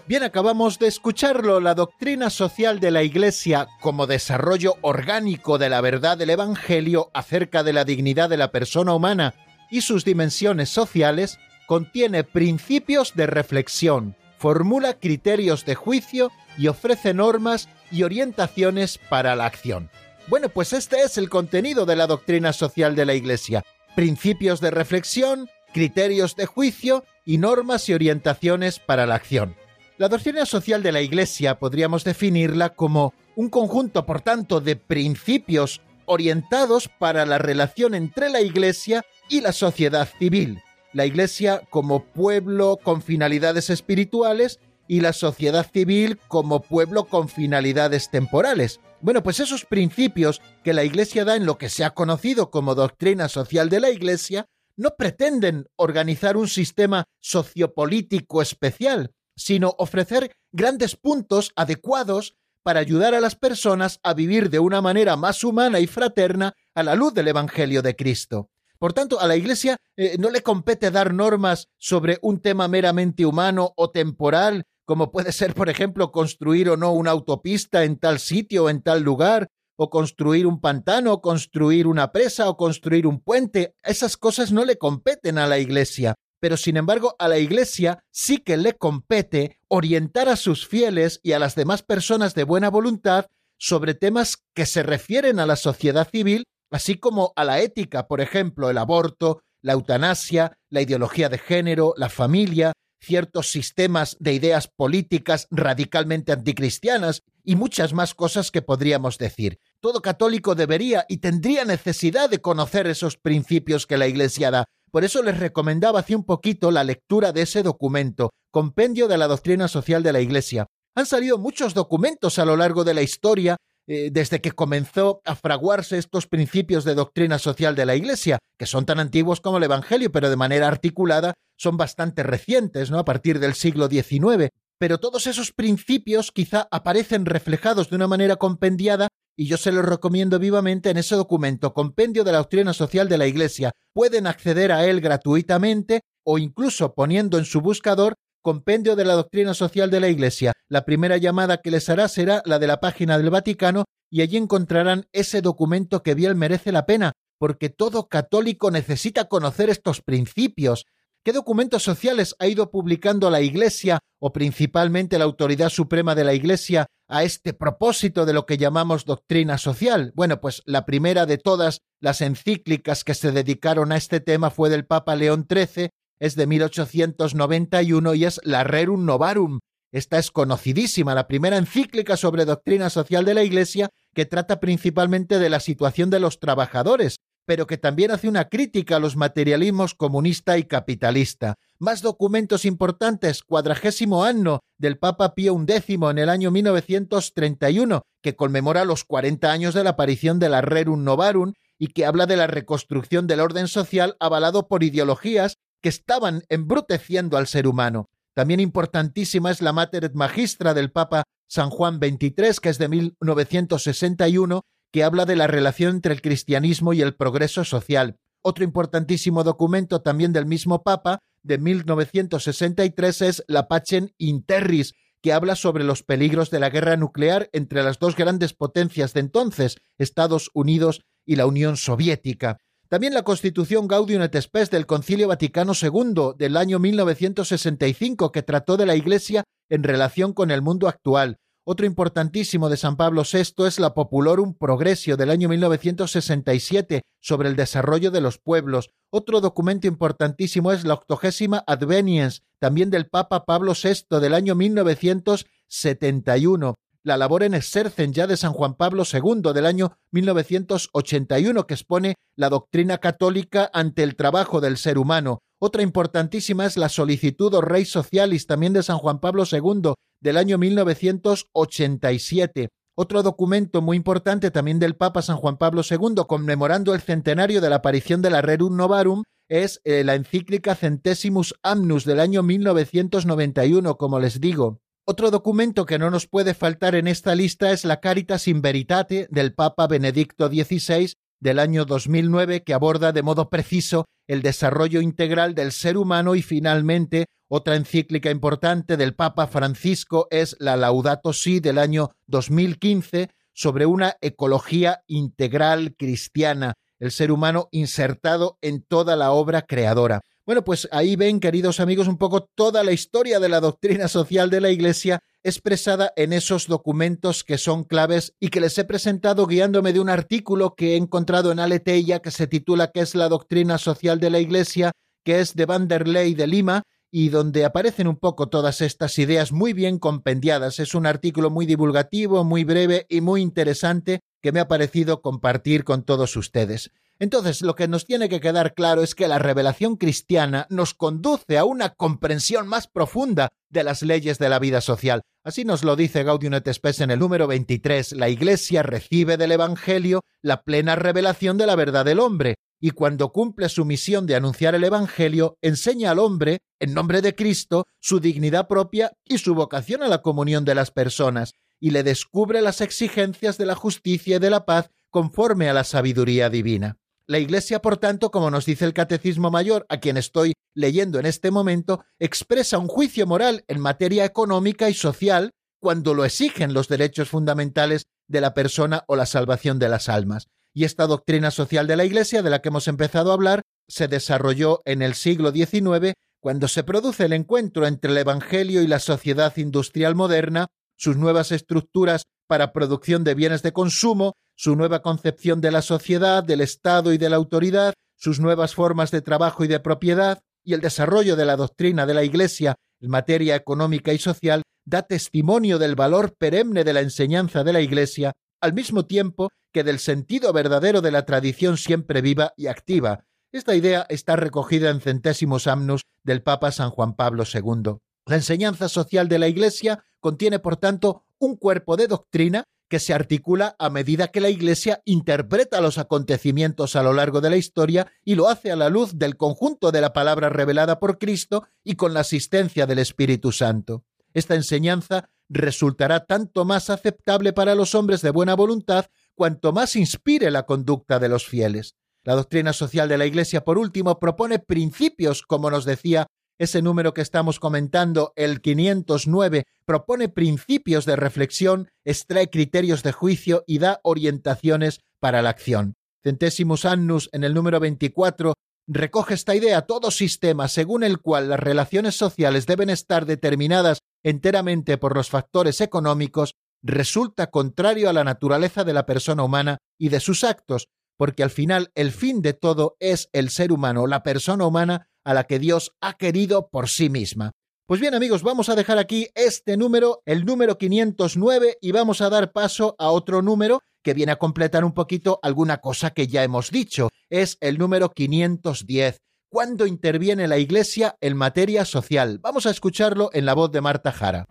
Bien, 0.08 0.24
acabamos 0.24 0.80
de 0.80 0.88
escucharlo, 0.88 1.60
la 1.60 1.76
doctrina 1.76 2.30
social 2.30 2.80
de 2.80 2.92
la 2.92 3.04
Iglesia 3.04 3.68
como 3.82 4.08
desarrollo 4.08 4.76
orgánico 4.80 5.58
de 5.58 5.68
la 5.68 5.82
verdad 5.82 6.18
del 6.18 6.30
Evangelio 6.30 7.12
acerca 7.14 7.62
de 7.62 7.74
la 7.74 7.84
dignidad 7.84 8.30
de 8.30 8.38
la 8.38 8.50
persona 8.50 8.94
humana 8.94 9.34
y 9.70 9.82
sus 9.82 10.06
dimensiones 10.06 10.70
sociales, 10.70 11.40
contiene 11.66 12.24
principios 12.24 13.16
de 13.16 13.28
reflexión, 13.28 14.16
formula 14.38 14.94
criterios 14.94 15.66
de 15.66 15.76
juicio 15.76 16.32
y 16.58 16.68
ofrece 16.68 17.14
normas 17.14 17.68
y 17.92 18.04
orientaciones 18.04 19.00
para 19.10 19.36
la 19.36 19.46
acción. 19.46 19.90
Bueno, 20.28 20.48
pues 20.48 20.72
este 20.72 21.02
es 21.02 21.18
el 21.18 21.30
contenido 21.30 21.86
de 21.86 21.98
la 21.98 22.08
doctrina 22.08 22.54
social 22.54 22.96
de 22.96 23.06
la 23.06 23.14
Iglesia. 23.14 23.66
Principios 23.94 24.62
de 24.62 24.72
reflexión, 24.72 25.50
criterios 25.74 26.38
de 26.38 26.46
juicio 26.46 27.04
y 27.26 27.40
normas 27.40 27.90
y 27.90 27.94
orientaciones 27.94 28.80
para 28.80 29.06
la 29.06 29.16
acción. 29.16 29.58
La 29.98 30.10
doctrina 30.10 30.46
social 30.46 30.84
de 30.84 30.92
la 30.92 31.02
Iglesia 31.02 31.58
podríamos 31.58 32.04
definirla 32.04 32.76
como 32.76 33.16
un 33.36 33.50
conjunto, 33.50 34.06
por 34.06 34.22
tanto, 34.22 34.62
de 34.62 34.76
principios 34.76 35.82
orientados 36.06 36.88
para 36.88 37.26
la 37.26 37.40
relación 37.40 37.96
entre 37.96 38.30
la 38.30 38.42
Iglesia 38.42 39.04
y 39.28 39.42
la 39.42 39.52
sociedad 39.52 40.08
civil. 40.20 40.62
La 40.94 41.08
Iglesia 41.08 41.64
como 41.72 42.04
pueblo 42.04 42.78
con 42.84 43.02
finalidades 43.02 43.72
espirituales 43.72 44.60
y 44.88 45.02
la 45.02 45.14
sociedad 45.14 45.66
civil 45.74 46.20
como 46.28 46.62
pueblo 46.62 47.06
con 47.06 47.28
finalidades 47.28 48.12
temporales. 48.12 48.80
Bueno, 49.02 49.24
pues 49.24 49.40
esos 49.40 49.66
principios 49.66 50.44
que 50.64 50.74
la 50.74 50.84
Iglesia 50.84 51.26
da 51.26 51.36
en 51.36 51.48
lo 51.48 51.58
que 51.58 51.70
se 51.70 51.84
ha 51.84 51.96
conocido 51.96 52.52
como 52.52 52.76
doctrina 52.76 53.30
social 53.30 53.70
de 53.70 53.80
la 53.80 53.90
Iglesia 53.90 54.46
no 54.76 54.92
pretenden 54.96 55.66
organizar 55.76 56.38
un 56.38 56.48
sistema 56.48 57.06
sociopolítico 57.20 58.44
especial, 58.44 59.12
sino 59.38 59.76
ofrecer 59.78 60.36
grandes 60.52 60.98
puntos 60.98 61.54
adecuados 61.56 62.36
para 62.64 62.82
ayudar 62.82 63.16
a 63.16 63.22
las 63.22 63.36
personas 63.36 64.02
a 64.04 64.14
vivir 64.14 64.50
de 64.50 64.60
una 64.60 64.82
manera 64.82 65.16
más 65.16 65.46
humana 65.46 65.80
y 65.80 65.88
fraterna 65.88 66.54
a 66.76 66.84
la 66.84 66.96
luz 66.96 67.14
del 67.14 67.30
Evangelio 67.30 67.82
de 67.82 67.96
Cristo. 67.96 68.50
Por 68.78 68.92
tanto, 68.94 69.22
a 69.22 69.28
la 69.28 69.38
Iglesia 69.38 69.78
eh, 69.96 70.18
no 70.20 70.30
le 70.30 70.44
compete 70.44 70.92
dar 70.92 71.14
normas 71.14 71.70
sobre 71.78 72.20
un 72.22 72.42
tema 72.42 72.68
meramente 72.68 73.26
humano 73.26 73.74
o 73.78 73.90
temporal, 73.90 74.66
como 74.86 75.12
puede 75.12 75.32
ser, 75.32 75.54
por 75.54 75.70
ejemplo, 75.70 76.12
construir 76.12 76.70
o 76.70 76.78
no 76.78 76.92
una 76.92 77.12
autopista 77.12 77.84
en 77.84 77.98
tal 77.98 78.20
sitio 78.20 78.66
o 78.66 78.70
en 78.70 78.82
tal 78.82 79.02
lugar, 79.02 79.48
o 79.78 79.90
construir 79.90 80.46
un 80.46 80.60
pantano, 80.60 81.14
o 81.14 81.22
construir 81.22 81.88
una 81.88 82.12
presa, 82.12 82.50
o 82.50 82.58
construir 82.58 83.08
un 83.08 83.22
puente. 83.22 83.76
Esas 83.84 84.18
cosas 84.18 84.52
no 84.52 84.66
le 84.66 84.78
competen 84.78 85.38
a 85.38 85.48
la 85.48 85.60
Iglesia 85.60 86.16
pero 86.40 86.58
sin 86.58 86.78
embargo 86.78 87.16
a 87.20 87.28
la 87.28 87.38
Iglesia 87.38 88.04
sí 88.12 88.38
que 88.38 88.58
le 88.58 88.74
compete 88.74 89.60
orientar 89.68 90.30
a 90.30 90.36
sus 90.36 90.68
fieles 90.68 91.20
y 91.24 91.34
a 91.34 91.40
las 91.40 91.56
demás 91.56 91.84
personas 91.84 92.36
de 92.36 92.44
buena 92.44 92.70
voluntad 92.70 93.28
sobre 93.58 93.94
temas 93.94 94.44
que 94.54 94.66
se 94.66 94.84
refieren 94.84 95.40
a 95.40 95.46
la 95.46 95.56
sociedad 95.56 96.08
civil, 96.10 96.44
así 96.72 96.96
como 96.96 97.34
a 97.36 97.44
la 97.44 97.60
ética, 97.60 98.08
por 98.08 98.22
ejemplo, 98.22 98.70
el 98.70 98.78
aborto, 98.78 99.42
la 99.62 99.74
eutanasia, 99.74 100.58
la 100.70 100.82
ideología 100.82 101.30
de 101.30 101.40
género, 101.40 101.94
la 101.98 102.10
familia, 102.10 102.74
ciertos 103.00 103.52
sistemas 103.52 104.18
de 104.20 104.34
ideas 104.34 104.68
políticas 104.68 105.48
radicalmente 105.52 106.32
anticristianas 106.32 107.24
y 107.44 107.56
muchas 107.56 107.94
más 107.94 108.14
cosas 108.14 108.52
que 108.52 108.62
podríamos 108.62 109.18
decir. 109.18 109.60
Todo 109.80 110.02
católico 110.02 110.56
debería 110.56 111.06
y 111.08 111.18
tendría 111.18 111.64
necesidad 111.64 112.30
de 112.30 112.42
conocer 112.42 112.88
esos 112.88 113.18
principios 113.18 113.86
que 113.86 113.98
la 113.98 114.08
Iglesia 114.08 114.52
da, 114.52 114.66
por 114.92 115.04
eso 115.04 115.22
les 115.24 115.40
recomendaba 115.40 116.00
hace 116.00 116.16
un 116.16 116.24
poquito 116.24 116.72
la 116.72 116.84
lectura 116.84 117.32
de 117.32 117.42
ese 117.42 117.64
documento, 117.64 118.32
Compendio 118.52 119.08
de 119.08 119.18
la 119.18 119.28
Doctrina 119.28 119.68
Social 119.68 120.04
de 120.04 120.14
la 120.14 120.22
Iglesia. 120.22 120.68
Han 120.96 121.06
salido 121.06 121.38
muchos 121.38 121.74
documentos 121.74 122.40
a 122.40 122.46
lo 122.46 122.58
largo 122.58 122.84
de 122.84 122.94
la 122.94 123.02
historia 123.02 123.58
eh, 123.90 124.10
desde 124.12 124.42
que 124.42 124.52
comenzó 124.52 125.22
a 125.24 125.36
fraguarse 125.36 125.98
estos 125.98 126.28
principios 126.28 126.84
de 126.84 126.94
doctrina 126.94 127.40
social 127.40 127.74
de 127.74 127.86
la 127.86 127.96
Iglesia, 127.96 128.40
que 128.58 128.66
son 128.66 128.86
tan 128.86 129.00
antiguos 129.00 129.40
como 129.40 129.58
el 129.58 129.64
Evangelio, 129.64 130.12
pero 130.12 130.30
de 130.30 130.36
manera 130.36 130.68
articulada 130.68 131.36
son 131.58 131.78
bastante 131.78 132.24
recientes, 132.24 132.92
¿no? 132.92 133.00
A 133.00 133.06
partir 133.06 133.40
del 133.40 133.54
siglo 133.54 133.88
XIX. 133.88 134.50
Pero 134.78 134.98
todos 134.98 135.26
esos 135.26 135.54
principios 135.54 136.32
quizá 136.34 136.68
aparecen 136.70 137.26
reflejados 137.26 137.90
de 137.90 137.96
una 137.96 138.08
manera 138.08 138.36
compendiada 138.36 139.08
y 139.38 139.46
yo 139.46 139.58
se 139.58 139.72
los 139.72 139.86
recomiendo 139.86 140.40
vivamente 140.40 140.90
en 140.90 140.98
ese 140.98 141.16
documento, 141.16 141.74
Compendio 141.74 142.24
de 142.24 142.32
la 142.32 142.40
Doctrina 142.40 142.74
Social 142.74 143.08
de 143.08 143.20
la 143.20 143.28
Iglesia. 143.28 143.72
Pueden 143.94 144.26
acceder 144.26 144.72
a 144.72 144.86
él 144.88 145.00
gratuitamente 145.00 146.02
o 146.26 146.40
incluso 146.40 146.96
poniendo 146.96 147.38
en 147.38 147.46
su 147.46 147.62
buscador 147.62 148.16
Compendio 148.42 148.96
de 148.96 149.06
la 149.06 149.14
Doctrina 149.14 149.54
Social 149.54 149.92
de 149.92 150.00
la 150.00 150.10
Iglesia. 150.10 150.54
La 150.70 150.86
primera 150.86 151.18
llamada 151.18 151.58
que 151.58 151.70
les 151.70 151.88
hará 151.90 152.08
será 152.08 152.42
la 152.46 152.58
de 152.58 152.68
la 152.68 152.80
página 152.80 153.18
del 153.18 153.30
Vaticano 153.30 153.86
y 154.10 154.22
allí 154.22 154.38
encontrarán 154.38 155.06
ese 155.12 155.42
documento 155.42 156.02
que 156.02 156.16
bien 156.16 156.38
merece 156.38 156.72
la 156.72 156.86
pena, 156.86 157.14
porque 157.38 157.70
todo 157.70 158.08
católico 158.08 158.72
necesita 158.72 159.26
conocer 159.26 159.70
estos 159.70 160.02
principios. 160.02 160.86
¿Qué 161.24 161.34
documentos 161.34 161.84
sociales 161.84 162.36
ha 162.40 162.48
ido 162.48 162.72
publicando 162.72 163.30
la 163.30 163.42
Iglesia 163.42 164.00
o 164.20 164.32
principalmente 164.32 165.18
la 165.18 165.26
Autoridad 165.26 165.70
Suprema 165.70 166.16
de 166.16 166.24
la 166.24 166.34
Iglesia 166.34 166.88
a 167.10 167.24
este 167.24 167.54
propósito 167.54 168.26
de 168.26 168.34
lo 168.34 168.46
que 168.46 168.58
llamamos 168.58 169.06
doctrina 169.06 169.58
social? 169.58 170.14
Bueno, 170.16 170.40
pues 170.40 170.62
la 170.66 170.86
primera 170.86 171.26
de 171.26 171.38
todas 171.38 171.80
las 172.00 172.22
encíclicas 172.22 173.04
que 173.04 173.14
se 173.14 173.32
dedicaron 173.32 173.92
a 173.92 173.98
este 173.98 174.20
tema 174.20 174.52
fue 174.52 174.70
del 174.70 174.86
Papa 174.86 175.16
León 175.16 175.48
XIII 175.50 175.90
es 176.20 176.36
de 176.36 176.48
1891 176.48 178.14
y 178.14 178.26
es 178.26 178.40
la 178.44 178.64
Rerum 178.64 179.06
Novarum. 179.06 179.60
Esta 179.92 180.18
es 180.18 180.32
conocidísima, 180.32 181.16
la 181.16 181.28
primera 181.28 181.58
encíclica 181.58 182.18
sobre 182.18 182.46
doctrina 182.46 182.90
social 182.90 183.26
de 183.26 183.34
la 183.34 183.44
Iglesia 183.44 183.90
que 184.14 184.26
trata 184.26 184.60
principalmente 184.60 185.40
de 185.40 185.50
la 185.50 185.60
situación 185.60 186.10
de 186.10 186.20
los 186.20 186.40
trabajadores, 186.40 187.18
pero 187.48 187.66
que 187.66 187.78
también 187.78 188.12
hace 188.12 188.28
una 188.28 188.50
crítica 188.50 188.98
a 188.98 189.00
los 189.00 189.16
materialismos 189.16 189.96
comunista 189.96 190.58
y 190.58 190.66
capitalista. 190.66 191.56
Más 191.80 192.02
documentos 192.02 192.66
importantes, 192.66 193.42
cuadragésimo 193.42 194.26
año 194.26 194.60
del 194.78 195.00
Papa 195.00 195.34
Pío 195.34 195.58
X 195.66 195.86
en 195.88 196.18
el 196.18 196.28
año 196.28 196.52
1931, 196.52 198.02
que 198.22 198.36
conmemora 198.36 198.84
los 198.84 199.06
40 199.06 199.50
años 199.50 199.74
de 199.74 199.86
la 199.86 199.92
aparición 199.92 200.40
de 200.40 200.50
la 200.50 200.60
Rerum 200.60 201.06
Novarum 201.06 201.54
y 201.80 201.88
que 201.88 202.06
habla 202.06 202.26
de 202.26 202.36
la 202.36 202.48
reconstrucción 202.48 203.28
del 203.28 203.40
orden 203.40 203.70
social 203.70 204.18
avalado 204.20 204.68
por 204.68 204.84
ideologías 204.84 205.56
que 205.82 205.88
estaban 205.88 206.44
embruteciendo 206.50 207.38
al 207.38 207.48
ser 207.48 207.66
humano. 207.66 208.10
También 208.34 208.60
importantísima 208.60 209.52
es 209.52 209.62
la 209.62 209.72
Mater 209.72 210.04
et 210.04 210.14
Magistra 210.16 210.74
del 210.74 210.92
Papa 210.92 211.24
San 211.48 211.70
Juan 211.70 211.98
XXIII, 211.98 212.60
que 212.62 212.70
es 212.70 212.78
de 212.78 212.90
1961, 212.90 214.62
que 214.92 215.04
habla 215.04 215.26
de 215.26 215.36
la 215.36 215.48
relación 215.48 215.96
entre 215.96 216.14
el 216.14 216.22
cristianismo 216.22 216.94
y 216.94 217.02
el 217.02 217.16
progreso 217.16 217.64
social. 217.64 218.18
Otro 218.42 218.64
importantísimo 218.64 219.44
documento 219.44 220.02
también 220.02 220.34
del 220.34 220.46
mismo 220.46 220.84
Papa, 220.84 221.20
de 221.44 221.58
1963, 221.58 223.22
es 223.22 223.44
la 223.48 223.68
Pacem 223.68 224.10
Interris, 224.18 224.94
que 225.22 225.34
habla 225.34 225.56
sobre 225.56 225.84
los 225.84 226.04
peligros 226.04 226.50
de 226.52 226.60
la 226.60 226.70
guerra 226.70 226.96
nuclear 226.96 227.50
entre 227.52 227.84
las 227.84 228.00
dos 228.00 228.16
grandes 228.16 228.54
potencias 228.54 229.14
de 229.14 229.22
entonces, 229.22 229.78
Estados 229.98 230.50
Unidos 230.54 231.02
y 231.26 231.36
la 231.36 231.46
Unión 231.46 231.78
Soviética. 231.78 232.58
También 232.90 233.14
la 233.14 233.24
Constitución 233.24 233.88
Gaudium 233.88 234.22
et 234.22 234.42
Spes 234.42 234.70
del 234.70 234.86
Concilio 234.86 235.28
Vaticano 235.28 235.74
II 235.74 236.36
del 236.38 236.56
año 236.56 236.80
1965 236.80 238.32
que 238.32 238.44
trató 238.44 238.78
de 238.78 238.86
la 238.86 238.96
Iglesia 238.96 239.44
en 239.70 239.84
relación 239.84 240.32
con 240.32 240.52
el 240.52 240.62
mundo 240.62 240.88
actual. 240.88 241.38
Otro 241.70 241.86
importantísimo 241.86 242.70
de 242.70 242.78
San 242.78 242.96
Pablo 242.96 243.24
VI 243.30 243.68
es 243.68 243.78
la 243.78 243.94
Populorum 243.94 244.54
Progressio 244.54 245.18
del 245.18 245.30
año 245.30 245.50
1967 245.50 247.02
sobre 247.20 247.50
el 247.50 247.58
desarrollo 247.58 248.10
de 248.10 248.22
los 248.22 248.38
pueblos. 248.38 248.92
Otro 249.10 249.42
documento 249.42 249.86
importantísimo 249.86 250.72
es 250.72 250.86
la 250.86 250.94
Octogésima 250.94 251.66
Adveniens, 251.68 252.44
también 252.60 252.90
del 252.90 253.10
Papa 253.10 253.44
Pablo 253.44 253.74
VI 253.74 254.18
del 254.22 254.34
año 254.34 254.56
1971 254.56 256.76
la 257.04 257.18
labor 257.18 257.44
en 257.44 257.54
Exercen 257.54 258.14
ya 258.14 258.26
de 258.28 258.38
San 258.38 258.54
Juan 258.54 258.76
Pablo 258.76 259.04
II 259.12 259.54
del 259.54 259.66
año 259.66 259.98
1981 260.12 261.66
que 261.66 261.74
expone 261.74 262.16
la 262.36 262.50
doctrina 262.50 262.98
católica 262.98 263.70
ante 263.74 264.04
el 264.04 264.18
trabajo 264.18 264.62
del 264.62 264.78
ser 264.78 264.98
humano. 264.98 265.40
Otra 265.60 265.84
importantísima 265.84 266.66
es 266.66 266.76
la 266.76 266.90
solicitud 266.90 267.54
o 267.54 267.62
Rey 267.62 267.86
Socialis 267.86 268.46
también 268.46 268.74
de 268.74 268.84
San 268.84 268.98
Juan 268.98 269.20
Pablo 269.20 269.46
II 269.50 269.94
del 270.22 270.38
año 270.38 270.58
1987. 270.58 272.70
Otro 272.96 273.22
documento 273.22 273.82
muy 273.82 273.98
importante 273.98 274.50
también 274.50 274.80
del 274.80 274.96
Papa 274.96 275.22
San 275.22 275.36
Juan 275.38 275.58
Pablo 275.58 275.84
II 275.88 276.24
conmemorando 276.28 276.96
el 276.96 277.02
centenario 277.02 277.62
de 277.62 277.70
la 277.70 277.76
aparición 277.78 278.24
de 278.24 278.32
la 278.32 278.42
Rerum 278.42 278.76
Novarum 278.76 279.22
es 279.50 279.82
eh, 279.84 280.04
la 280.04 280.16
encíclica 280.16 280.76
Centesimus 280.76 281.56
Amnus 281.64 282.06
del 282.06 282.20
año 282.20 282.44
1991, 282.44 283.98
como 283.98 284.20
les 284.20 284.42
digo. 284.42 284.82
Otro 285.06 285.32
documento 285.32 285.86
que 285.86 286.00
no 286.00 286.10
nos 286.10 286.28
puede 286.28 286.54
faltar 286.54 286.96
en 286.96 287.08
esta 287.08 287.34
lista 287.34 287.72
es 287.72 287.86
la 287.86 288.02
Caritas 288.02 288.48
in 288.48 288.62
Veritate 288.62 289.28
del 289.32 289.54
Papa 289.54 289.88
Benedicto 289.88 290.50
XVI 290.50 291.14
del 291.40 291.60
año 291.60 291.86
2009 291.86 292.64
que 292.64 292.74
aborda 292.74 293.12
de 293.12 293.22
modo 293.22 293.50
preciso 293.50 294.06
el 294.28 294.42
desarrollo 294.42 295.02
integral 295.02 295.56
del 295.56 295.72
ser 295.72 295.98
humano 295.98 296.36
y 296.36 296.42
finalmente 296.42 297.26
otra 297.48 297.76
encíclica 297.76 298.30
importante 298.30 298.98
del 298.98 299.16
Papa 299.16 299.48
Francisco 299.48 300.28
es 300.30 300.58
la 300.60 300.76
Laudato 300.76 301.32
Si 301.32 301.60
del 301.60 301.78
año 301.78 302.12
2015 302.28 303.30
sobre 303.54 303.86
una 303.86 304.18
ecología 304.22 305.02
integral 305.08 305.96
cristiana, 305.98 306.76
el 307.00 307.12
ser 307.12 307.32
humano 307.32 307.70
insertado 307.72 308.58
en 308.62 308.84
toda 308.84 309.16
la 309.16 309.32
obra 309.32 309.62
creadora. 309.62 310.22
Bueno, 310.46 310.64
pues 310.64 310.88
ahí 310.92 311.16
ven, 311.16 311.40
queridos 311.40 311.80
amigos, 311.80 312.08
un 312.08 312.18
poco 312.18 312.44
toda 312.44 312.84
la 312.84 312.92
historia 312.92 313.40
de 313.40 313.50
la 313.50 313.60
doctrina 313.60 314.08
social 314.08 314.50
de 314.50 314.62
la 314.62 314.70
Iglesia 314.70 315.22
expresada 315.48 316.12
en 316.18 316.34
esos 316.34 316.68
documentos 316.68 317.44
que 317.44 317.58
son 317.58 317.86
claves 317.86 318.34
y 318.40 318.50
que 318.50 318.60
les 318.60 318.78
he 318.78 318.84
presentado 318.84 319.48
guiándome 319.48 319.94
de 319.94 320.02
un 320.02 320.10
artículo 320.10 320.76
que 320.76 320.94
he 320.94 320.98
encontrado 320.98 321.52
en 321.52 321.60
Aleteia 321.60 322.20
que 322.20 322.32
se 322.32 322.48
titula 322.48 322.92
¿Qué 322.92 323.00
es 323.00 323.16
la 323.16 323.30
doctrina 323.30 323.78
social 323.78 324.20
de 324.20 324.30
la 324.30 324.40
Iglesia? 324.40 324.92
que 325.24 325.40
es 325.40 325.56
de 325.56 325.66
Vanderlei 325.66 326.36
de 326.36 326.48
Lima 326.48 326.84
y 327.12 327.30
donde 327.30 327.66
aparecen 327.66 328.08
un 328.08 328.18
poco 328.18 328.48
todas 328.48 328.82
estas 328.82 329.18
ideas 329.20 329.52
muy 329.52 329.74
bien 329.74 330.00
compendiadas. 330.00 330.80
Es 330.80 330.96
un 330.96 331.06
artículo 331.06 331.50
muy 331.50 331.66
divulgativo, 331.66 332.44
muy 332.44 332.64
breve 332.64 333.06
y 333.10 333.22
muy 333.22 333.42
interesante 333.42 334.20
que 334.42 334.52
me 334.52 334.60
ha 334.60 334.68
parecido 334.68 335.22
compartir 335.22 335.84
con 335.84 336.04
todos 336.04 336.36
ustedes. 336.36 336.92
Entonces, 337.20 337.62
lo 337.62 337.76
que 337.76 337.88
nos 337.88 338.06
tiene 338.06 338.30
que 338.30 338.40
quedar 338.40 338.74
claro 338.74 339.02
es 339.02 339.16
que 339.16 339.28
la 339.28 339.40
revelación 339.40 339.96
cristiana 339.96 340.68
nos 340.70 340.94
conduce 340.94 341.58
a 341.58 341.66
una 341.66 341.90
comprensión 341.90 342.68
más 342.68 342.88
profunda 342.88 343.50
de 343.70 343.84
las 343.84 344.02
leyes 344.02 344.40
de 344.40 344.50
la 344.50 344.60
vida 344.60 344.82
social. 344.82 345.22
Así 345.44 345.64
nos 345.64 345.84
lo 345.84 345.96
dice 345.96 346.24
Gaudium 346.24 346.54
et 346.56 346.74
Spes 346.74 347.02
en 347.02 347.12
el 347.12 347.20
número 347.20 347.48
23. 347.48 348.14
La 348.14 348.30
Iglesia 348.30 348.84
recibe 348.84 349.38
del 349.38 349.54
Evangelio 349.54 350.22
la 350.42 350.64
plena 350.64 350.96
revelación 350.96 351.58
de 351.58 351.66
la 351.66 351.76
verdad 351.76 352.06
del 352.06 352.20
hombre, 352.20 352.56
y 352.80 352.92
cuando 352.92 353.32
cumple 353.32 353.70
su 353.70 353.86
misión 353.86 354.26
de 354.28 354.36
anunciar 354.36 354.76
el 354.76 354.84
Evangelio, 354.84 355.58
enseña 355.62 356.12
al 356.12 356.20
hombre, 356.20 356.60
en 356.80 356.94
nombre 356.94 357.22
de 357.22 357.36
Cristo, 357.36 357.86
su 358.00 358.20
dignidad 358.20 358.68
propia 358.68 359.14
y 359.26 359.38
su 359.38 359.56
vocación 359.56 360.04
a 360.04 360.08
la 360.08 360.22
comunión 360.22 360.66
de 360.66 360.76
las 360.76 360.92
personas, 360.92 361.54
y 361.80 361.92
le 361.92 362.04
descubre 362.04 362.62
las 362.62 362.82
exigencias 362.82 363.58
de 363.58 363.66
la 363.66 363.76
justicia 363.76 364.38
y 364.38 364.40
de 364.40 364.50
la 364.50 364.66
paz 364.66 364.90
conforme 365.10 365.70
a 365.70 365.74
la 365.74 365.84
sabiduría 365.84 366.50
divina. 366.50 366.98
La 367.30 367.40
Iglesia, 367.40 367.82
por 367.82 367.98
tanto, 367.98 368.32
como 368.32 368.50
nos 368.50 368.66
dice 368.66 368.86
el 368.86 368.94
Catecismo 368.94 369.52
Mayor, 369.52 369.86
a 369.90 370.00
quien 370.00 370.16
estoy 370.16 370.54
leyendo 370.74 371.20
en 371.20 371.26
este 371.26 371.52
momento, 371.52 372.06
expresa 372.20 372.78
un 372.78 372.88
juicio 372.88 373.28
moral 373.28 373.66
en 373.68 373.82
materia 373.82 374.24
económica 374.24 374.90
y 374.90 374.94
social 374.94 375.52
cuando 375.82 376.14
lo 376.14 376.24
exigen 376.24 376.74
los 376.74 376.88
derechos 376.88 377.28
fundamentales 377.28 378.06
de 378.30 378.40
la 378.40 378.54
persona 378.54 379.04
o 379.08 379.18
la 379.18 379.26
salvación 379.26 379.78
de 379.78 379.90
las 379.90 380.08
almas. 380.08 380.48
Y 380.74 380.86
esta 380.86 381.06
doctrina 381.06 381.52
social 381.52 381.86
de 381.86 381.98
la 381.98 382.06
Iglesia, 382.06 382.42
de 382.42 382.50
la 382.50 382.62
que 382.62 382.70
hemos 382.70 382.88
empezado 382.88 383.32
a 383.32 383.34
hablar, 383.34 383.64
se 383.90 384.08
desarrolló 384.08 384.82
en 384.86 385.02
el 385.02 385.14
siglo 385.14 385.52
XIX, 385.52 386.14
cuando 386.40 386.70
se 386.70 386.86
produce 386.86 387.26
el 387.26 387.34
encuentro 387.34 387.86
entre 387.88 388.12
el 388.12 388.18
Evangelio 388.20 388.82
y 388.82 388.88
la 388.88 389.00
sociedad 389.00 389.56
industrial 389.58 390.16
moderna, 390.16 390.68
sus 390.96 391.18
nuevas 391.18 391.52
estructuras 391.52 392.24
para 392.48 392.74
producción 392.74 393.24
de 393.24 393.36
bienes 393.36 393.62
de 393.62 393.74
consumo, 393.74 394.34
su 394.56 394.76
nueva 394.76 395.02
concepción 395.02 395.62
de 395.62 395.72
la 395.72 395.82
sociedad, 395.82 396.44
del 396.44 396.62
Estado 396.62 397.14
y 397.14 397.18
de 397.18 397.30
la 397.30 397.36
autoridad, 397.36 397.94
sus 398.16 398.40
nuevas 398.40 398.74
formas 398.74 399.12
de 399.12 399.22
trabajo 399.22 399.64
y 399.64 399.68
de 399.68 399.80
propiedad, 399.80 400.40
y 400.64 400.74
el 400.74 400.82
desarrollo 400.82 401.36
de 401.36 401.46
la 401.46 401.56
doctrina 401.56 402.06
de 402.06 402.14
la 402.14 402.24
Iglesia 402.24 402.76
en 403.00 403.10
materia 403.10 403.56
económica 403.56 404.14
y 404.14 404.18
social 404.18 404.64
da 404.86 405.04
testimonio 405.04 405.78
del 405.78 405.96
valor 405.96 406.36
perenne 406.38 406.84
de 406.84 406.94
la 406.94 407.02
enseñanza 407.02 407.64
de 407.64 407.74
la 407.74 407.82
Iglesia, 407.82 408.34
al 408.62 408.74
mismo 408.74 409.06
tiempo 409.06 409.50
que 409.72 409.84
del 409.84 410.00
sentido 410.00 410.54
verdadero 410.54 411.02
de 411.02 411.12
la 411.12 411.26
tradición 411.26 411.78
siempre 411.78 412.22
viva 412.22 412.54
y 412.58 412.68
activa. 412.68 413.26
Esta 413.52 413.76
idea 413.76 414.06
está 414.10 414.36
recogida 414.36 414.90
en 414.90 415.02
Centésimos 415.02 415.68
Amnus 415.68 416.02
del 416.24 416.42
Papa 416.42 416.72
San 416.72 416.90
Juan 416.90 417.16
Pablo 417.16 417.44
II. 417.52 417.98
La 418.26 418.36
enseñanza 418.36 418.90
social 418.90 419.30
de 419.30 419.40
la 419.40 419.48
Iglesia 419.48 420.04
contiene, 420.20 420.60
por 420.60 420.78
tanto, 420.78 421.24
un 421.40 421.56
cuerpo 421.56 421.98
de 421.98 422.08
doctrina 422.08 422.64
que 422.90 423.00
se 423.00 423.14
articula 423.14 423.76
a 423.80 423.90
medida 423.90 424.30
que 424.30 424.42
la 424.42 424.50
Iglesia 424.50 425.02
interpreta 425.06 425.82
los 425.82 425.98
acontecimientos 425.98 426.96
a 426.96 427.04
lo 427.04 427.14
largo 427.14 427.42
de 427.42 427.50
la 427.50 427.58
historia 427.58 428.12
y 428.24 428.36
lo 428.36 428.48
hace 428.48 428.72
a 428.72 428.76
la 428.76 428.90
luz 428.90 429.18
del 429.18 429.36
conjunto 429.36 429.92
de 429.92 430.02
la 430.02 430.14
palabra 430.14 430.50
revelada 430.50 431.00
por 431.00 431.18
Cristo 431.18 431.68
y 431.84 431.96
con 431.96 432.14
la 432.14 432.22
asistencia 432.22 432.86
del 432.86 433.00
Espíritu 433.00 433.52
Santo. 433.52 434.06
Esta 434.34 434.56
enseñanza 434.56 435.30
resultará 435.50 436.26
tanto 436.26 436.66
más 436.66 436.90
aceptable 436.90 437.54
para 437.54 437.76
los 437.76 437.96
hombres 437.96 438.22
de 438.22 438.32
buena 438.32 438.56
voluntad 438.56 439.06
cuanto 439.36 439.72
más 439.74 439.96
inspire 439.96 440.52
la 440.52 440.66
conducta 440.66 441.20
de 441.20 441.30
los 441.30 441.46
fieles. 441.46 441.96
La 442.24 442.36
doctrina 442.36 442.74
social 442.74 443.08
de 443.08 443.18
la 443.18 443.26
Iglesia, 443.26 443.64
por 443.64 443.78
último, 443.78 444.20
propone 444.20 444.60
principios, 444.60 445.44
como 445.44 445.72
nos 445.72 445.86
decía 445.86 446.28
ese 446.60 446.82
número 446.82 447.14
que 447.14 447.22
estamos 447.22 447.60
comentando, 447.60 448.34
el 448.36 448.62
509, 448.62 449.66
propone 449.86 450.30
principios 450.30 451.06
de 451.06 451.16
reflexión, 451.16 451.90
extrae 452.06 452.50
criterios 452.50 453.04
de 453.04 453.12
juicio 453.12 453.64
y 453.68 453.80
da 453.80 454.00
orientaciones 454.04 455.02
para 455.20 455.42
la 455.42 455.50
acción. 455.50 455.96
Centésimos 456.24 456.86
Annus, 456.86 457.30
en 457.32 457.44
el 457.44 457.54
número 457.54 457.80
24, 457.80 458.54
recoge 458.88 459.34
esta 459.34 459.56
idea, 459.56 459.84
todo 459.84 460.12
sistema 460.12 460.68
según 460.68 461.04
el 461.04 461.20
cual 461.20 461.50
las 461.50 461.60
relaciones 461.60 462.16
sociales 462.16 462.66
deben 462.66 462.90
estar 462.90 463.26
determinadas 463.26 464.00
enteramente 464.24 464.98
por 464.98 465.16
los 465.16 465.30
factores 465.30 465.82
económicos, 465.82 466.56
resulta 466.84 467.48
contrario 467.48 468.10
a 468.10 468.14
la 468.14 468.24
naturaleza 468.24 468.84
de 468.84 468.94
la 468.94 469.06
persona 469.06 469.44
humana 469.44 469.78
y 470.00 470.10
de 470.10 470.20
sus 470.20 470.44
actos, 470.44 470.88
porque 471.18 471.44
al 471.44 471.50
final 471.50 471.92
el 471.96 472.12
fin 472.12 472.42
de 472.42 472.54
todo 472.54 472.96
es 473.00 473.30
el 473.34 473.50
ser 473.50 473.72
humano, 473.72 474.08
la 474.08 474.24
persona 474.24 474.66
humana 474.66 475.10
a 475.28 475.34
la 475.34 475.44
que 475.44 475.60
Dios 475.60 475.92
ha 476.00 476.14
querido 476.14 476.70
por 476.70 476.88
sí 476.88 477.10
misma. 477.10 477.52
Pues 477.86 478.00
bien 478.00 478.16
amigos, 478.16 478.44
vamos 478.44 478.70
a 478.70 478.76
dejar 478.76 478.98
aquí 478.98 479.28
este 479.36 479.76
número, 479.76 480.22
el 480.26 480.46
número 480.46 480.78
509, 480.78 481.80
y 481.82 481.92
vamos 481.92 482.22
a 482.22 482.30
dar 482.30 482.54
paso 482.54 482.96
a 482.98 483.10
otro 483.10 483.42
número 483.42 483.82
que 484.04 484.14
viene 484.14 484.32
a 484.32 484.38
completar 484.38 484.86
un 484.86 484.94
poquito 484.94 485.40
alguna 485.44 485.78
cosa 485.80 486.12
que 486.12 486.28
ya 486.28 486.46
hemos 486.46 486.72
dicho. 486.72 487.10
Es 487.30 487.58
el 487.60 487.78
número 487.78 488.10
510. 488.10 489.18
¿Cuándo 489.50 489.86
interviene 489.86 490.48
la 490.48 490.60
Iglesia 490.60 491.18
en 491.20 491.36
materia 491.36 491.84
social? 491.84 492.40
Vamos 492.40 492.66
a 492.66 492.72
escucharlo 492.72 493.30
en 493.34 493.46
la 493.46 493.54
voz 493.54 493.70
de 493.74 493.82
Marta 493.82 494.14
Jara. 494.14 494.48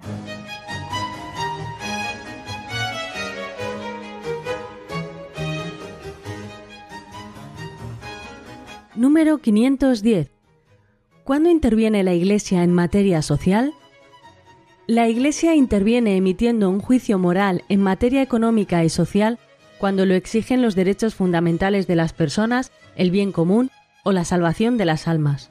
Número 8.95 9.39
510. 9.39 10.36
¿Cuándo 11.27 11.51
interviene 11.51 12.05
la 12.05 12.15
Iglesia 12.15 12.63
en 12.63 12.73
materia 12.73 13.21
social? 13.21 13.75
La 14.87 15.09
Iglesia 15.09 15.57
interviene 15.57 16.17
emitiendo 16.17 16.71
un 16.71 16.79
juicio 16.79 17.19
moral 17.19 17.65
en 17.69 17.81
materia 17.81 18.23
económica 18.23 18.85
y 18.85 18.89
social 18.89 19.41
cuando 19.79 20.07
lo 20.07 20.15
exigen 20.15 20.63
los 20.63 20.77
derechos 20.77 21.17
fundamentales 21.17 21.89
de 21.89 21.97
las 21.97 22.13
personas, 22.13 22.71
el 22.95 23.11
bien 23.11 23.33
común 23.33 23.73
o 24.05 24.13
la 24.13 24.25
salvación 24.25 24.77
de 24.77 24.85
las 24.85 25.09
almas. 25.09 25.51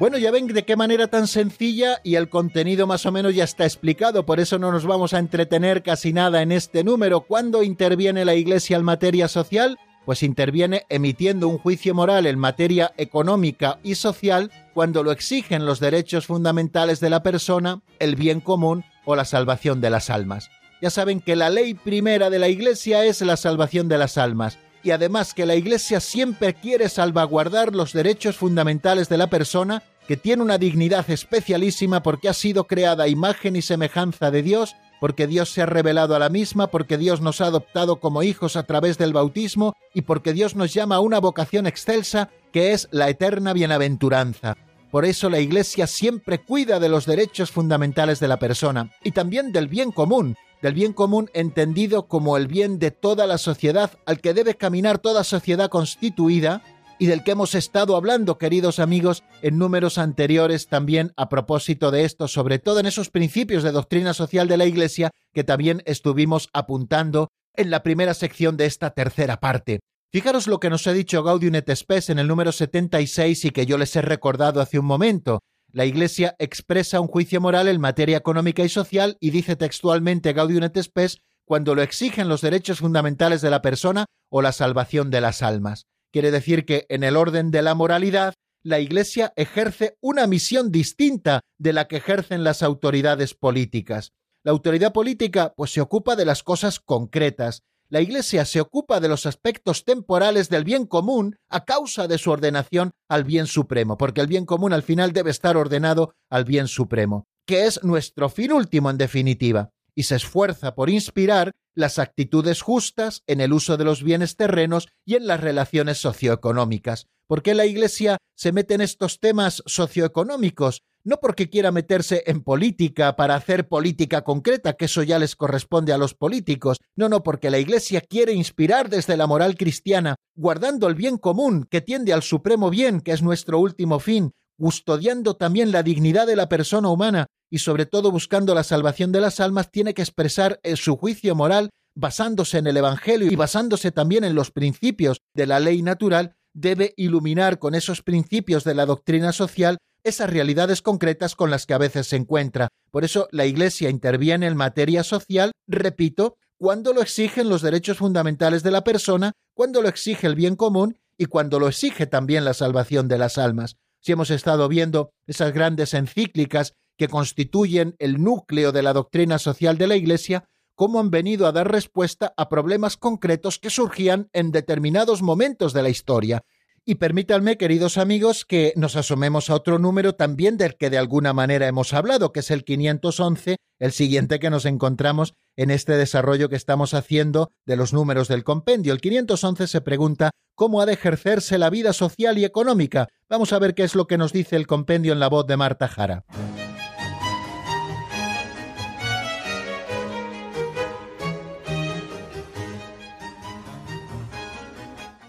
Bueno, 0.00 0.18
ya 0.18 0.32
ven 0.32 0.48
de 0.48 0.64
qué 0.64 0.74
manera 0.74 1.06
tan 1.06 1.28
sencilla 1.28 2.00
y 2.02 2.16
el 2.16 2.28
contenido 2.28 2.88
más 2.88 3.06
o 3.06 3.12
menos 3.12 3.36
ya 3.36 3.44
está 3.44 3.62
explicado, 3.62 4.26
por 4.26 4.40
eso 4.40 4.58
no 4.58 4.72
nos 4.72 4.84
vamos 4.84 5.14
a 5.14 5.20
entretener 5.20 5.84
casi 5.84 6.12
nada 6.12 6.42
en 6.42 6.50
este 6.50 6.82
número. 6.82 7.20
¿Cuándo 7.20 7.62
interviene 7.62 8.24
la 8.24 8.34
Iglesia 8.34 8.76
en 8.78 8.82
materia 8.82 9.28
social? 9.28 9.78
Pues 10.04 10.22
interviene 10.22 10.84
emitiendo 10.88 11.48
un 11.48 11.58
juicio 11.58 11.94
moral 11.94 12.26
en 12.26 12.38
materia 12.38 12.92
económica 12.96 13.78
y 13.82 13.94
social 13.94 14.50
cuando 14.74 15.02
lo 15.02 15.12
exigen 15.12 15.64
los 15.64 15.78
derechos 15.78 16.26
fundamentales 16.26 16.98
de 17.00 17.10
la 17.10 17.22
persona, 17.22 17.80
el 17.98 18.16
bien 18.16 18.40
común 18.40 18.84
o 19.04 19.14
la 19.14 19.24
salvación 19.24 19.80
de 19.80 19.90
las 19.90 20.10
almas. 20.10 20.50
Ya 20.80 20.90
saben 20.90 21.20
que 21.20 21.36
la 21.36 21.50
ley 21.50 21.74
primera 21.74 22.30
de 22.30 22.40
la 22.40 22.48
Iglesia 22.48 23.04
es 23.04 23.20
la 23.20 23.36
salvación 23.36 23.88
de 23.88 23.98
las 23.98 24.18
almas 24.18 24.58
y 24.82 24.90
además 24.90 25.34
que 25.34 25.46
la 25.46 25.54
Iglesia 25.54 26.00
siempre 26.00 26.54
quiere 26.54 26.88
salvaguardar 26.88 27.74
los 27.74 27.92
derechos 27.92 28.36
fundamentales 28.36 29.08
de 29.08 29.18
la 29.18 29.28
persona 29.28 29.82
que 30.08 30.16
tiene 30.16 30.42
una 30.42 30.58
dignidad 30.58 31.08
especialísima 31.08 32.02
porque 32.02 32.28
ha 32.28 32.34
sido 32.34 32.66
creada 32.66 33.06
imagen 33.06 33.54
y 33.54 33.62
semejanza 33.62 34.30
de 34.30 34.42
Dios, 34.42 34.74
porque 35.02 35.26
Dios 35.26 35.50
se 35.50 35.60
ha 35.60 35.66
revelado 35.66 36.14
a 36.14 36.20
la 36.20 36.28
misma, 36.28 36.68
porque 36.68 36.96
Dios 36.96 37.20
nos 37.20 37.40
ha 37.40 37.46
adoptado 37.46 37.96
como 37.96 38.22
hijos 38.22 38.54
a 38.54 38.62
través 38.62 38.98
del 38.98 39.12
bautismo 39.12 39.74
y 39.92 40.02
porque 40.02 40.32
Dios 40.32 40.54
nos 40.54 40.72
llama 40.72 40.94
a 40.94 41.00
una 41.00 41.18
vocación 41.18 41.66
excelsa 41.66 42.30
que 42.52 42.70
es 42.70 42.86
la 42.92 43.08
eterna 43.08 43.52
bienaventuranza. 43.52 44.56
Por 44.92 45.04
eso 45.04 45.28
la 45.28 45.40
Iglesia 45.40 45.88
siempre 45.88 46.38
cuida 46.38 46.78
de 46.78 46.88
los 46.88 47.04
derechos 47.04 47.50
fundamentales 47.50 48.20
de 48.20 48.28
la 48.28 48.38
persona 48.38 48.92
y 49.02 49.10
también 49.10 49.50
del 49.50 49.66
bien 49.66 49.90
común, 49.90 50.36
del 50.62 50.74
bien 50.74 50.92
común 50.92 51.28
entendido 51.34 52.06
como 52.06 52.36
el 52.36 52.46
bien 52.46 52.78
de 52.78 52.92
toda 52.92 53.26
la 53.26 53.38
sociedad 53.38 53.90
al 54.06 54.20
que 54.20 54.34
debe 54.34 54.54
caminar 54.54 55.00
toda 55.00 55.24
sociedad 55.24 55.68
constituida 55.68 56.62
y 56.98 57.06
del 57.06 57.24
que 57.24 57.32
hemos 57.32 57.54
estado 57.54 57.96
hablando, 57.96 58.38
queridos 58.38 58.78
amigos, 58.78 59.22
en 59.42 59.58
números 59.58 59.98
anteriores 59.98 60.68
también 60.68 61.12
a 61.16 61.28
propósito 61.28 61.90
de 61.90 62.04
esto, 62.04 62.28
sobre 62.28 62.58
todo 62.58 62.80
en 62.80 62.86
esos 62.86 63.10
principios 63.10 63.62
de 63.62 63.72
doctrina 63.72 64.14
social 64.14 64.48
de 64.48 64.56
la 64.56 64.66
Iglesia 64.66 65.10
que 65.32 65.44
también 65.44 65.82
estuvimos 65.86 66.48
apuntando 66.52 67.28
en 67.54 67.70
la 67.70 67.82
primera 67.82 68.14
sección 68.14 68.56
de 68.56 68.66
esta 68.66 68.90
tercera 68.90 69.40
parte. 69.40 69.80
Fijaros 70.10 70.46
lo 70.46 70.60
que 70.60 70.70
nos 70.70 70.86
ha 70.86 70.92
dicho 70.92 71.22
Gaudium 71.22 71.54
et 71.54 71.74
Spes 71.74 72.10
en 72.10 72.18
el 72.18 72.28
número 72.28 72.52
76 72.52 73.46
y 73.46 73.50
que 73.50 73.64
yo 73.66 73.78
les 73.78 73.96
he 73.96 74.02
recordado 74.02 74.60
hace 74.60 74.78
un 74.78 74.84
momento. 74.84 75.40
La 75.72 75.86
Iglesia 75.86 76.36
expresa 76.38 77.00
un 77.00 77.08
juicio 77.08 77.40
moral 77.40 77.66
en 77.68 77.80
materia 77.80 78.18
económica 78.18 78.62
y 78.62 78.68
social 78.68 79.16
y 79.20 79.30
dice 79.30 79.56
textualmente 79.56 80.34
Gaudium 80.34 80.64
et 80.64 80.82
Spes 80.82 81.22
cuando 81.44 81.74
lo 81.74 81.82
exigen 81.82 82.28
los 82.28 82.42
derechos 82.42 82.80
fundamentales 82.80 83.40
de 83.40 83.50
la 83.50 83.62
persona 83.62 84.04
o 84.28 84.42
la 84.42 84.52
salvación 84.52 85.10
de 85.10 85.22
las 85.22 85.42
almas. 85.42 85.86
Quiere 86.12 86.30
decir 86.30 86.66
que 86.66 86.84
en 86.90 87.04
el 87.04 87.16
orden 87.16 87.50
de 87.50 87.62
la 87.62 87.74
moralidad, 87.74 88.34
la 88.62 88.80
Iglesia 88.80 89.32
ejerce 89.34 89.96
una 90.00 90.26
misión 90.26 90.70
distinta 90.70 91.40
de 91.58 91.72
la 91.72 91.88
que 91.88 91.96
ejercen 91.96 92.44
las 92.44 92.62
autoridades 92.62 93.34
políticas. 93.34 94.12
La 94.44 94.52
autoridad 94.52 94.92
política 94.92 95.54
pues 95.56 95.72
se 95.72 95.80
ocupa 95.80 96.14
de 96.14 96.26
las 96.26 96.42
cosas 96.42 96.80
concretas. 96.80 97.62
La 97.88 98.02
Iglesia 98.02 98.44
se 98.44 98.60
ocupa 98.60 99.00
de 99.00 99.08
los 99.08 99.24
aspectos 99.24 99.84
temporales 99.84 100.50
del 100.50 100.64
bien 100.64 100.86
común 100.86 101.36
a 101.48 101.64
causa 101.64 102.06
de 102.08 102.18
su 102.18 102.30
ordenación 102.30 102.90
al 103.08 103.24
bien 103.24 103.46
supremo, 103.46 103.96
porque 103.96 104.20
el 104.20 104.26
bien 104.26 104.44
común 104.44 104.74
al 104.74 104.82
final 104.82 105.12
debe 105.12 105.30
estar 105.30 105.56
ordenado 105.56 106.14
al 106.30 106.44
bien 106.44 106.68
supremo, 106.68 107.24
que 107.46 107.64
es 107.64 107.82
nuestro 107.82 108.28
fin 108.28 108.52
último 108.52 108.90
en 108.90 108.98
definitiva, 108.98 109.70
y 109.94 110.04
se 110.04 110.16
esfuerza 110.16 110.74
por 110.74 110.90
inspirar 110.90 111.52
las 111.74 111.98
actitudes 111.98 112.60
justas 112.60 113.22
en 113.26 113.40
el 113.40 113.52
uso 113.52 113.76
de 113.76 113.84
los 113.84 114.02
bienes 114.02 114.36
terrenos 114.36 114.88
y 115.04 115.14
en 115.16 115.26
las 115.26 115.40
relaciones 115.40 115.98
socioeconómicas. 115.98 117.06
¿Por 117.26 117.42
qué 117.42 117.54
la 117.54 117.66
Iglesia 117.66 118.18
se 118.36 118.52
mete 118.52 118.74
en 118.74 118.82
estos 118.82 119.18
temas 119.18 119.62
socioeconómicos? 119.66 120.82
No 121.04 121.18
porque 121.18 121.50
quiera 121.50 121.72
meterse 121.72 122.22
en 122.26 122.42
política 122.42 123.16
para 123.16 123.34
hacer 123.34 123.66
política 123.66 124.22
concreta, 124.22 124.74
que 124.74 124.84
eso 124.84 125.02
ya 125.02 125.18
les 125.18 125.34
corresponde 125.34 125.92
a 125.92 125.98
los 125.98 126.14
políticos. 126.14 126.78
No, 126.94 127.08
no, 127.08 127.22
porque 127.22 127.50
la 127.50 127.58
Iglesia 127.58 128.00
quiere 128.02 128.34
inspirar 128.34 128.88
desde 128.88 129.16
la 129.16 129.26
moral 129.26 129.56
cristiana, 129.56 130.16
guardando 130.36 130.86
el 130.86 130.94
bien 130.94 131.16
común 131.16 131.66
que 131.68 131.80
tiende 131.80 132.12
al 132.12 132.22
supremo 132.22 132.70
bien, 132.70 133.00
que 133.00 133.12
es 133.12 133.22
nuestro 133.22 133.58
último 133.58 133.98
fin, 133.98 134.32
custodiando 134.58 135.34
también 135.34 135.72
la 135.72 135.82
dignidad 135.82 136.26
de 136.26 136.36
la 136.36 136.48
persona 136.48 136.88
humana 136.88 137.26
y 137.50 137.58
sobre 137.58 137.86
todo 137.86 138.10
buscando 138.10 138.54
la 138.54 138.64
salvación 138.64 139.12
de 139.12 139.20
las 139.20 139.40
almas, 139.40 139.70
tiene 139.70 139.94
que 139.94 140.02
expresar 140.02 140.58
en 140.62 140.76
su 140.76 140.96
juicio 140.96 141.34
moral 141.34 141.70
basándose 141.94 142.58
en 142.58 142.66
el 142.66 142.76
Evangelio 142.76 143.30
y 143.30 143.36
basándose 143.36 143.90
también 143.90 144.24
en 144.24 144.34
los 144.34 144.50
principios 144.50 145.20
de 145.34 145.46
la 145.46 145.60
ley 145.60 145.82
natural, 145.82 146.34
debe 146.54 146.94
iluminar 146.96 147.58
con 147.58 147.74
esos 147.74 148.02
principios 148.02 148.64
de 148.64 148.74
la 148.74 148.86
doctrina 148.86 149.32
social 149.32 149.78
esas 150.04 150.30
realidades 150.30 150.82
concretas 150.82 151.36
con 151.36 151.50
las 151.50 151.66
que 151.66 151.74
a 151.74 151.78
veces 151.78 152.08
se 152.08 152.16
encuentra. 152.16 152.68
Por 152.90 153.04
eso 153.04 153.28
la 153.30 153.46
Iglesia 153.46 153.88
interviene 153.88 154.46
en 154.46 154.56
materia 154.56 155.04
social, 155.04 155.52
repito, 155.68 156.36
cuando 156.58 156.92
lo 156.92 157.02
exigen 157.02 157.48
los 157.48 157.62
derechos 157.62 157.98
fundamentales 157.98 158.62
de 158.62 158.70
la 158.70 158.84
persona, 158.84 159.32
cuando 159.54 159.82
lo 159.82 159.88
exige 159.88 160.26
el 160.26 160.34
bien 160.34 160.56
común 160.56 160.98
y 161.16 161.26
cuando 161.26 161.58
lo 161.58 161.68
exige 161.68 162.06
también 162.06 162.44
la 162.44 162.54
salvación 162.54 163.08
de 163.08 163.18
las 163.18 163.38
almas. 163.38 163.76
Si 164.02 164.10
hemos 164.10 164.30
estado 164.30 164.68
viendo 164.68 165.12
esas 165.28 165.52
grandes 165.52 165.94
encíclicas 165.94 166.74
que 166.98 167.06
constituyen 167.06 167.94
el 168.00 168.20
núcleo 168.20 168.72
de 168.72 168.82
la 168.82 168.92
doctrina 168.92 169.38
social 169.38 169.78
de 169.78 169.86
la 169.86 169.94
Iglesia, 169.94 170.48
cómo 170.74 170.98
han 170.98 171.10
venido 171.10 171.46
a 171.46 171.52
dar 171.52 171.70
respuesta 171.70 172.34
a 172.36 172.48
problemas 172.48 172.96
concretos 172.96 173.60
que 173.60 173.70
surgían 173.70 174.28
en 174.32 174.50
determinados 174.50 175.22
momentos 175.22 175.72
de 175.72 175.84
la 175.84 175.88
historia. 175.88 176.42
Y 176.84 176.96
permítanme, 176.96 177.58
queridos 177.58 177.96
amigos, 177.96 178.44
que 178.44 178.72
nos 178.74 178.96
asomemos 178.96 179.50
a 179.50 179.54
otro 179.54 179.78
número 179.78 180.16
también 180.16 180.56
del 180.56 180.76
que 180.76 180.90
de 180.90 180.98
alguna 180.98 181.32
manera 181.32 181.68
hemos 181.68 181.92
hablado, 181.92 182.32
que 182.32 182.40
es 182.40 182.50
el 182.50 182.64
511, 182.64 183.58
el 183.78 183.92
siguiente 183.92 184.40
que 184.40 184.50
nos 184.50 184.64
encontramos 184.64 185.34
en 185.54 185.70
este 185.70 185.92
desarrollo 185.92 186.48
que 186.48 186.56
estamos 186.56 186.92
haciendo 186.92 187.52
de 187.66 187.76
los 187.76 187.92
números 187.92 188.26
del 188.26 188.42
compendio. 188.42 188.92
El 188.92 189.00
511 189.00 189.68
se 189.68 189.80
pregunta 189.80 190.32
cómo 190.56 190.80
ha 190.80 190.86
de 190.86 190.94
ejercerse 190.94 191.56
la 191.56 191.70
vida 191.70 191.92
social 191.92 192.36
y 192.38 192.44
económica. 192.44 193.08
Vamos 193.32 193.54
a 193.54 193.58
ver 193.58 193.74
qué 193.74 193.82
es 193.82 193.94
lo 193.94 194.06
que 194.06 194.18
nos 194.18 194.34
dice 194.34 194.56
el 194.56 194.66
compendio 194.66 195.14
en 195.14 195.18
la 195.18 195.30
voz 195.30 195.46
de 195.46 195.56
Marta 195.56 195.88
Jara. 195.88 196.26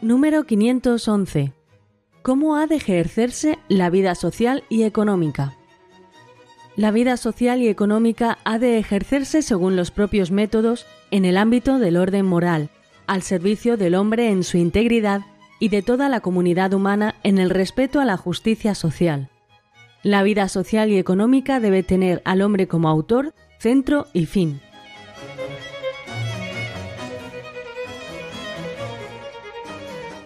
Número 0.01 0.43
511. 0.43 1.53
¿Cómo 2.23 2.57
ha 2.57 2.67
de 2.67 2.75
ejercerse 2.75 3.57
la 3.69 3.89
vida 3.89 4.15
social 4.15 4.65
y 4.67 4.83
económica? 4.83 5.55
La 6.75 6.91
vida 6.91 7.15
social 7.15 7.61
y 7.61 7.69
económica 7.69 8.37
ha 8.43 8.59
de 8.59 8.79
ejercerse 8.79 9.41
según 9.41 9.77
los 9.77 9.91
propios 9.91 10.29
métodos 10.29 10.85
en 11.09 11.23
el 11.23 11.37
ámbito 11.37 11.79
del 11.79 11.95
orden 11.95 12.25
moral, 12.25 12.69
al 13.07 13.21
servicio 13.21 13.77
del 13.77 13.95
hombre 13.95 14.29
en 14.29 14.43
su 14.43 14.57
integridad 14.57 15.21
y 15.63 15.69
de 15.69 15.81
toda 15.81 16.09
la 16.09 16.19
comunidad 16.19 16.73
humana 16.73 17.15
en 17.23 17.37
el 17.37 17.49
respeto 17.49 18.01
a 18.01 18.05
la 18.05 18.17
justicia 18.17 18.75
social. 18.75 19.29
La 20.01 20.21
vida 20.21 20.49
social 20.49 20.89
y 20.89 20.97
económica 20.97 21.61
debe 21.61 21.83
tener 21.83 22.21
al 22.25 22.41
hombre 22.41 22.67
como 22.67 22.89
autor, 22.89 23.33
centro 23.59 24.07
y 24.11 24.25
fin. 24.25 24.59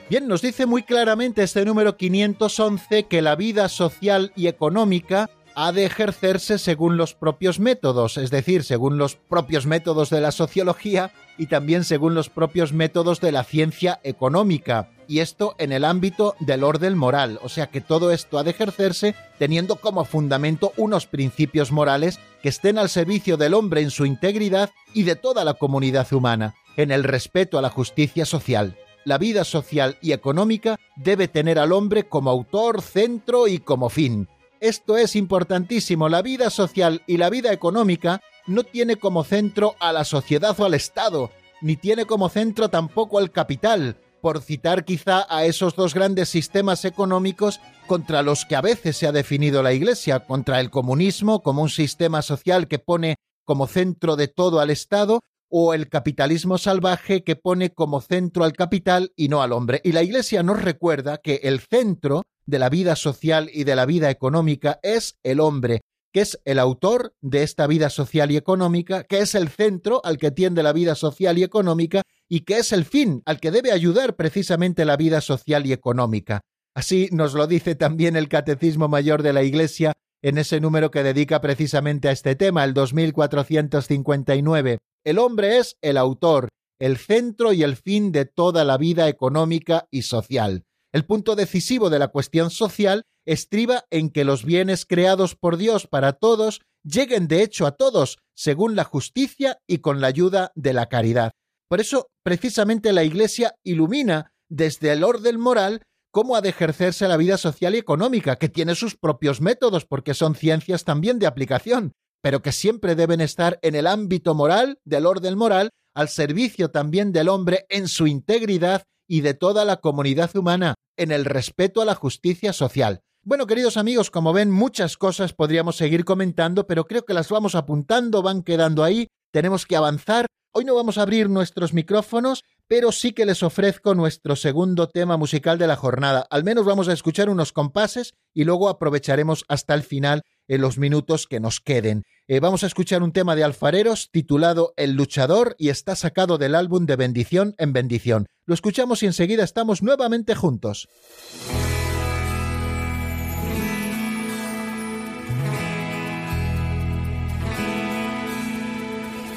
Bien, 0.09 0.27
nos 0.27 0.41
dice 0.41 0.65
muy 0.65 0.81
claramente 0.81 1.43
este 1.43 1.65
número 1.65 1.97
511 1.97 3.03
que 3.03 3.21
la 3.21 3.35
vida 3.35 3.69
social 3.69 4.31
y 4.35 4.47
económica 4.47 5.29
ha 5.59 5.71
de 5.71 5.85
ejercerse 5.85 6.59
según 6.59 6.97
los 6.97 7.15
propios 7.15 7.59
métodos, 7.59 8.17
es 8.17 8.29
decir, 8.29 8.63
según 8.63 8.99
los 8.99 9.15
propios 9.15 9.65
métodos 9.65 10.11
de 10.11 10.21
la 10.21 10.31
sociología 10.31 11.11
y 11.35 11.47
también 11.47 11.83
según 11.83 12.13
los 12.13 12.29
propios 12.29 12.73
métodos 12.73 13.21
de 13.21 13.31
la 13.31 13.43
ciencia 13.43 13.99
económica, 14.03 14.91
y 15.07 15.17
esto 15.17 15.55
en 15.57 15.71
el 15.71 15.83
ámbito 15.83 16.35
del 16.39 16.63
orden 16.63 16.95
moral, 16.95 17.39
o 17.41 17.49
sea 17.49 17.71
que 17.71 17.81
todo 17.81 18.11
esto 18.11 18.37
ha 18.37 18.43
de 18.43 18.51
ejercerse 18.51 19.15
teniendo 19.39 19.77
como 19.77 20.05
fundamento 20.05 20.73
unos 20.77 21.07
principios 21.07 21.71
morales 21.71 22.19
que 22.43 22.49
estén 22.49 22.77
al 22.77 22.89
servicio 22.89 23.35
del 23.35 23.55
hombre 23.55 23.81
en 23.81 23.89
su 23.89 24.05
integridad 24.05 24.69
y 24.93 25.03
de 25.03 25.15
toda 25.15 25.43
la 25.43 25.55
comunidad 25.55 26.13
humana, 26.13 26.53
en 26.75 26.91
el 26.91 27.03
respeto 27.03 27.57
a 27.57 27.63
la 27.63 27.71
justicia 27.71 28.25
social 28.25 28.77
la 29.05 29.17
vida 29.17 29.45
social 29.45 29.97
y 30.01 30.11
económica 30.11 30.77
debe 30.97 31.29
tener 31.29 31.59
al 31.59 31.71
hombre 31.71 32.09
como 32.09 32.29
autor, 32.29 32.81
centro 32.81 33.47
y 33.47 33.59
como 33.59 33.87
fin. 33.87 34.27
Esto 34.59 34.97
es 34.97 35.15
importantísimo. 35.15 36.09
La 36.09 36.21
vida 36.21 36.49
social 36.49 37.03
y 37.05 37.17
la 37.17 37.29
vida 37.29 37.53
económica 37.53 38.21
no 38.47 38.63
tiene 38.63 38.95
como 38.95 39.23
centro 39.23 39.75
a 39.79 39.93
la 39.93 40.03
sociedad 40.03 40.59
o 40.59 40.65
al 40.65 40.73
Estado, 40.73 41.31
ni 41.61 41.75
tiene 41.75 42.05
como 42.05 42.29
centro 42.29 42.69
tampoco 42.69 43.19
al 43.19 43.31
capital, 43.31 43.97
por 44.21 44.41
citar 44.41 44.83
quizá 44.83 45.27
a 45.29 45.45
esos 45.45 45.75
dos 45.75 45.93
grandes 45.93 46.29
sistemas 46.29 46.85
económicos 46.85 47.59
contra 47.85 48.23
los 48.23 48.45
que 48.45 48.55
a 48.55 48.61
veces 48.61 48.97
se 48.97 49.07
ha 49.07 49.11
definido 49.11 49.61
la 49.61 49.73
Iglesia, 49.73 50.21
contra 50.21 50.59
el 50.59 50.69
comunismo 50.69 51.43
como 51.43 51.61
un 51.61 51.69
sistema 51.69 52.21
social 52.21 52.67
que 52.67 52.79
pone 52.79 53.15
como 53.45 53.67
centro 53.67 54.15
de 54.15 54.27
todo 54.27 54.59
al 54.59 54.71
Estado 54.71 55.21
o 55.49 55.73
el 55.73 55.87
capitalismo 55.87 56.57
salvaje 56.57 57.23
que 57.23 57.35
pone 57.35 57.69
como 57.69 58.01
centro 58.01 58.43
al 58.43 58.53
capital 58.53 59.13
y 59.15 59.29
no 59.29 59.41
al 59.41 59.53
hombre. 59.53 59.81
Y 59.83 59.91
la 59.91 60.03
Iglesia 60.03 60.43
nos 60.43 60.61
recuerda 60.61 61.17
que 61.17 61.41
el 61.43 61.61
centro 61.61 62.23
de 62.47 62.59
la 62.59 62.69
vida 62.69 62.95
social 62.95 63.49
y 63.53 63.65
de 63.65 63.75
la 63.75 63.85
vida 63.85 64.09
económica 64.09 64.79
es 64.81 65.19
el 65.21 65.39
hombre, 65.39 65.81
que 66.11 66.21
es 66.21 66.39
el 66.45 66.57
autor 66.57 67.13
de 67.21 67.43
esta 67.43 67.67
vida 67.67 67.91
social 67.91 68.31
y 68.31 68.37
económica, 68.37 69.03
que 69.03 69.19
es 69.19 69.35
el 69.35 69.49
centro 69.49 70.01
al 70.03 70.17
que 70.17 70.31
tiende 70.31 70.63
la 70.63 70.73
vida 70.73 70.95
social 70.95 71.37
y 71.37 71.43
económica 71.43 72.01
y 72.27 72.39
que 72.41 72.57
es 72.57 72.71
el 72.71 72.85
fin 72.85 73.21
al 73.25 73.39
que 73.39 73.51
debe 73.51 73.71
ayudar 73.71 74.15
precisamente 74.15 74.85
la 74.85 74.97
vida 74.97 75.21
social 75.21 75.67
y 75.67 75.73
económica. 75.73 76.41
Así 76.73 77.09
nos 77.11 77.33
lo 77.33 77.47
dice 77.47 77.75
también 77.75 78.15
el 78.15 78.29
Catecismo 78.29 78.87
Mayor 78.87 79.23
de 79.23 79.33
la 79.33 79.43
Iglesia 79.43 79.93
en 80.21 80.37
ese 80.37 80.59
número 80.59 80.91
que 80.91 81.01
dedica 81.03 81.41
precisamente 81.41 82.07
a 82.07 82.11
este 82.11 82.35
tema, 82.35 82.63
el 82.63 82.73
2459. 82.73 84.77
El 85.03 85.19
hombre 85.19 85.57
es 85.57 85.77
el 85.81 85.97
autor, 85.97 86.49
el 86.79 86.97
centro 86.97 87.53
y 87.53 87.63
el 87.63 87.75
fin 87.75 88.11
de 88.11 88.25
toda 88.25 88.63
la 88.63 88.77
vida 88.77 89.09
económica 89.09 89.87
y 89.91 90.03
social. 90.03 90.66
El 90.97 91.05
punto 91.05 91.35
decisivo 91.35 91.91
de 91.91 91.99
la 91.99 92.07
cuestión 92.07 92.49
social 92.49 93.03
estriba 93.23 93.85
en 93.91 94.09
que 94.09 94.25
los 94.25 94.43
bienes 94.43 94.83
creados 94.83 95.35
por 95.35 95.57
Dios 95.57 95.85
para 95.85 96.13
todos 96.13 96.61
lleguen 96.83 97.27
de 97.27 97.43
hecho 97.43 97.67
a 97.67 97.73
todos, 97.73 98.17
según 98.35 98.75
la 98.75 98.83
justicia 98.83 99.59
y 99.67 99.77
con 99.77 100.01
la 100.01 100.07
ayuda 100.07 100.51
de 100.55 100.73
la 100.73 100.89
caridad. 100.89 101.33
Por 101.69 101.81
eso, 101.81 102.07
precisamente 102.23 102.93
la 102.93 103.03
Iglesia 103.03 103.53
ilumina 103.63 104.31
desde 104.49 104.91
el 104.91 105.03
orden 105.03 105.39
moral 105.39 105.83
cómo 106.09 106.35
ha 106.35 106.41
de 106.41 106.49
ejercerse 106.49 107.07
la 107.07 107.17
vida 107.17 107.37
social 107.37 107.75
y 107.75 107.77
económica, 107.77 108.37
que 108.37 108.49
tiene 108.49 108.73
sus 108.73 108.97
propios 108.97 109.39
métodos, 109.39 109.85
porque 109.85 110.15
son 110.15 110.33
ciencias 110.33 110.83
también 110.83 111.19
de 111.19 111.27
aplicación, 111.27 111.93
pero 112.23 112.41
que 112.41 112.51
siempre 112.51 112.95
deben 112.95 113.21
estar 113.21 113.59
en 113.61 113.75
el 113.75 113.85
ámbito 113.85 114.33
moral, 114.33 114.79
del 114.83 115.05
orden 115.05 115.37
moral, 115.37 115.69
al 115.93 116.09
servicio 116.09 116.71
también 116.71 117.11
del 117.11 117.29
hombre 117.29 117.67
en 117.69 117.87
su 117.87 118.07
integridad 118.07 118.81
y 119.07 119.21
de 119.21 119.33
toda 119.33 119.65
la 119.65 119.77
comunidad 119.77 120.35
humana, 120.35 120.75
en 120.97 121.11
el 121.11 121.25
respeto 121.25 121.81
a 121.81 121.85
la 121.85 121.95
justicia 121.95 122.53
social. 122.53 123.01
Bueno, 123.23 123.45
queridos 123.45 123.77
amigos, 123.77 124.09
como 124.09 124.31
ven, 124.31 124.51
muchas 124.51 124.95
cosas 124.95 125.33
podríamos 125.33 125.75
seguir 125.75 126.05
comentando, 126.05 126.65
pero 126.65 126.85
creo 126.85 127.03
que 127.03 127.13
las 127.13 127.29
vamos 127.29 127.55
apuntando, 127.55 128.21
van 128.21 128.41
quedando 128.41 128.83
ahí, 128.83 129.07
tenemos 129.31 129.65
que 129.65 129.75
avanzar. 129.75 130.27
Hoy 130.53 130.63
no 130.63 130.75
vamos 130.75 130.97
a 130.97 131.01
abrir 131.01 131.29
nuestros 131.29 131.73
micrófonos, 131.73 132.43
pero 132.67 132.91
sí 132.91 133.11
que 133.11 133.25
les 133.25 133.43
ofrezco 133.43 133.95
nuestro 133.95 134.35
segundo 134.35 134.87
tema 134.87 135.17
musical 135.17 135.57
de 135.57 135.67
la 135.67 135.75
jornada. 135.75 136.25
Al 136.29 136.43
menos 136.43 136.65
vamos 136.65 136.87
a 136.87 136.93
escuchar 136.93 137.29
unos 137.29 137.51
compases 137.51 138.13
y 138.33 138.45
luego 138.45 138.69
aprovecharemos 138.69 139.45
hasta 139.49 139.73
el 139.73 139.83
final 139.83 140.23
en 140.47 140.61
los 140.61 140.77
minutos 140.77 141.27
que 141.27 141.39
nos 141.39 141.59
queden. 141.59 142.03
Eh, 142.27 142.39
vamos 142.39 142.63
a 142.63 142.67
escuchar 142.67 143.03
un 143.03 143.11
tema 143.11 143.35
de 143.35 143.43
Alfareros 143.43 144.09
titulado 144.11 144.73
El 144.77 144.93
luchador 144.93 145.55
y 145.57 145.69
está 145.69 145.95
sacado 145.95 146.37
del 146.37 146.55
álbum 146.55 146.85
de 146.85 146.95
Bendición 146.95 147.55
en 147.57 147.73
Bendición. 147.73 148.27
Lo 148.45 148.53
escuchamos 148.53 149.03
y 149.03 149.05
enseguida 149.05 149.43
estamos 149.43 149.81
nuevamente 149.81 150.35
juntos. 150.35 150.87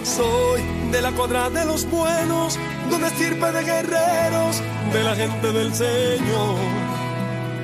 Soy 0.02 0.62
de 0.90 1.02
la 1.02 1.12
cuadra 1.12 1.50
de 1.50 1.64
los 1.64 1.88
buenos, 1.88 2.58
donde 2.90 3.06
estirpe 3.06 3.52
de 3.52 3.64
guerreros, 3.64 4.62
de 4.92 5.04
la 5.04 5.14
gente 5.14 5.52
del 5.52 5.72
Señor. 5.72 6.58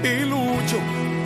Y 0.05 0.24
lucho 0.24 1.05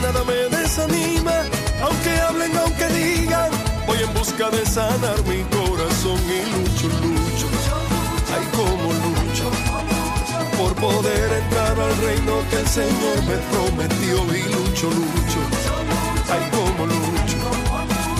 Nada 0.00 0.24
me 0.24 0.56
desanima, 0.56 1.32
aunque 1.82 2.10
hablen, 2.20 2.56
aunque 2.56 2.86
digan, 2.88 3.50
voy 3.86 3.98
en 3.98 4.14
busca 4.14 4.50
de 4.50 4.64
sanar 4.66 5.18
mi 5.26 5.42
corazón 5.56 6.20
y 6.38 6.40
lucho, 6.52 6.88
lucho, 7.02 7.46
ay 8.34 8.44
como 8.56 8.92
lucho, 9.04 9.50
por 10.58 10.74
poder 10.74 11.32
entrar 11.42 11.78
al 11.80 11.96
reino 11.98 12.34
que 12.50 12.56
el 12.56 12.68
Señor 12.68 13.16
me 13.28 13.36
prometió 13.50 14.16
y 14.36 14.42
lucho, 14.54 14.90
lucho, 14.90 15.40
ay 16.32 16.50
como 16.50 16.86
lucho, 16.86 17.38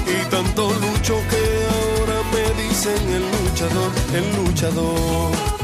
y 0.07 0.31
tanto 0.31 0.71
lucho 0.75 1.15
que 1.31 1.43
ahora 1.77 2.19
me 2.33 2.63
dicen 2.63 3.03
el 3.13 3.25
luchador, 3.31 3.93
el 4.15 4.37
luchador. 4.37 5.58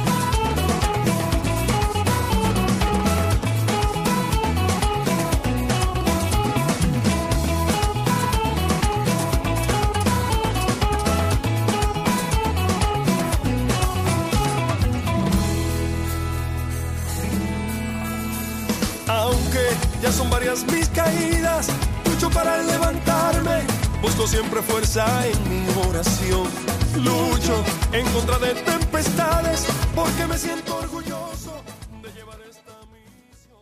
Siempre 24.34 24.62
fuerza 24.62 25.28
en 25.28 25.38
mi 25.48 25.64
oración. 25.88 26.48
Lucho 26.96 27.64
en 27.92 28.04
contra 28.12 28.38
de 28.40 28.54
tempestades, 28.62 29.64
porque 29.94 30.26
me 30.26 30.36
siento 30.36 30.76
orgulloso 30.76 31.62
de 32.02 32.10
llevar 32.10 32.40
esta 32.42 32.80
misión. 32.86 33.58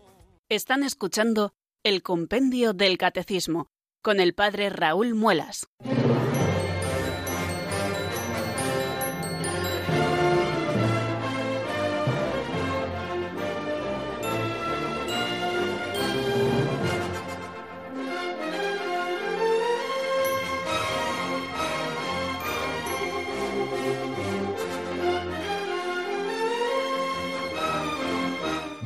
Están 0.49 0.83
escuchando 0.83 1.53
el 1.83 2.03
Compendio 2.03 2.73
del 2.73 2.97
Catecismo 2.97 3.69
con 4.01 4.19
el 4.19 4.33
Padre 4.33 4.71
Raúl 4.71 5.15
Muelas. 5.15 5.69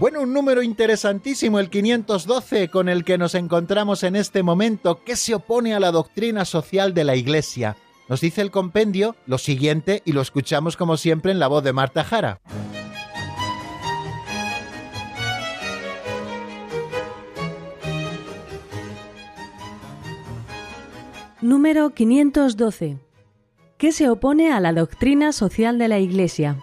Bueno, 0.06 0.22
un 0.22 0.32
número 0.32 0.62
interesantísimo, 0.62 1.58
el 1.58 1.68
512, 1.68 2.68
con 2.68 2.88
el 2.88 3.02
que 3.02 3.18
nos 3.18 3.34
encontramos 3.34 4.04
en 4.04 4.14
este 4.14 4.44
momento, 4.44 5.02
que 5.02 5.16
se 5.16 5.34
opone 5.34 5.74
a 5.74 5.80
la 5.80 5.90
doctrina 5.90 6.44
social 6.44 6.94
de 6.94 7.02
la 7.02 7.16
Iglesia. 7.16 7.76
Nos 8.08 8.20
dice 8.20 8.40
el 8.40 8.52
compendio 8.52 9.16
lo 9.26 9.36
siguiente 9.36 10.02
y 10.04 10.12
lo 10.12 10.20
escuchamos 10.20 10.76
como 10.76 10.96
siempre 10.96 11.32
en 11.32 11.40
la 11.40 11.48
voz 11.48 11.64
de 11.64 11.72
Marta 11.72 12.04
Jara. 12.04 12.38
Número 21.40 21.90
512. 21.90 22.98
¿Qué 23.76 23.90
se 23.90 24.08
opone 24.08 24.52
a 24.52 24.60
la 24.60 24.72
doctrina 24.72 25.32
social 25.32 25.78
de 25.78 25.88
la 25.88 25.98
Iglesia? 25.98 26.62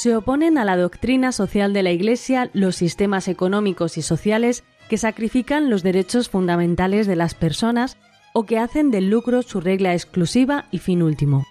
Se 0.00 0.16
oponen 0.16 0.56
a 0.56 0.64
la 0.64 0.78
doctrina 0.78 1.30
social 1.30 1.74
de 1.74 1.82
la 1.82 1.90
Iglesia 1.90 2.48
los 2.54 2.76
sistemas 2.76 3.28
económicos 3.28 3.98
y 3.98 4.00
sociales 4.00 4.64
que 4.88 4.96
sacrifican 4.96 5.68
los 5.68 5.82
derechos 5.82 6.30
fundamentales 6.30 7.06
de 7.06 7.16
las 7.16 7.34
personas 7.34 7.98
o 8.32 8.46
que 8.46 8.58
hacen 8.58 8.90
del 8.90 9.10
lucro 9.10 9.42
su 9.42 9.60
regla 9.60 9.92
exclusiva 9.92 10.64
y 10.70 10.78
fin 10.78 11.02
último. 11.02 11.44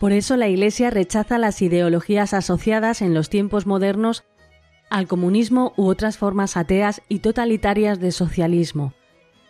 Por 0.00 0.12
eso 0.12 0.38
la 0.38 0.48
Iglesia 0.48 0.88
rechaza 0.88 1.36
las 1.36 1.60
ideologías 1.60 2.32
asociadas 2.32 3.02
en 3.02 3.12
los 3.12 3.28
tiempos 3.28 3.66
modernos 3.66 4.24
al 4.88 5.06
comunismo 5.06 5.74
u 5.76 5.88
otras 5.88 6.16
formas 6.16 6.56
ateas 6.56 7.02
y 7.10 7.18
totalitarias 7.18 8.00
de 8.00 8.12
socialismo. 8.12 8.94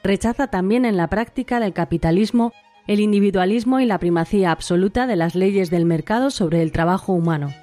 Rechaza 0.03 0.48
también 0.48 0.86
en 0.86 0.96
la 0.96 1.07
práctica 1.07 1.61
del 1.61 1.72
capitalismo 1.72 2.53
el 2.88 2.98
individualismo 2.98 3.78
y 3.78 3.86
la 3.86 3.98
primacía 3.98 4.50
absoluta 4.50 5.07
de 5.07 5.14
las 5.14 5.36
leyes 5.36 5.70
del 5.70 5.84
mercado 5.84 6.32
sobre 6.32 6.62
el 6.62 6.72
trabajo 6.72 7.12
humano. 7.12 7.55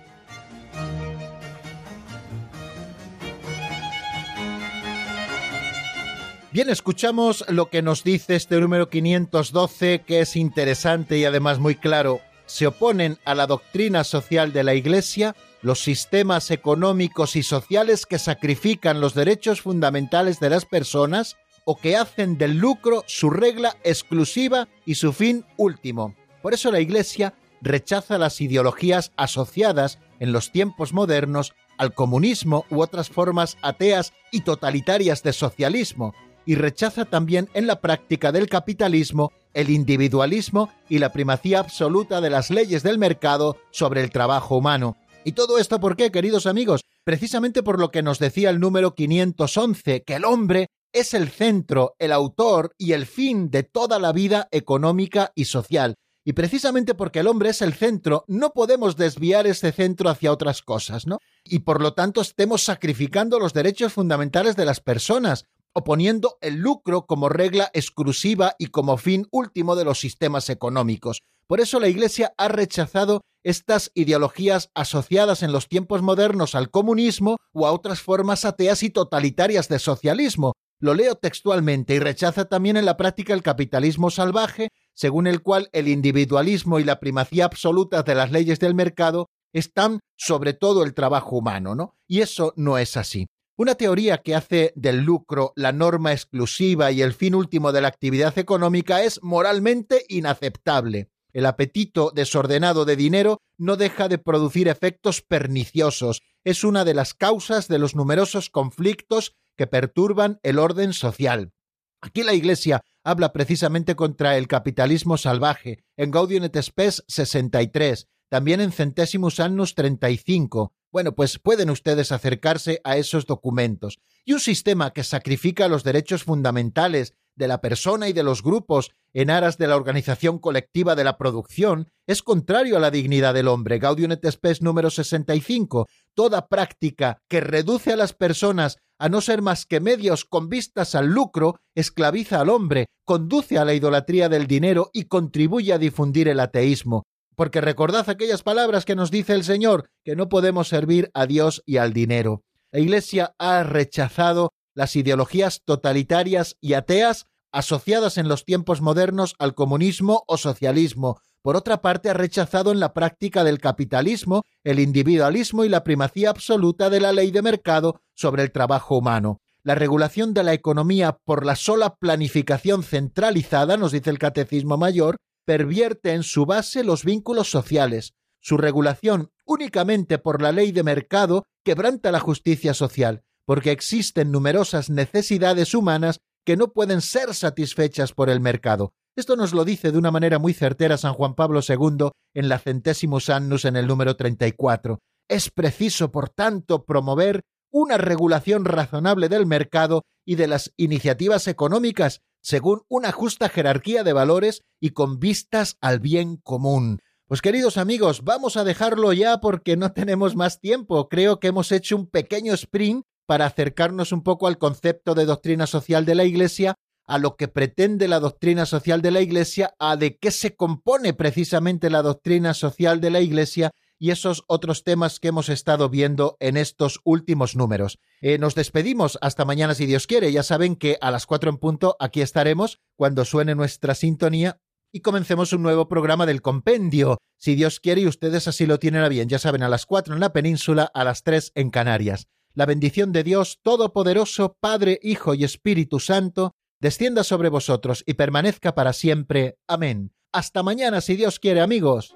Bien, 6.51 6.67
escuchamos 6.71 7.45
lo 7.47 7.69
que 7.69 7.83
nos 7.83 8.03
dice 8.03 8.35
este 8.35 8.59
número 8.59 8.89
512, 8.89 10.01
que 10.01 10.21
es 10.21 10.35
interesante 10.35 11.19
y 11.19 11.25
además 11.25 11.59
muy 11.59 11.75
claro. 11.75 12.21
Se 12.47 12.65
oponen 12.65 13.19
a 13.23 13.35
la 13.35 13.45
doctrina 13.45 14.03
social 14.03 14.51
de 14.51 14.63
la 14.63 14.73
Iglesia 14.73 15.35
los 15.61 15.79
sistemas 15.79 16.49
económicos 16.49 17.35
y 17.35 17.43
sociales 17.43 18.07
que 18.07 18.17
sacrifican 18.17 18.99
los 18.99 19.13
derechos 19.13 19.61
fundamentales 19.61 20.39
de 20.39 20.49
las 20.49 20.65
personas 20.65 21.37
o 21.65 21.77
que 21.77 21.95
hacen 21.95 22.39
del 22.39 22.57
lucro 22.57 23.03
su 23.05 23.29
regla 23.29 23.77
exclusiva 23.83 24.67
y 24.87 24.95
su 24.95 25.13
fin 25.13 25.45
último. 25.55 26.15
Por 26.41 26.55
eso 26.55 26.71
la 26.71 26.79
Iglesia 26.79 27.35
rechaza 27.61 28.17
las 28.17 28.41
ideologías 28.41 29.11
asociadas 29.17 29.99
en 30.19 30.31
los 30.31 30.51
tiempos 30.51 30.93
modernos 30.93 31.53
al 31.77 31.93
comunismo 31.93 32.65
u 32.71 32.81
otras 32.81 33.09
formas 33.09 33.55
ateas 33.61 34.13
y 34.31 34.41
totalitarias 34.41 35.21
de 35.21 35.31
socialismo, 35.31 36.15
y 36.45 36.55
rechaza 36.55 37.05
también 37.05 37.49
en 37.53 37.67
la 37.67 37.81
práctica 37.81 38.31
del 38.31 38.47
capitalismo 38.47 39.31
el 39.53 39.69
individualismo 39.69 40.69
y 40.87 40.99
la 40.99 41.11
primacía 41.11 41.59
absoluta 41.59 42.21
de 42.21 42.29
las 42.29 42.49
leyes 42.49 42.83
del 42.83 42.97
mercado 42.97 43.57
sobre 43.71 44.01
el 44.01 44.11
trabajo 44.11 44.57
humano. 44.57 44.97
¿Y 45.23 45.33
todo 45.33 45.57
esto 45.57 45.79
por 45.79 45.95
qué, 45.95 46.11
queridos 46.11 46.45
amigos? 46.45 46.81
Precisamente 47.03 47.63
por 47.63 47.79
lo 47.79 47.91
que 47.91 48.01
nos 48.01 48.19
decía 48.19 48.49
el 48.49 48.59
número 48.59 48.95
511, 48.95 50.03
que 50.03 50.15
el 50.15 50.25
hombre 50.25 50.67
es 50.93 51.13
el 51.13 51.29
centro, 51.29 51.95
el 51.99 52.11
autor 52.11 52.73
y 52.77 52.93
el 52.93 53.05
fin 53.05 53.49
de 53.49 53.63
toda 53.63 53.99
la 53.99 54.11
vida 54.11 54.47
económica 54.51 55.31
y 55.35 55.45
social. 55.45 55.95
Y 56.25 56.33
precisamente 56.33 56.95
porque 56.95 57.19
el 57.19 57.27
hombre 57.27 57.49
es 57.49 57.61
el 57.61 57.73
centro, 57.73 58.23
no 58.27 58.51
podemos 58.51 58.97
desviar 58.97 59.47
ese 59.47 59.71
centro 59.71 60.09
hacia 60.09 60.31
otras 60.31 60.61
cosas, 60.61 61.07
¿no? 61.07 61.19
Y 61.43 61.59
por 61.59 61.81
lo 61.81 61.93
tanto 61.93 62.21
estemos 62.21 62.63
sacrificando 62.63 63.39
los 63.39 63.53
derechos 63.53 63.93
fundamentales 63.93 64.55
de 64.55 64.65
las 64.65 64.79
personas, 64.79 65.45
oponiendo 65.73 66.37
el 66.41 66.55
lucro 66.55 67.05
como 67.05 67.29
regla 67.29 67.69
exclusiva 67.73 68.55
y 68.57 68.67
como 68.67 68.97
fin 68.97 69.27
último 69.31 69.75
de 69.75 69.85
los 69.85 69.99
sistemas 69.99 70.49
económicos. 70.49 71.21
Por 71.47 71.59
eso 71.59 71.79
la 71.79 71.87
Iglesia 71.87 72.33
ha 72.37 72.47
rechazado 72.47 73.21
estas 73.43 73.91
ideologías 73.95 74.69
asociadas 74.75 75.43
en 75.43 75.51
los 75.51 75.67
tiempos 75.67 76.01
modernos 76.01 76.55
al 76.55 76.69
comunismo 76.69 77.37
o 77.53 77.65
a 77.65 77.71
otras 77.71 78.01
formas 78.01 78.45
ateas 78.45 78.83
y 78.83 78.89
totalitarias 78.89 79.67
de 79.69 79.79
socialismo. 79.79 80.53
Lo 80.79 80.93
leo 80.93 81.15
textualmente 81.15 81.95
y 81.95 81.99
rechaza 81.99 82.45
también 82.45 82.77
en 82.77 82.85
la 82.85 82.97
práctica 82.97 83.33
el 83.33 83.41
capitalismo 83.41 84.11
salvaje, 84.11 84.69
según 84.93 85.27
el 85.27 85.41
cual 85.41 85.69
el 85.73 85.87
individualismo 85.87 86.79
y 86.79 86.83
la 86.83 86.99
primacía 86.99 87.45
absoluta 87.45 88.03
de 88.03 88.15
las 88.15 88.31
leyes 88.31 88.59
del 88.59 88.75
mercado 88.75 89.27
están 89.53 89.99
sobre 90.17 90.53
todo 90.53 90.83
el 90.83 90.93
trabajo 90.93 91.37
humano, 91.37 91.75
¿no? 91.75 91.95
Y 92.07 92.21
eso 92.21 92.53
no 92.55 92.77
es 92.77 92.95
así. 92.95 93.27
Una 93.59 93.75
teoría 93.75 94.19
que 94.19 94.35
hace 94.35 94.71
del 94.77 95.01
lucro 95.01 95.51
la 95.57 95.73
norma 95.73 96.13
exclusiva 96.13 96.93
y 96.93 97.01
el 97.01 97.11
fin 97.11 97.35
último 97.35 97.73
de 97.73 97.81
la 97.81 97.89
actividad 97.89 98.37
económica 98.37 99.03
es 99.03 99.21
moralmente 99.21 100.05
inaceptable. 100.07 101.09
El 101.33 101.45
apetito 101.45 102.13
desordenado 102.15 102.85
de 102.85 102.95
dinero 102.95 103.41
no 103.57 103.75
deja 103.75 104.07
de 104.07 104.17
producir 104.17 104.69
efectos 104.69 105.21
perniciosos. 105.21 106.21
Es 106.45 106.63
una 106.63 106.85
de 106.85 106.93
las 106.93 107.13
causas 107.13 107.67
de 107.67 107.79
los 107.79 107.97
numerosos 107.97 108.49
conflictos 108.49 109.35
que 109.57 109.67
perturban 109.67 110.39
el 110.41 110.57
orden 110.57 110.93
social. 110.93 111.51
Aquí 111.99 112.23
la 112.23 112.33
Iglesia 112.33 112.85
habla 113.03 113.33
precisamente 113.33 113.97
contra 113.97 114.37
el 114.37 114.47
capitalismo 114.47 115.17
salvaje, 115.17 115.83
en 115.97 116.11
Gaudium 116.11 116.45
et 116.45 116.61
Spes 116.61 117.03
63, 117.09 118.07
también 118.29 118.61
en 118.61 118.71
Centésimos 118.71 119.41
Annus 119.41 119.75
35, 119.75 120.71
bueno, 120.91 121.13
pues 121.15 121.39
pueden 121.39 121.69
ustedes 121.69 122.11
acercarse 122.11 122.81
a 122.83 122.97
esos 122.97 123.25
documentos. 123.25 123.99
Y 124.25 124.33
un 124.33 124.39
sistema 124.39 124.91
que 124.91 125.03
sacrifica 125.03 125.67
los 125.67 125.83
derechos 125.83 126.23
fundamentales 126.23 127.13
de 127.35 127.47
la 127.47 127.61
persona 127.61 128.09
y 128.09 128.13
de 128.13 128.23
los 128.23 128.43
grupos 128.43 128.91
en 129.13 129.29
aras 129.29 129.57
de 129.57 129.67
la 129.67 129.75
organización 129.75 130.39
colectiva 130.39 130.95
de 130.95 131.03
la 131.03 131.17
producción 131.17 131.89
es 132.05 132.21
contrario 132.21 132.75
a 132.77 132.79
la 132.79 132.91
dignidad 132.91 133.33
del 133.33 133.47
hombre. 133.47 133.79
Gaudium 133.79 134.11
et 134.11 134.29
Spes 134.29 134.61
número 134.61 134.89
65. 134.89 135.87
Toda 136.13 136.47
práctica 136.47 137.21
que 137.29 137.39
reduce 137.39 137.93
a 137.93 137.95
las 137.95 138.13
personas 138.13 138.77
a 138.99 139.07
no 139.07 139.21
ser 139.21 139.41
más 139.41 139.65
que 139.65 139.79
medios 139.79 140.25
con 140.25 140.49
vistas 140.49 140.93
al 140.93 141.07
lucro 141.07 141.55
esclaviza 141.73 142.41
al 142.41 142.49
hombre, 142.49 142.87
conduce 143.05 143.57
a 143.57 143.63
la 143.63 143.73
idolatría 143.73 144.27
del 144.27 144.45
dinero 144.45 144.89
y 144.93 145.05
contribuye 145.05 145.71
a 145.71 145.77
difundir 145.77 146.27
el 146.27 146.41
ateísmo 146.41 147.05
porque 147.39 147.61
recordad 147.61 148.09
aquellas 148.09 148.43
palabras 148.43 148.83
que 148.83 148.97
nos 148.97 149.11
dice 149.11 149.31
el 149.31 149.45
Señor, 149.45 149.89
que 150.03 150.17
no 150.17 150.27
podemos 150.27 150.67
servir 150.67 151.09
a 151.13 151.25
Dios 151.25 151.63
y 151.65 151.77
al 151.77 151.93
dinero. 151.93 152.43
La 152.69 152.81
Iglesia 152.81 153.33
ha 153.39 153.63
rechazado 153.63 154.51
las 154.73 154.97
ideologías 154.97 155.61
totalitarias 155.63 156.57
y 156.59 156.73
ateas 156.73 157.27
asociadas 157.53 158.17
en 158.17 158.27
los 158.27 158.43
tiempos 158.43 158.81
modernos 158.81 159.35
al 159.39 159.55
comunismo 159.55 160.25
o 160.27 160.35
socialismo. 160.35 161.21
Por 161.41 161.55
otra 161.55 161.81
parte, 161.81 162.09
ha 162.09 162.13
rechazado 162.13 162.73
en 162.73 162.81
la 162.81 162.93
práctica 162.93 163.45
del 163.45 163.59
capitalismo 163.59 164.43
el 164.65 164.77
individualismo 164.77 165.63
y 165.63 165.69
la 165.69 165.85
primacía 165.85 166.31
absoluta 166.31 166.89
de 166.89 166.99
la 166.99 167.13
ley 167.13 167.31
de 167.31 167.41
mercado 167.41 168.01
sobre 168.15 168.43
el 168.43 168.51
trabajo 168.51 168.97
humano. 168.97 169.39
La 169.63 169.75
regulación 169.75 170.33
de 170.33 170.43
la 170.43 170.51
economía 170.51 171.17
por 171.23 171.45
la 171.45 171.55
sola 171.55 171.95
planificación 171.95 172.83
centralizada, 172.83 173.77
nos 173.77 173.93
dice 173.93 174.09
el 174.09 174.19
Catecismo 174.19 174.77
Mayor, 174.77 175.15
pervierte 175.49 176.13
en 176.13 176.21
su 176.21 176.45
base 176.45 176.83
los 176.83 177.03
vínculos 177.03 177.49
sociales. 177.49 178.13
Su 178.39 178.55
regulación 178.55 179.31
únicamente 179.47 180.19
por 180.19 180.43
la 180.43 180.51
ley 180.51 180.71
de 180.71 180.83
mercado 180.83 181.47
quebranta 181.65 182.11
la 182.11 182.19
justicia 182.19 182.75
social, 182.75 183.23
porque 183.45 183.71
existen 183.71 184.31
numerosas 184.31 184.91
necesidades 184.91 185.73
humanas 185.73 186.19
que 186.45 186.55
no 186.55 186.71
pueden 186.71 187.01
ser 187.01 187.33
satisfechas 187.33 188.13
por 188.13 188.29
el 188.29 188.41
mercado. 188.41 188.93
Esto 189.15 189.35
nos 189.35 189.51
lo 189.51 189.65
dice 189.65 189.91
de 189.91 189.97
una 189.97 190.11
manera 190.11 190.37
muy 190.37 190.53
certera 190.53 190.99
San 190.99 191.15
Juan 191.15 191.33
Pablo 191.33 191.61
II 191.67 192.11
en 192.35 192.47
la 192.47 192.59
Centésimos 192.59 193.31
Annus 193.31 193.65
en 193.65 193.75
el 193.75 193.87
número 193.87 194.15
34. 194.15 194.99
Es 195.27 195.49
preciso, 195.49 196.11
por 196.11 196.29
tanto, 196.29 196.85
promover 196.85 197.41
una 197.71 197.97
regulación 197.97 198.65
razonable 198.65 199.29
del 199.29 199.47
mercado 199.47 200.03
y 200.27 200.35
de 200.35 200.45
las 200.45 200.71
iniciativas 200.77 201.47
económicas, 201.47 202.21
según 202.41 202.81
una 202.87 203.11
justa 203.11 203.49
jerarquía 203.49 204.03
de 204.03 204.13
valores 204.13 204.63
y 204.79 204.91
con 204.91 205.19
vistas 205.19 205.77
al 205.81 205.99
bien 205.99 206.37
común. 206.37 206.99
Pues 207.27 207.41
queridos 207.41 207.77
amigos, 207.77 208.23
vamos 208.23 208.57
a 208.57 208.63
dejarlo 208.63 209.13
ya 209.13 209.39
porque 209.39 209.77
no 209.77 209.91
tenemos 209.93 210.35
más 210.35 210.59
tiempo. 210.59 211.09
Creo 211.09 211.39
que 211.39 211.49
hemos 211.49 211.71
hecho 211.71 211.95
un 211.95 212.07
pequeño 212.07 212.53
sprint 212.53 213.05
para 213.27 213.45
acercarnos 213.45 214.11
un 214.11 214.23
poco 214.23 214.47
al 214.47 214.57
concepto 214.57 215.13
de 215.13 215.25
doctrina 215.25 215.67
social 215.67 216.05
de 216.05 216.15
la 216.15 216.23
Iglesia, 216.23 216.73
a 217.05 217.19
lo 217.19 217.35
que 217.35 217.47
pretende 217.47 218.07
la 218.07 218.19
doctrina 218.19 218.65
social 218.65 219.03
de 219.03 219.11
la 219.11 219.21
Iglesia, 219.21 219.75
a 219.77 219.95
de 219.95 220.17
qué 220.17 220.31
se 220.31 220.55
compone 220.55 221.13
precisamente 221.13 221.91
la 221.91 222.01
doctrina 222.01 222.55
social 222.55 222.99
de 222.99 223.11
la 223.11 223.21
Iglesia 223.21 223.71
y 223.99 224.11
esos 224.11 224.43
otros 224.47 224.83
temas 224.83 225.19
que 225.19 225.27
hemos 225.27 225.49
estado 225.49 225.89
viendo 225.89 226.37
en 226.39 226.57
estos 226.57 227.01
últimos 227.03 227.55
números. 227.55 227.99
Eh, 228.21 228.37
nos 228.37 228.55
despedimos 228.55 229.19
hasta 229.21 229.45
mañana 229.45 229.75
si 229.75 229.85
Dios 229.85 230.07
quiere. 230.07 230.31
Ya 230.31 230.41
saben 230.41 230.75
que 230.75 230.97
a 231.01 231.11
las 231.11 231.27
cuatro 231.27 231.49
en 231.49 231.57
punto 231.57 231.97
aquí 231.99 232.21
estaremos 232.21 232.79
cuando 232.95 233.25
suene 233.25 233.53
nuestra 233.53 233.93
sintonía 233.93 234.61
y 234.91 235.01
comencemos 235.01 235.53
un 235.53 235.61
nuevo 235.61 235.87
programa 235.87 236.25
del 236.25 236.41
compendio, 236.41 237.19
si 237.37 237.55
Dios 237.55 237.79
quiere 237.79 238.01
y 238.01 238.07
ustedes 238.07 238.47
así 238.47 238.65
lo 238.65 238.79
tienen 238.79 239.03
a 239.03 239.09
bien, 239.09 239.29
ya 239.29 239.37
saben, 239.37 239.61
a 239.61 239.69
las 239.69 239.85
cuatro 239.85 240.15
en 240.15 240.19
la 240.19 240.33
península, 240.33 240.89
a 240.93 241.03
las 241.03 241.21
tres 241.23 241.51
en 241.53 241.69
Canarias. 241.69 242.27
La 242.53 242.65
bendición 242.65 243.11
de 243.11 243.23
Dios 243.23 243.59
Todopoderoso, 243.61 244.57
Padre, 244.59 244.99
Hijo 245.03 245.35
y 245.35 245.43
Espíritu 245.43 245.99
Santo, 245.99 246.55
descienda 246.79 247.23
sobre 247.23 247.49
vosotros 247.49 248.03
y 248.05 248.15
permanezca 248.15 248.73
para 248.73 248.93
siempre. 248.93 249.59
Amén. 249.67 250.11
Hasta 250.31 250.63
mañana, 250.63 251.01
si 251.01 251.15
Dios 251.15 251.39
quiere, 251.39 251.61
amigos. 251.61 252.15